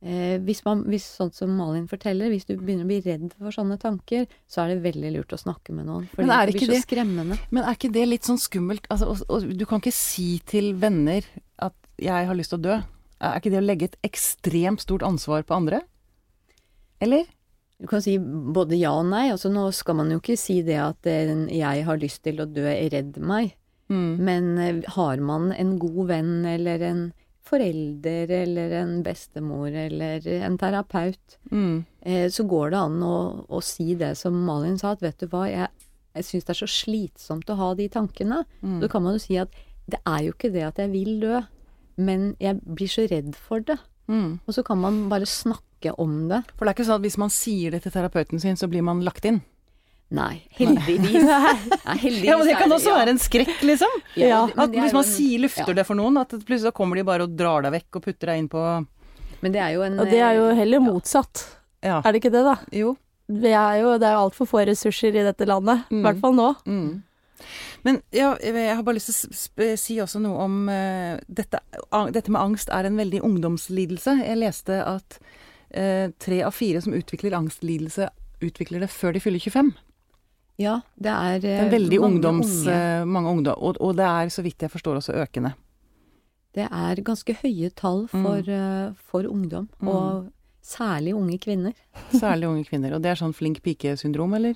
Eh, 0.05 0.37
hvis, 0.45 0.61
man, 0.67 0.83
hvis 0.93 1.07
sånn 1.17 1.31
som 1.33 1.53
Malin 1.57 1.87
forteller, 1.89 2.29
hvis 2.29 2.45
du 2.45 2.59
begynner 2.59 2.85
å 2.85 2.91
bli 2.91 3.01
redd 3.07 3.31
for 3.39 3.55
sånne 3.55 3.79
tanker, 3.81 4.27
så 4.45 4.65
er 4.65 4.75
det 4.75 4.85
veldig 4.85 5.15
lurt 5.15 5.33
å 5.33 5.41
snakke 5.41 5.73
med 5.73 5.89
noen. 5.89 6.11
For 6.13 6.27
er 6.27 6.51
det 6.51 6.59
blir 6.59 6.67
blir 6.67 6.75
det- 6.75 6.83
så 6.83 6.89
skremmende. 6.89 7.39
Men 7.51 7.65
er 7.65 7.79
ikke 7.79 7.93
det 7.93 8.09
litt 8.09 8.29
sånn 8.29 8.41
skummelt? 8.41 8.87
Altså, 8.91 9.09
og, 9.09 9.25
og, 9.31 9.57
du 9.57 9.65
kan 9.65 9.81
ikke 9.81 9.97
si 9.97 10.43
til 10.45 10.75
venner 10.75 11.25
at 11.59 11.75
'jeg 11.99 12.27
har 12.27 12.35
lyst 12.35 12.51
til 12.51 12.59
å 12.59 12.63
dø'. 12.63 12.85
Er 13.23 13.41
ikke 13.41 13.51
det 13.51 13.63
å 13.63 13.67
legge 13.67 13.85
et 13.85 13.97
ekstremt 14.05 14.81
stort 14.81 15.03
ansvar 15.03 15.43
på 15.43 15.57
andre? 15.57 15.81
Eller? 17.01 17.25
Du 17.81 17.87
kan 17.87 18.03
si 18.03 18.19
både 18.19 18.79
ja 18.79 18.93
og 18.93 19.07
nei. 19.07 19.31
Altså, 19.31 19.51
nå 19.51 19.73
skal 19.73 19.95
man 19.95 20.11
jo 20.11 20.21
ikke 20.21 20.37
si 20.37 20.61
det 20.61 20.77
at 20.77 21.07
eh, 21.07 21.49
'jeg 21.49 21.85
har 21.85 21.97
lyst 21.97 22.23
til 22.23 22.37
å 22.37 22.47
dø, 22.47 22.69
redd 22.91 23.15
meg'. 23.17 23.55
Mm. 23.95 24.09
Men 24.27 24.49
eh, 24.59 24.81
har 24.97 25.23
man 25.23 25.53
en 25.55 25.77
god 25.79 26.09
venn 26.11 26.33
eller 26.51 26.83
en 26.91 27.05
forelder 27.45 28.31
eller 28.43 28.73
en 28.81 28.95
bestemor 29.05 29.69
eller 29.71 30.25
en 30.43 30.59
terapeut, 30.59 31.39
Mm. 31.53 31.85
eh, 32.03 32.29
så 32.33 32.47
går 32.49 32.71
det 32.73 32.79
an 32.81 33.01
å, 33.05 33.17
å 33.49 33.61
si 33.63 33.95
det 33.95 34.15
som 34.17 34.35
Malin 34.47 34.79
sa, 34.81 34.93
at 34.97 35.03
vet 35.05 35.19
du 35.21 35.27
hva, 35.29 35.45
jeg, 35.51 35.69
jeg 36.17 36.25
syns 36.25 36.45
det 36.49 36.55
er 36.55 36.61
så 36.67 36.71
slitsomt 36.73 37.51
å 37.53 37.57
ha 37.61 37.75
de 37.79 37.89
tankene. 37.93 38.45
Mm. 38.63 38.81
Så 38.83 38.91
kan 38.91 39.03
man 39.05 39.19
jo 39.19 39.23
si 39.27 39.37
at 39.39 39.53
det 39.87 40.01
er 40.09 40.23
jo 40.25 40.33
ikke 40.33 40.53
det 40.55 40.65
at 40.65 40.79
jeg 40.81 40.91
vil 40.95 41.21
dø, 41.21 41.43
men 42.01 42.31
jeg 42.41 42.59
blir 42.65 42.89
så 42.91 43.05
redd 43.11 43.37
for 43.37 43.61
det. 43.61 43.77
Mm. 44.09 44.41
Og 44.47 44.55
så 44.57 44.65
kan 44.65 44.81
man 44.81 45.09
bare 45.13 45.29
snakke 45.29 45.93
om 46.01 46.29
det. 46.31 46.43
For 46.57 46.65
det 46.65 46.73
er 46.73 46.77
ikke 46.79 46.87
sånn 46.89 47.01
at 47.03 47.05
hvis 47.05 47.19
man 47.21 47.31
sier 47.33 47.71
det 47.77 47.83
til 47.85 47.93
terapeuten 47.93 48.41
sin, 48.41 48.57
så 48.57 48.67
blir 48.73 48.83
man 48.83 49.03
lagt 49.05 49.25
inn? 49.29 49.43
Nei, 50.15 50.45
heldigvis. 50.59 51.25
Nei, 51.87 51.97
heldigvis 51.99 52.29
Ja, 52.29 52.37
men 52.39 52.47
det 52.51 52.57
kan 52.61 52.75
også 52.77 52.93
ja. 52.93 52.99
være 53.01 53.15
en 53.17 53.21
skrekk, 53.23 53.55
liksom. 53.67 53.95
Ja, 54.21 54.43
At 54.55 54.71
det 54.73 54.83
hvis 54.85 54.95
man 54.95 55.07
sier, 55.09 55.41
lufter 55.43 55.73
ja. 55.73 55.79
det 55.81 55.87
for 55.89 55.99
noen, 55.99 56.19
at 56.21 56.35
plutselig 56.37 56.69
så 56.69 56.75
kommer 56.77 57.01
de 57.01 57.07
bare 57.09 57.27
og 57.27 57.35
drar 57.39 57.65
deg 57.67 57.75
vekk 57.81 57.99
og 58.01 58.05
putter 58.07 58.31
deg 58.33 58.43
inn 58.45 58.51
på 58.53 58.63
Men 59.43 59.55
det 59.57 59.61
er 59.65 59.73
jo 59.77 59.83
en 59.87 59.99
Og 60.05 60.13
det 60.13 60.21
er 60.23 60.37
jo 60.39 60.51
heller 60.55 60.79
ja. 60.81 60.85
motsatt. 60.87 61.43
Ja. 61.85 61.99
Er 62.05 62.15
det 62.15 62.23
ikke 62.23 62.33
det, 62.33 62.45
da? 62.47 62.55
Jo. 62.73 62.95
Vi 63.29 63.51
er 63.57 63.81
jo, 63.81 63.97
det 64.01 64.07
er 64.09 64.15
jo 64.19 64.23
altfor 64.29 64.49
få 64.49 64.63
ressurser 64.69 65.17
i 65.17 65.25
dette 65.27 65.47
landet. 65.49 65.85
I 65.91 65.95
Mm. 65.99 66.03
hvert 66.07 66.21
fall 66.23 66.35
nå. 66.37 66.49
Mm. 66.69 67.03
Men 67.85 67.99
ja, 68.15 68.31
jeg 68.41 68.73
har 68.77 68.83
bare 68.87 68.97
lyst 68.97 69.11
til 69.13 69.65
å 69.75 69.77
si 69.81 69.97
også 70.01 70.21
noe 70.23 70.45
om 70.47 70.55
uh, 70.73 71.19
dette, 71.29 71.61
uh, 71.93 72.07
dette 72.15 72.33
med 72.33 72.41
angst 72.41 72.71
er 72.73 72.87
en 72.89 72.97
veldig 72.97 73.21
ungdomslidelse. 73.27 74.15
Jeg 74.25 74.39
leste 74.41 74.79
at 74.81 75.19
uh, 75.77 76.09
tre 76.23 76.39
av 76.47 76.55
fire 76.57 76.81
som 76.85 76.95
utvikler 76.97 77.37
angstlidelse, 77.37 78.09
utvikler 78.45 78.81
det 78.85 78.89
før 78.93 79.13
de 79.17 79.21
fyller 79.25 79.41
25. 79.45 79.75
Ja, 80.61 80.81
det 81.01 81.11
er, 81.11 81.39
Det 81.43 81.53
er 81.65 81.71
veldig 81.73 81.99
mange 82.01 82.15
ungdoms... 82.15 82.53
unge. 82.63 82.75
eh, 82.75 83.05
mange 83.05 83.29
ungdom, 83.31 83.57
og, 83.59 83.77
og 83.83 83.97
det 83.99 84.05
er, 84.07 84.29
så 84.31 84.43
vidt 84.47 84.63
jeg 84.63 84.71
forstår, 84.71 85.01
også 85.01 85.17
økende. 85.25 85.55
Det 86.55 86.69
er 86.71 87.01
ganske 87.03 87.35
høye 87.41 87.71
tall 87.75 88.05
for, 88.13 88.39
eh, 88.47 88.93
for 89.11 89.27
ungdom, 89.27 89.69
Mm. 89.83 89.89
og 89.91 90.29
særlig 90.63 91.15
unge 91.19 91.39
kvinner. 91.43 91.75
Særlig 92.15 92.47
unge 92.49 92.65
kvinner. 92.69 92.95
Og 92.95 93.03
det 93.03 93.11
er 93.11 93.19
sånn 93.19 93.35
flink 93.35 93.59
pike-syndrom, 93.67 94.37
eller? 94.39 94.55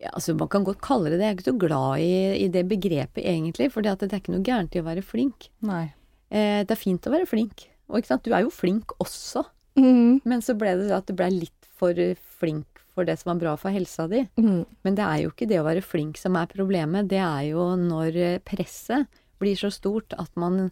Ja, 0.00 0.10
altså 0.14 0.34
Man 0.38 0.48
kan 0.48 0.64
godt 0.64 0.80
kalle 0.82 1.10
det 1.10 1.18
det. 1.18 1.26
Jeg 1.26 1.32
er 1.32 1.36
ikke 1.40 1.50
så 1.50 1.58
glad 1.66 1.98
i, 2.02 2.44
i 2.44 2.48
det 2.48 2.62
begrepet 2.70 3.22
egentlig, 3.26 3.68
for 3.72 3.82
det 3.82 3.92
er 4.02 4.16
ikke 4.18 4.32
noe 4.34 4.42
gærent 4.46 4.74
i 4.74 4.80
å 4.82 4.86
være 4.86 5.02
flink. 5.02 5.48
Nei. 5.62 5.92
Eh, 6.30 6.62
det 6.64 6.70
er 6.74 6.80
fint 6.80 7.02
å 7.06 7.12
være 7.12 7.26
flink. 7.28 7.66
Og 7.90 7.98
ikke 8.00 8.06
sant, 8.14 8.22
du 8.24 8.32
er 8.34 8.42
jo 8.46 8.50
flink 8.54 8.94
også, 9.02 9.44
Mm. 9.74 10.20
men 10.28 10.42
så 10.44 10.52
ble 10.54 10.74
det 10.76 10.90
at 10.92 11.06
du 11.08 11.14
ble 11.16 11.30
litt 11.32 11.66
for 11.80 11.96
eh, 11.96 12.14
flink 12.38 12.66
for 12.94 13.04
det 13.08 13.18
som 13.20 13.32
var 13.32 13.40
bra 13.40 13.56
for 13.56 13.70
helsa 13.74 14.06
di. 14.08 14.22
Mm. 14.36 14.64
Men 14.84 14.94
det 14.98 15.04
er 15.04 15.22
jo 15.24 15.30
ikke 15.32 15.48
det 15.48 15.58
å 15.60 15.64
være 15.66 15.82
flink 15.84 16.18
som 16.20 16.36
er 16.36 16.46
problemet, 16.52 17.08
det 17.08 17.20
er 17.24 17.50
jo 17.50 17.70
når 17.80 18.16
eh, 18.16 18.38
presset 18.44 19.06
blir 19.40 19.56
så 19.58 19.70
stort 19.72 20.12
at 20.18 20.30
man 20.36 20.70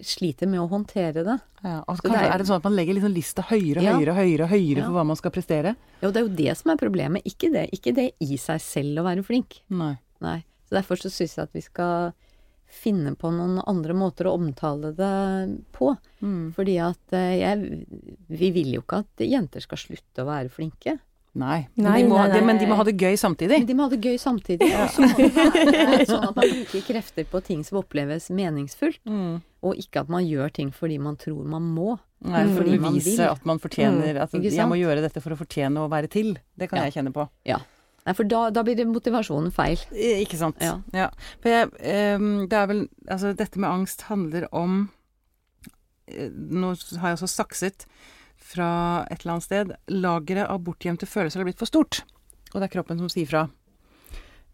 sliter 0.00 0.48
med 0.48 0.60
å 0.62 0.68
håndtere 0.70 1.24
det. 1.26 1.34
Ja, 1.64 1.82
og 1.86 1.98
Så 1.98 2.08
det 2.08 2.16
er- 2.16 2.30
er 2.32 2.38
det 2.38 2.46
sånn 2.46 2.56
at 2.56 2.64
man 2.64 2.76
legger 2.76 2.94
liksom 2.94 3.12
lista 3.12 3.42
høyere, 3.42 3.82
Ja. 3.82 3.92
høyere, 3.98 4.14
høyere, 4.14 4.46
høyere 4.48 4.76
Ja. 4.78 4.84
for 4.86 4.92
hva 4.92 5.04
man 5.04 5.16
skal 5.16 5.30
prestere? 5.30 5.76
Jo, 6.00 6.10
det 6.10 6.16
er 6.22 6.28
jo 6.28 6.36
det 6.36 6.56
som 6.56 6.70
er 6.70 6.76
problemet, 6.76 7.22
ikke 7.26 7.52
det, 7.52 7.70
ikke 7.72 7.94
det 7.94 8.12
i 8.20 8.36
seg 8.36 8.60
selv 8.60 8.98
å 8.98 9.04
være 9.04 9.22
flink. 9.26 9.60
Nei. 9.68 9.98
Nei. 10.22 10.44
Så 10.70 10.76
derfor 10.80 10.96
så 10.96 11.10
syns 11.10 11.34
jeg 11.36 11.42
at 11.42 11.52
vi 11.52 11.60
skal 11.60 12.14
finne 12.70 13.16
på 13.16 13.32
noen 13.34 13.60
andre 13.66 13.92
måter 13.92 14.24
å 14.30 14.38
omtale 14.38 14.94
det 14.94 15.62
på. 15.72 15.98
Mm. 16.22 16.54
Fordi 16.54 16.78
at 16.78 17.12
eh, 17.12 17.40
jeg 17.40 17.86
Vi 18.28 18.50
vil 18.52 18.72
jo 18.74 18.80
ikke 18.82 18.98
at 19.00 19.16
jenter 19.18 19.60
skal 19.60 19.76
slutte 19.76 20.22
å 20.22 20.26
være 20.26 20.48
flinke. 20.48 21.00
Nei. 21.38 21.68
Men, 21.76 21.92
de 21.94 22.08
må, 22.10 22.16
nei, 22.18 22.26
nei. 22.26 22.34
Det, 22.34 22.40
men 22.46 22.58
de 22.58 22.66
må 22.66 22.74
ha 22.80 22.84
det 22.88 22.96
gøy 22.98 23.14
samtidig. 23.20 23.60
Men 23.60 23.66
de 23.68 23.74
må 23.78 23.84
ha 23.86 23.90
det 23.92 24.00
gøy 24.02 24.16
samtidig. 24.18 24.66
Og 24.74 24.90
så 24.90 25.04
må 25.04 25.10
det 25.70 25.84
være 25.86 26.06
sånn 26.08 26.24
at 26.26 26.36
man 26.40 26.50
bruker 26.56 26.82
krefter 26.88 27.28
på 27.30 27.40
ting 27.46 27.60
som 27.66 27.78
oppleves 27.82 28.30
meningsfullt, 28.34 28.98
Mm. 29.06 29.36
og 29.62 29.76
ikke 29.78 30.02
at 30.02 30.08
man 30.10 30.24
gjør 30.26 30.50
ting 30.56 30.72
fordi 30.74 30.98
man 30.98 31.16
tror 31.20 31.44
man 31.46 31.62
må. 31.76 31.98
Nei, 32.26 32.42
for 32.50 32.60
Fordi 32.64 32.76
å 32.76 32.80
man 32.82 32.96
bevise 32.98 33.28
at 33.30 33.44
man 33.48 33.58
fortjener 33.62 34.18
At 34.20 34.34
jeg 34.34 34.66
må 34.68 34.76
gjøre 34.76 35.00
dette 35.06 35.22
for 35.24 35.32
å 35.32 35.38
fortjene 35.40 35.80
å 35.80 35.88
være 35.88 36.10
til. 36.12 36.34
Det 36.58 36.68
kan 36.68 36.82
Ja. 36.82 36.88
jeg 36.90 36.98
kjenne 36.98 37.12
på. 37.14 37.28
Nei, 37.46 38.12
for 38.16 38.24
da, 38.24 38.50
da 38.50 38.62
blir 38.64 38.74
det 38.76 38.86
motivasjonen 38.88 39.52
feil. 39.52 39.78
Ikke 39.94 40.36
sant. 40.40 40.56
Ja. 40.60 41.08
For 41.40 41.48
jeg, 41.52 41.70
um, 42.16 42.46
det 42.48 42.56
er 42.58 42.66
vel 42.66 42.88
Altså, 43.08 43.32
dette 43.36 43.56
med 43.60 43.70
angst 43.70 44.02
handler 44.08 44.48
om 44.52 44.90
eh, 46.08 46.28
Nå 46.32 46.74
har 47.00 47.12
jeg 47.14 47.20
også 47.20 47.28
sakset 47.30 47.86
fra 48.50 48.70
et 49.10 49.20
eller 49.22 49.36
annet 49.36 49.46
sted. 49.46 49.72
Lageret 49.94 50.48
av 50.50 50.60
bortgjemte 50.66 51.06
følelser 51.08 51.40
har 51.42 51.48
blitt 51.48 51.60
for 51.62 51.70
stort. 51.70 52.02
Og 52.52 52.58
det 52.60 52.68
er 52.68 52.74
kroppen 52.76 52.98
som 52.98 53.08
sier 53.12 53.28
fra. 53.30 53.46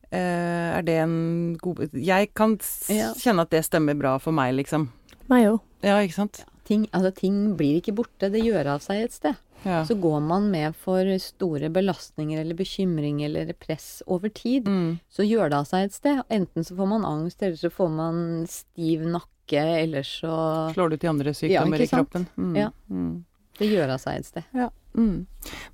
Uh, 0.07 0.79
er 0.79 0.85
det 0.87 0.95
en 1.03 1.57
god 1.59 1.81
Jeg 1.93 2.29
kan 2.39 2.53
Ja. 2.89 3.09
kjenne 3.19 3.43
at 3.43 3.51
det 3.51 3.65
stemmer 3.67 3.97
bra 3.99 4.19
for 4.23 4.33
meg, 4.33 4.55
liksom. 4.55 4.89
Meg 5.29 5.49
òg. 5.51 5.61
Ja, 5.83 5.97
ikke 5.99 6.15
sant? 6.15 6.45
Ting, 6.65 6.87
altså, 6.93 7.11
ting 7.15 7.57
blir 7.57 7.81
ikke 7.81 7.95
borte, 7.95 8.31
det 8.31 8.43
gjør 8.45 8.67
av 8.77 8.81
seg 8.83 9.03
et 9.05 9.13
sted. 9.13 9.37
Ja. 9.65 9.83
Så 9.85 9.97
går 9.99 10.21
man 10.23 10.51
med 10.53 10.77
for 10.77 11.03
store 11.19 11.69
belastninger 11.71 12.39
eller 12.41 12.55
bekymring 12.55 13.25
eller 13.25 13.53
press 13.55 14.03
over 14.07 14.29
tid, 14.29 14.65
Mm. 14.67 15.01
så 15.11 15.27
gjør 15.27 15.51
det 15.51 15.59
av 15.59 15.67
seg 15.67 15.85
et 15.87 15.93
sted. 15.93 16.23
Enten 16.31 16.63
så 16.65 16.77
får 16.77 16.89
man 16.89 17.03
angst, 17.05 17.43
eller 17.43 17.57
så 17.57 17.71
får 17.71 17.91
man 17.91 18.47
stiv 18.47 19.01
nakke, 19.03 19.83
eller 19.83 20.03
så 20.03 20.73
Slår 20.75 20.91
det 20.91 20.95
ut 21.01 21.05
i 21.05 21.09
andre 21.09 21.27
Ja, 21.27 21.33
sykdommer 21.35 21.79
ikke 21.79 21.83
i 21.83 21.97
kroppen. 21.97 22.27
Mm. 22.37 22.57
Ja. 22.57 22.71
Mm. 22.91 23.25
Det 23.59 23.69
gjør 23.71 23.95
av 23.95 24.01
seg 24.03 24.19
et 24.21 24.27
sted. 24.29 24.45
Ja. 24.57 24.71
Mm. 24.97 25.27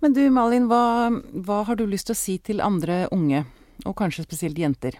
Men 0.03 0.13
du 0.17 0.23
Malin, 0.35 0.69
hva, 0.71 1.11
hva 1.47 1.63
har 1.69 1.77
du 1.79 1.85
lyst 1.87 2.07
til 2.11 2.15
å 2.17 2.21
si 2.21 2.37
til 2.39 2.61
andre 2.63 3.05
unge, 3.15 3.45
og 3.87 3.97
kanskje 3.99 4.25
spesielt 4.27 4.59
jenter, 4.59 4.95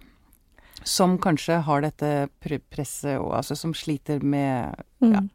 som 0.83 1.17
kanskje 1.23 1.61
har 1.63 1.83
dette 1.85 2.29
pre- 2.43 2.59
presset, 2.73 3.19
og 3.21 3.37
altså 3.39 3.57
som 3.59 3.75
sliter 3.75 4.23
med 4.23 4.75
Mm. 5.03 5.31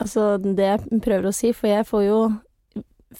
Altså, 0.00 0.38
det 0.40 0.64
jeg 0.64 1.00
prøver 1.02 1.26
å 1.28 1.34
si, 1.34 1.50
for 1.52 1.68
jeg 1.68 1.84
får 1.84 2.04
jo 2.06 2.18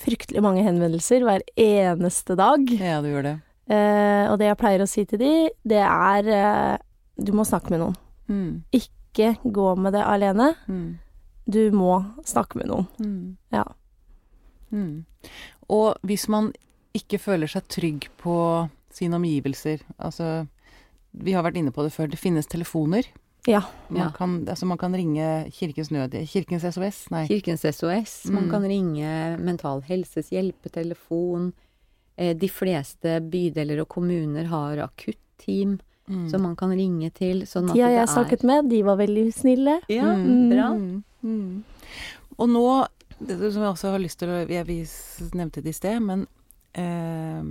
fryktelig 0.01 0.41
mange 0.41 0.63
henvendelser 0.65 1.25
hver 1.27 1.43
eneste 1.59 2.37
dag. 2.39 2.63
Ja, 2.79 3.01
du 3.03 3.11
gjør 3.11 3.27
det. 3.27 3.35
Eh, 3.71 4.31
og 4.31 4.39
det 4.41 4.47
jeg 4.49 4.59
pleier 4.63 4.83
å 4.85 4.89
si 4.89 5.05
til 5.05 5.21
de, 5.21 5.33
det 5.67 5.83
er 5.83 6.31
eh, 6.31 6.79
du 7.21 7.33
må 7.37 7.45
snakke 7.45 7.75
med 7.75 7.83
noen. 7.83 7.99
Mm. 8.31 8.53
Ikke 8.73 9.35
gå 9.45 9.69
med 9.77 9.93
det 9.99 10.05
alene. 10.07 10.55
Mm. 10.71 10.99
Du 11.51 11.71
må 11.75 12.05
snakke 12.25 12.57
med 12.61 12.69
noen. 12.71 12.87
Mm. 13.01 13.37
Ja. 13.53 13.65
Mm. 14.73 15.05
Og 15.71 15.97
hvis 16.07 16.29
man 16.31 16.53
ikke 16.95 17.19
føler 17.23 17.51
seg 17.51 17.67
trygg 17.71 18.09
på 18.23 18.69
sine 18.91 19.19
omgivelser, 19.19 19.83
altså 19.99 20.47
vi 21.15 21.33
har 21.35 21.43
vært 21.47 21.57
inne 21.59 21.73
på 21.75 21.83
det 21.87 21.93
før, 21.95 22.09
det 22.11 22.19
finnes 22.23 22.47
telefoner. 22.47 23.07
Ja. 23.49 23.63
Man, 23.89 24.03
Ja. 24.03 24.11
kan, 24.11 24.45
altså 24.47 24.67
man 24.67 24.79
kan 24.79 24.93
ringe 24.95 25.51
Kirkens 25.51 25.91
Nød... 25.91 26.13
Kirkens 26.29 26.63
SOS? 26.75 27.07
Nei. 27.11 27.27
Kirkens 27.27 27.63
SOS, 27.65 28.27
man 28.31 28.45
Mm. 28.45 28.51
kan 28.51 28.63
ringe 28.63 29.39
Mental 29.41 29.81
Helses 29.83 30.29
hjelpetelefon. 30.31 31.53
Eh, 32.19 32.35
De 32.35 32.49
fleste 32.49 33.21
bydeler 33.31 33.81
og 33.81 33.89
kommuner 33.89 34.45
har 34.47 34.77
akutteam 34.77 35.79
Mm. 36.09 36.29
som 36.31 36.43
man 36.43 36.57
kan 36.57 36.71
ringe 36.71 37.11
til. 37.15 37.43
Sånn 37.47 37.69
at 37.71 37.75
De 37.75 37.81
har 37.81 37.91
jeg 37.91 38.07
det 38.07 38.11
er 38.11 38.15
snakket 38.25 38.43
med, 38.45 38.69
de 38.69 38.83
var 38.83 38.97
veldig 38.97 39.33
snille. 39.33 39.81
Ja, 39.89 40.05
Mm. 40.15 40.51
bra. 40.51 41.03
Mm. 41.23 41.31
Mm. 41.31 41.65
Og 42.39 42.49
nå, 42.49 42.65
det 43.21 43.37
det 43.41 43.53
som 43.53 43.63
jeg 43.67 43.75
også 43.75 43.91
har 43.93 44.01
lyst 44.01 44.19
til 44.23 44.31
å 44.33 44.39
jeg, 44.49 44.67
vi 44.67 44.79
nevnte 45.37 45.61
det 45.63 45.75
i 45.75 45.77
sted, 45.77 46.01
men 46.01 46.27
eh, 46.75 47.45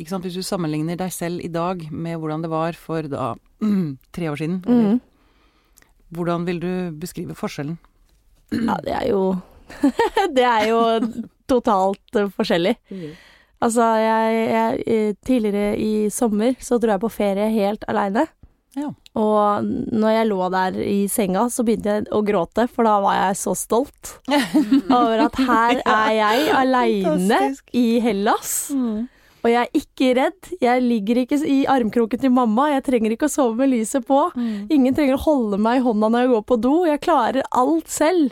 Ikke 0.00 0.10
sant, 0.10 0.24
hvis 0.26 0.34
du 0.34 0.42
sammenligner 0.42 0.96
deg 0.98 1.12
selv 1.14 1.42
i 1.44 1.50
dag 1.52 1.84
med 1.92 2.18
hvordan 2.18 2.42
det 2.42 2.50
var 2.50 2.72
for 2.78 3.06
da 3.06 3.34
tre 4.16 4.30
år 4.32 4.40
siden, 4.40 4.62
eller, 4.66 4.94
Mm. 4.96 5.00
hvordan 6.12 6.44
vil 6.48 6.58
du 6.60 6.72
beskrive 6.98 7.34
forskjellen? 7.38 7.78
Ja, 8.68 8.76
det 8.84 8.92
er 8.98 9.06
jo 9.12 9.22
Det 10.36 10.42
er 10.44 10.66
jo 10.68 10.80
totalt 11.48 12.18
forskjellig. 12.36 12.74
forskjellig. 12.88 13.12
Altså, 13.62 13.84
jeg, 14.02 14.48
jeg 14.50 14.82
eh, 14.86 15.14
Tidligere 15.24 15.78
i 15.78 16.08
sommer 16.10 16.56
så 16.60 16.76
dro 16.82 16.90
jeg 16.96 17.00
på 17.04 17.10
ferie 17.14 17.46
helt 17.54 17.84
aleine. 17.88 18.26
Ja. 18.76 18.90
Og 19.18 19.66
når 19.92 20.14
jeg 20.14 20.28
lå 20.30 20.46
der 20.54 20.76
i 20.80 20.98
senga, 21.12 21.46
så 21.52 21.64
begynte 21.66 21.96
jeg 21.98 22.06
å 22.16 22.22
gråte, 22.24 22.64
for 22.72 22.88
da 22.88 22.94
var 23.04 23.18
jeg 23.18 23.40
så 23.42 23.52
stolt 23.58 24.14
over 24.88 25.26
at 25.26 25.36
her 25.44 25.82
er 25.84 26.12
jeg 26.16 26.46
aleine 26.62 27.42
i 27.76 27.88
Hellas. 28.00 28.54
Og 29.42 29.50
jeg 29.50 29.58
er 29.66 29.72
ikke 29.74 30.08
redd. 30.14 30.48
Jeg 30.62 30.82
ligger 30.84 31.18
ikke 31.24 31.36
i 31.50 31.64
armkroken 31.66 32.20
til 32.22 32.30
mamma. 32.30 32.68
Jeg 32.76 32.84
trenger 32.86 33.10
ikke 33.10 33.26
å 33.26 33.32
sove 33.32 33.56
med 33.58 33.72
lyset 33.72 34.04
på. 34.06 34.20
Ingen 34.70 34.94
trenger 34.94 35.16
å 35.18 35.24
holde 35.24 35.58
meg 35.58 35.80
i 35.80 35.82
hånda 35.82 36.10
når 36.14 36.22
jeg 36.22 36.30
går 36.30 36.44
på 36.46 36.58
do. 36.62 36.74
Jeg 36.86 37.00
klarer 37.02 37.48
alt 37.50 37.90
selv. 37.90 38.30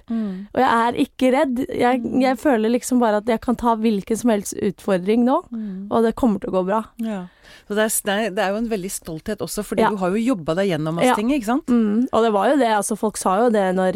Og 0.55 0.61
jeg 0.63 0.71
er 0.71 1.01
ikke 1.03 1.33
redd. 1.35 1.65
Jeg, 1.67 2.05
jeg 2.23 2.39
føler 2.39 2.71
liksom 2.77 3.03
bare 3.03 3.19
at 3.25 3.27
jeg 3.35 3.43
kan 3.43 3.59
ta 3.59 3.75
hvilken 3.83 4.21
som 4.23 4.31
helst 4.31 4.55
utfordring 4.55 5.27
nå, 5.27 5.41
og 5.91 6.07
det 6.07 6.15
kommer 6.15 6.39
til 6.39 6.55
å 6.55 6.57
gå 6.61 6.65
bra. 6.71 6.85
Ja. 7.03 7.25
Så 7.69 7.75
det 7.79 7.87
er, 7.87 8.31
det 8.31 8.39
er- 8.39 8.51
jo 8.51 8.57
en 8.57 8.69
veldig 8.69 8.91
stolthet 8.91 9.39
også, 9.39 9.65
fordi 9.65 9.81
Ja. 9.83 9.91
du 9.91 9.97
har 9.97 10.11
jo 10.11 10.35
jobba 10.35 10.55
deg 10.57 10.69
gjennom 10.71 10.95
masse 10.97 11.07
Ja. 11.07 11.15
ting, 11.15 11.31
ikke 11.31 11.45
sant? 11.45 11.67
Mm, 11.67 12.09
og 12.13 12.23
det 12.25 12.33
var 12.33 12.49
jo 12.51 12.57
det, 12.59 12.69
altså 12.69 12.97
folk 12.99 13.17
sa 13.17 13.37
jo 13.45 13.51
det 13.51 13.75
når 13.75 13.95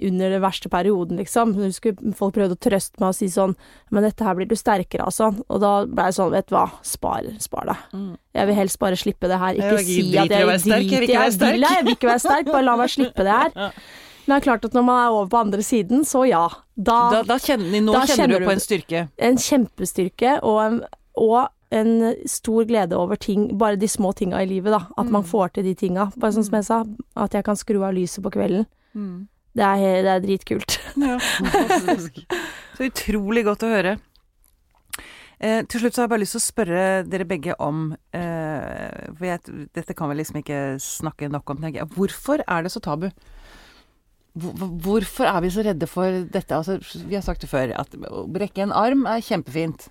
under 0.00 0.30
den 0.30 0.42
verste 0.42 0.68
perioden, 0.68 1.18
liksom. 1.18 1.54
Jeg 1.60 1.96
folk 2.16 2.34
prøvde 2.34 2.56
å 2.56 2.60
trøste 2.60 2.98
meg 3.00 3.08
og 3.08 3.14
si 3.14 3.26
sånn 3.26 3.54
Men 3.92 4.04
dette 4.04 4.22
her 4.22 4.34
blir 4.36 4.46
du 4.46 4.54
sterkere 4.54 5.00
av, 5.02 5.10
sånn. 5.10 5.42
Og 5.50 5.60
da 5.60 5.84
ble 5.84 6.04
jeg 6.04 6.14
sånn, 6.14 6.30
vet 6.30 6.46
du 6.46 6.54
hva, 6.54 6.70
spar, 6.82 7.22
spar 7.40 7.64
deg. 7.66 7.76
Mm. 7.92 8.16
Jeg 8.34 8.46
vil 8.46 8.54
helst 8.54 8.78
bare 8.78 8.94
slippe 8.94 9.26
det 9.26 9.38
her. 9.38 9.54
Ikke 9.54 9.78
Jeg 9.78 9.84
si 9.86 10.02
driter 10.12 10.20
at 10.22 10.30
i 10.30 10.34
å 10.34 10.38
jeg 10.38 10.46
være 10.46 10.60
sterk, 10.60 10.90
jeg 10.90 11.00
vil 11.00 11.08
ikke 11.08 11.18
være 11.20 11.32
sterk. 11.34 11.52
vil, 11.52 11.60
jeg 11.60 11.84
vil 11.84 11.94
ikke 11.96 12.08
være 12.10 12.20
sterk, 12.20 12.46
bare 12.46 12.62
la 12.64 12.76
meg 12.76 12.88
slippe 12.88 13.16
det 13.16 13.34
her. 13.34 13.50
Men 14.28 14.38
det 14.38 14.46
er 14.46 14.50
klart 14.52 14.64
at 14.64 14.72
når 14.72 14.84
man 14.84 14.98
er 15.00 15.10
over 15.10 15.26
på 15.28 15.40
andre 15.40 15.58
siden, 15.66 16.04
så 16.06 16.22
ja. 16.28 16.48
Da, 16.80 17.10
Da, 17.10 17.22
da 17.24 17.34
kjenner, 17.38 17.82
nå 17.82 17.92
Da 17.92 18.02
kjenner, 18.06 18.38
du- 18.38 18.46
på 18.46 18.52
en 18.52 18.60
styrke. 18.62 19.08
en 19.18 19.36
kjempestyrke 19.36 20.38
og, 20.42 20.60
en, 20.62 20.80
og 21.16 21.48
en 21.70 22.14
stor 22.26 22.64
glede 22.66 22.96
over 22.98 23.16
ting, 23.16 23.56
bare 23.58 23.76
de 23.78 23.86
små 23.88 24.10
tinga 24.18 24.40
i 24.42 24.46
livet, 24.50 24.72
da. 24.74 24.80
At 24.98 25.06
man 25.10 25.22
Mm. 25.22 25.28
får 25.30 25.52
til 25.54 25.64
de 25.64 25.74
tinga. 25.74 26.08
Bare 26.16 26.32
sånn 26.34 26.44
som 26.44 26.54
jeg 26.58 26.64
sa, 26.66 26.84
at 27.16 27.32
jeg 27.32 27.44
kan 27.44 27.54
skru 27.56 27.82
av 27.86 27.94
lyset 27.94 28.22
på 28.24 28.30
kvelden. 28.34 28.66
Mm. 28.96 29.28
Det 29.54 29.62
er, 29.66 30.02
det 30.02 30.10
er 30.16 30.20
dritkult. 30.24 30.78
Ja, 30.96 31.18
fantastisk. 31.38 32.24
Så 32.76 32.86
utrolig 32.90 33.44
godt 33.44 33.62
å 33.62 33.70
høre. 33.70 33.98
Eh, 35.40 35.62
til 35.64 35.80
slutt 35.80 35.94
så 35.94 36.02
har 36.02 36.08
jeg 36.08 36.10
bare 36.12 36.20
lyst 36.24 36.34
til 36.36 36.40
å 36.42 36.48
spørre 36.50 36.82
dere 37.08 37.24
begge 37.24 37.54
om 37.64 37.94
eh, 38.12 39.06
For 39.16 39.24
jeg, 39.24 39.40
dette 39.72 39.94
kan 39.96 40.10
vi 40.10 40.18
liksom 40.18 40.36
ikke 40.42 40.58
snakke 40.84 41.30
nok 41.32 41.48
om, 41.54 41.56
tenker 41.62 41.80
jeg. 41.80 41.88
Hvorfor 41.96 42.42
er 42.46 42.62
det 42.66 42.72
så 42.74 42.80
tabu? 42.84 43.08
Hvorfor 44.36 45.26
er 45.26 45.40
vi 45.42 45.50
så 45.50 45.64
redde 45.66 45.88
for 45.90 46.20
dette? 46.30 46.54
Altså, 46.54 46.76
vi 47.08 47.16
har 47.16 47.24
sagt 47.26 47.40
det 47.42 47.50
før, 47.50 47.72
at 47.80 47.94
å 48.10 48.26
brekke 48.30 48.62
en 48.62 48.72
arm 48.76 49.06
er 49.10 49.24
kjempefint. 49.24 49.88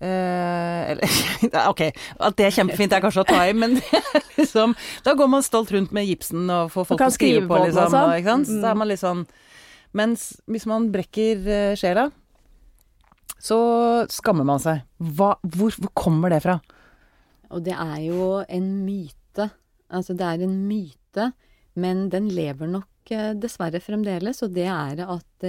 Eh, 0.00 0.90
eller 0.94 1.68
ok, 1.70 1.80
at 2.24 2.36
det 2.38 2.46
er 2.46 2.54
kjempefint 2.56 2.94
er 2.96 3.02
kanskje 3.04 3.20
å 3.20 3.28
ta 3.28 3.42
i, 3.44 3.52
men 3.52 3.74
liksom 4.38 4.72
Da 5.04 5.12
går 5.18 5.28
man 5.28 5.44
stolt 5.44 5.68
rundt 5.74 5.92
med 5.92 6.06
gipsen 6.08 6.46
og 6.48 6.70
får 6.72 6.86
folk 6.88 7.02
til 7.02 7.10
å 7.10 7.16
skrive 7.18 7.42
på, 7.50 7.58
liksom. 7.66 7.92
Og? 7.98 8.24
Så 8.48 8.56
Mm. 8.56 8.64
er 8.70 8.78
man 8.80 8.88
litt 8.88 9.02
sånn 9.02 9.26
Mens 9.92 10.24
hvis 10.48 10.64
man 10.70 10.88
brekker 10.94 11.44
eh, 11.50 11.74
sjela, 11.76 12.06
så 13.42 13.56
skammer 14.12 14.46
man 14.46 14.60
seg. 14.62 14.84
Hva, 15.02 15.32
hvor, 15.42 15.74
hvor 15.80 15.90
kommer 15.98 16.30
det 16.30 16.42
fra? 16.44 16.58
Og 17.50 17.64
det 17.66 17.74
er 17.74 17.96
jo 18.06 18.28
en 18.46 18.68
myte. 18.86 19.48
Altså 19.90 20.14
det 20.14 20.26
er 20.28 20.44
en 20.46 20.54
myte, 20.68 21.32
men 21.74 22.04
den 22.12 22.28
lever 22.30 22.70
nok 22.70 23.10
eh, 23.10 23.32
dessverre 23.34 23.80
fremdeles, 23.82 24.44
og 24.46 24.54
det 24.54 24.68
er 24.70 25.02
at 25.02 25.48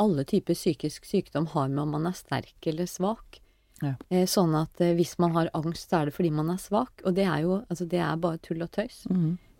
alle 0.00 0.24
typer 0.26 0.56
psykisk 0.56 1.04
sykdom 1.06 1.50
har 1.52 1.68
med 1.68 1.84
om 1.84 1.92
man 1.98 2.08
er 2.08 2.16
sterk 2.16 2.66
eller 2.72 2.88
svak. 2.90 3.38
Ja. 3.82 3.92
Eh, 4.10 4.24
Sånn 4.26 4.54
at 4.58 4.80
eh, 4.80 4.94
hvis 4.98 5.16
man 5.22 5.32
har 5.36 5.50
angst, 5.54 5.88
så 5.90 6.00
er 6.02 6.08
det 6.10 6.14
fordi 6.16 6.32
man 6.34 6.50
er 6.50 6.58
svak, 6.62 7.02
og 7.04 7.14
det 7.14 7.24
er 7.26 7.44
jo 7.44 7.60
altså 7.68 7.86
det 7.88 8.00
er 8.02 8.16
bare 8.16 8.38
tull 8.42 8.62
og 8.64 8.70
tøys. 8.74 9.04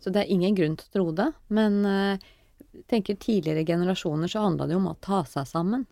Så 0.00 0.12
det 0.14 0.24
er 0.24 0.32
ingen 0.34 0.54
grunn 0.58 0.76
til 0.78 0.88
å 0.88 0.92
tro 0.96 1.06
det, 1.12 1.28
men 1.54 1.80
eh, 1.86 2.18
tenker 2.90 3.16
tidligere 3.18 3.64
generasjoner 3.66 4.30
så 4.30 4.44
handla 4.44 4.66
det 4.68 4.74
jo 4.76 4.82
om 4.82 4.90
å 4.92 4.96
ta 5.02 5.24
seg 5.26 5.46
sammen. 5.50 5.86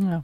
Ja. 0.00 0.22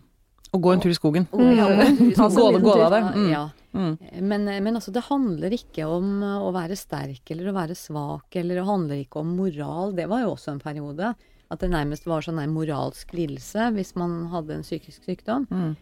Og 0.54 0.62
gå 0.62 0.72
en 0.72 0.80
tur 0.80 0.92
i 0.92 0.96
skogen. 0.96 1.26
Og 1.34 1.42
ja, 1.56 1.66
Mm. 1.66 2.12
Gå 2.62 2.74
av 2.82 2.92
det. 2.94 3.00
Mm. 3.16 3.30
Ja. 3.32 3.44
Mm. 3.76 3.96
Men, 4.24 4.44
men 4.64 4.76
altså, 4.78 4.92
det 4.94 5.02
handler 5.10 5.52
ikke 5.52 5.84
om 5.90 6.22
å 6.22 6.52
være 6.54 6.76
sterk 6.78 7.28
eller 7.34 7.50
å 7.50 7.56
være 7.56 7.74
svak, 7.76 8.36
eller 8.40 8.56
det 8.60 8.64
handler 8.68 9.02
ikke 9.02 9.20
om 9.20 9.34
moral. 9.36 9.92
Det 9.96 10.06
var 10.08 10.22
jo 10.24 10.30
også 10.36 10.54
en 10.54 10.62
periode. 10.62 11.10
At 11.52 11.60
det 11.62 11.68
nærmest 11.70 12.06
var 12.08 12.24
sånn 12.24 12.40
en 12.42 12.54
moralsk 12.54 13.12
lidelse 13.14 13.68
hvis 13.76 13.92
man 14.00 14.24
hadde 14.32 14.56
en 14.56 14.64
psykisk 14.66 15.04
sykdom. 15.06 15.44
Mm. 15.50 15.74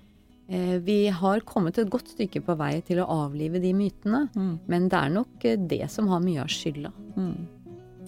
Eh, 0.49 0.76
vi 0.84 1.09
har 1.09 1.40
kommet 1.49 1.78
et 1.80 1.88
godt 1.90 2.11
stykke 2.12 2.42
på 2.45 2.57
vei 2.61 2.74
til 2.84 2.99
å 3.01 3.07
avlive 3.09 3.61
de 3.62 3.72
mytene, 3.72 4.26
Mm. 4.36 4.59
men 4.68 4.88
det 4.88 4.99
er 4.99 5.09
nok 5.14 5.45
eh, 5.45 5.57
det 5.57 5.90
som 5.90 6.09
har 6.09 6.20
mye 6.20 6.40
av 6.42 6.49
skylda. 6.53 6.90
Mm. 7.16 7.47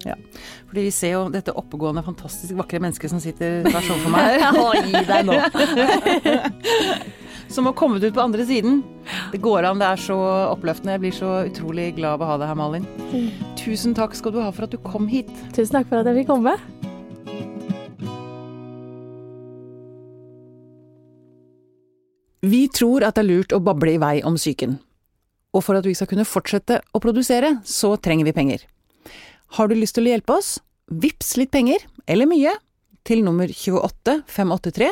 Ja. 0.04 0.14
Fordi 0.68 0.82
vi 0.84 0.90
ser 0.92 1.12
jo 1.14 1.22
dette 1.32 1.54
oppegående, 1.56 2.04
fantastisk 2.04 2.52
vakre 2.54 2.78
mennesket 2.78 3.10
som 3.10 3.18
sitter 3.20 3.64
tvers 3.64 3.88
overfor 3.90 4.12
meg 4.12 4.40
her. 4.44 4.52
Å, 4.52 4.74
gi 4.84 5.04
deg 5.08 5.26
nå. 5.26 5.38
Som 7.48 7.66
har 7.68 7.76
kommet 7.78 8.02
ut 8.02 8.14
på 8.14 8.20
andre 8.20 8.42
siden. 8.44 8.80
Det 9.30 9.38
går 9.38 9.62
an, 9.68 9.78
det 9.78 9.86
er 9.86 10.00
så 10.02 10.16
oppløftende. 10.50 10.96
Jeg 10.96 11.02
blir 11.04 11.14
så 11.14 11.28
utrolig 11.46 11.92
glad 11.94 12.16
av 12.18 12.24
å 12.24 12.30
ha 12.32 12.38
deg 12.42 12.48
her, 12.50 12.56
Malin. 12.58 12.86
Tusen 13.60 13.94
takk 13.94 14.16
skal 14.18 14.34
du 14.34 14.40
ha 14.42 14.48
for 14.50 14.66
at 14.66 14.72
du 14.74 14.78
kom 14.82 15.06
hit. 15.06 15.30
Tusen 15.54 15.76
takk 15.78 15.86
for 15.86 16.00
at 16.02 16.10
jeg 16.10 16.24
fikk 16.24 16.32
komme. 16.32 16.56
Vi 22.46 22.66
tror 22.70 23.02
at 23.02 23.16
det 23.16 23.24
er 23.24 23.30
lurt 23.30 23.54
å 23.56 23.62
bable 23.64 23.96
i 23.96 24.00
vei 24.00 24.16
om 24.26 24.36
psyken. 24.38 24.76
Og 25.56 25.64
for 25.64 25.78
at 25.78 25.86
vi 25.88 25.94
skal 25.96 26.08
kunne 26.10 26.26
fortsette 26.28 26.78
å 26.94 27.00
produsere, 27.02 27.56
så 27.66 27.94
trenger 27.96 28.28
vi 28.28 28.34
penger. 28.36 28.66
Har 29.56 29.70
du 29.70 29.74
lyst 29.78 29.96
til 29.96 30.06
å 30.06 30.12
hjelpe 30.12 30.36
oss? 30.36 30.56
Vips 30.86 31.34
litt 31.40 31.50
penger, 31.54 31.82
eller 32.06 32.28
mye, 32.30 32.52
til 33.06 33.24
nummer 33.26 33.50
28583. 33.50 34.90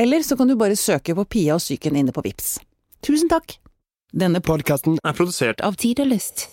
Eller 0.00 0.24
så 0.24 0.38
kan 0.38 0.48
du 0.48 0.56
bare 0.56 0.78
søke 0.78 1.16
på 1.18 1.26
Pia 1.34 1.58
og 1.58 1.64
psyken 1.64 1.98
inne 2.00 2.14
på 2.16 2.24
Vips. 2.24 2.58
Tusen 3.04 3.28
takk! 3.32 3.58
Denne 4.10 4.40
Podkasten 4.42 4.96
er 5.04 5.14
produsert 5.16 5.60
av 5.66 5.76
Tid 5.80 6.00
og 6.02 6.10
Lyst. 6.14 6.48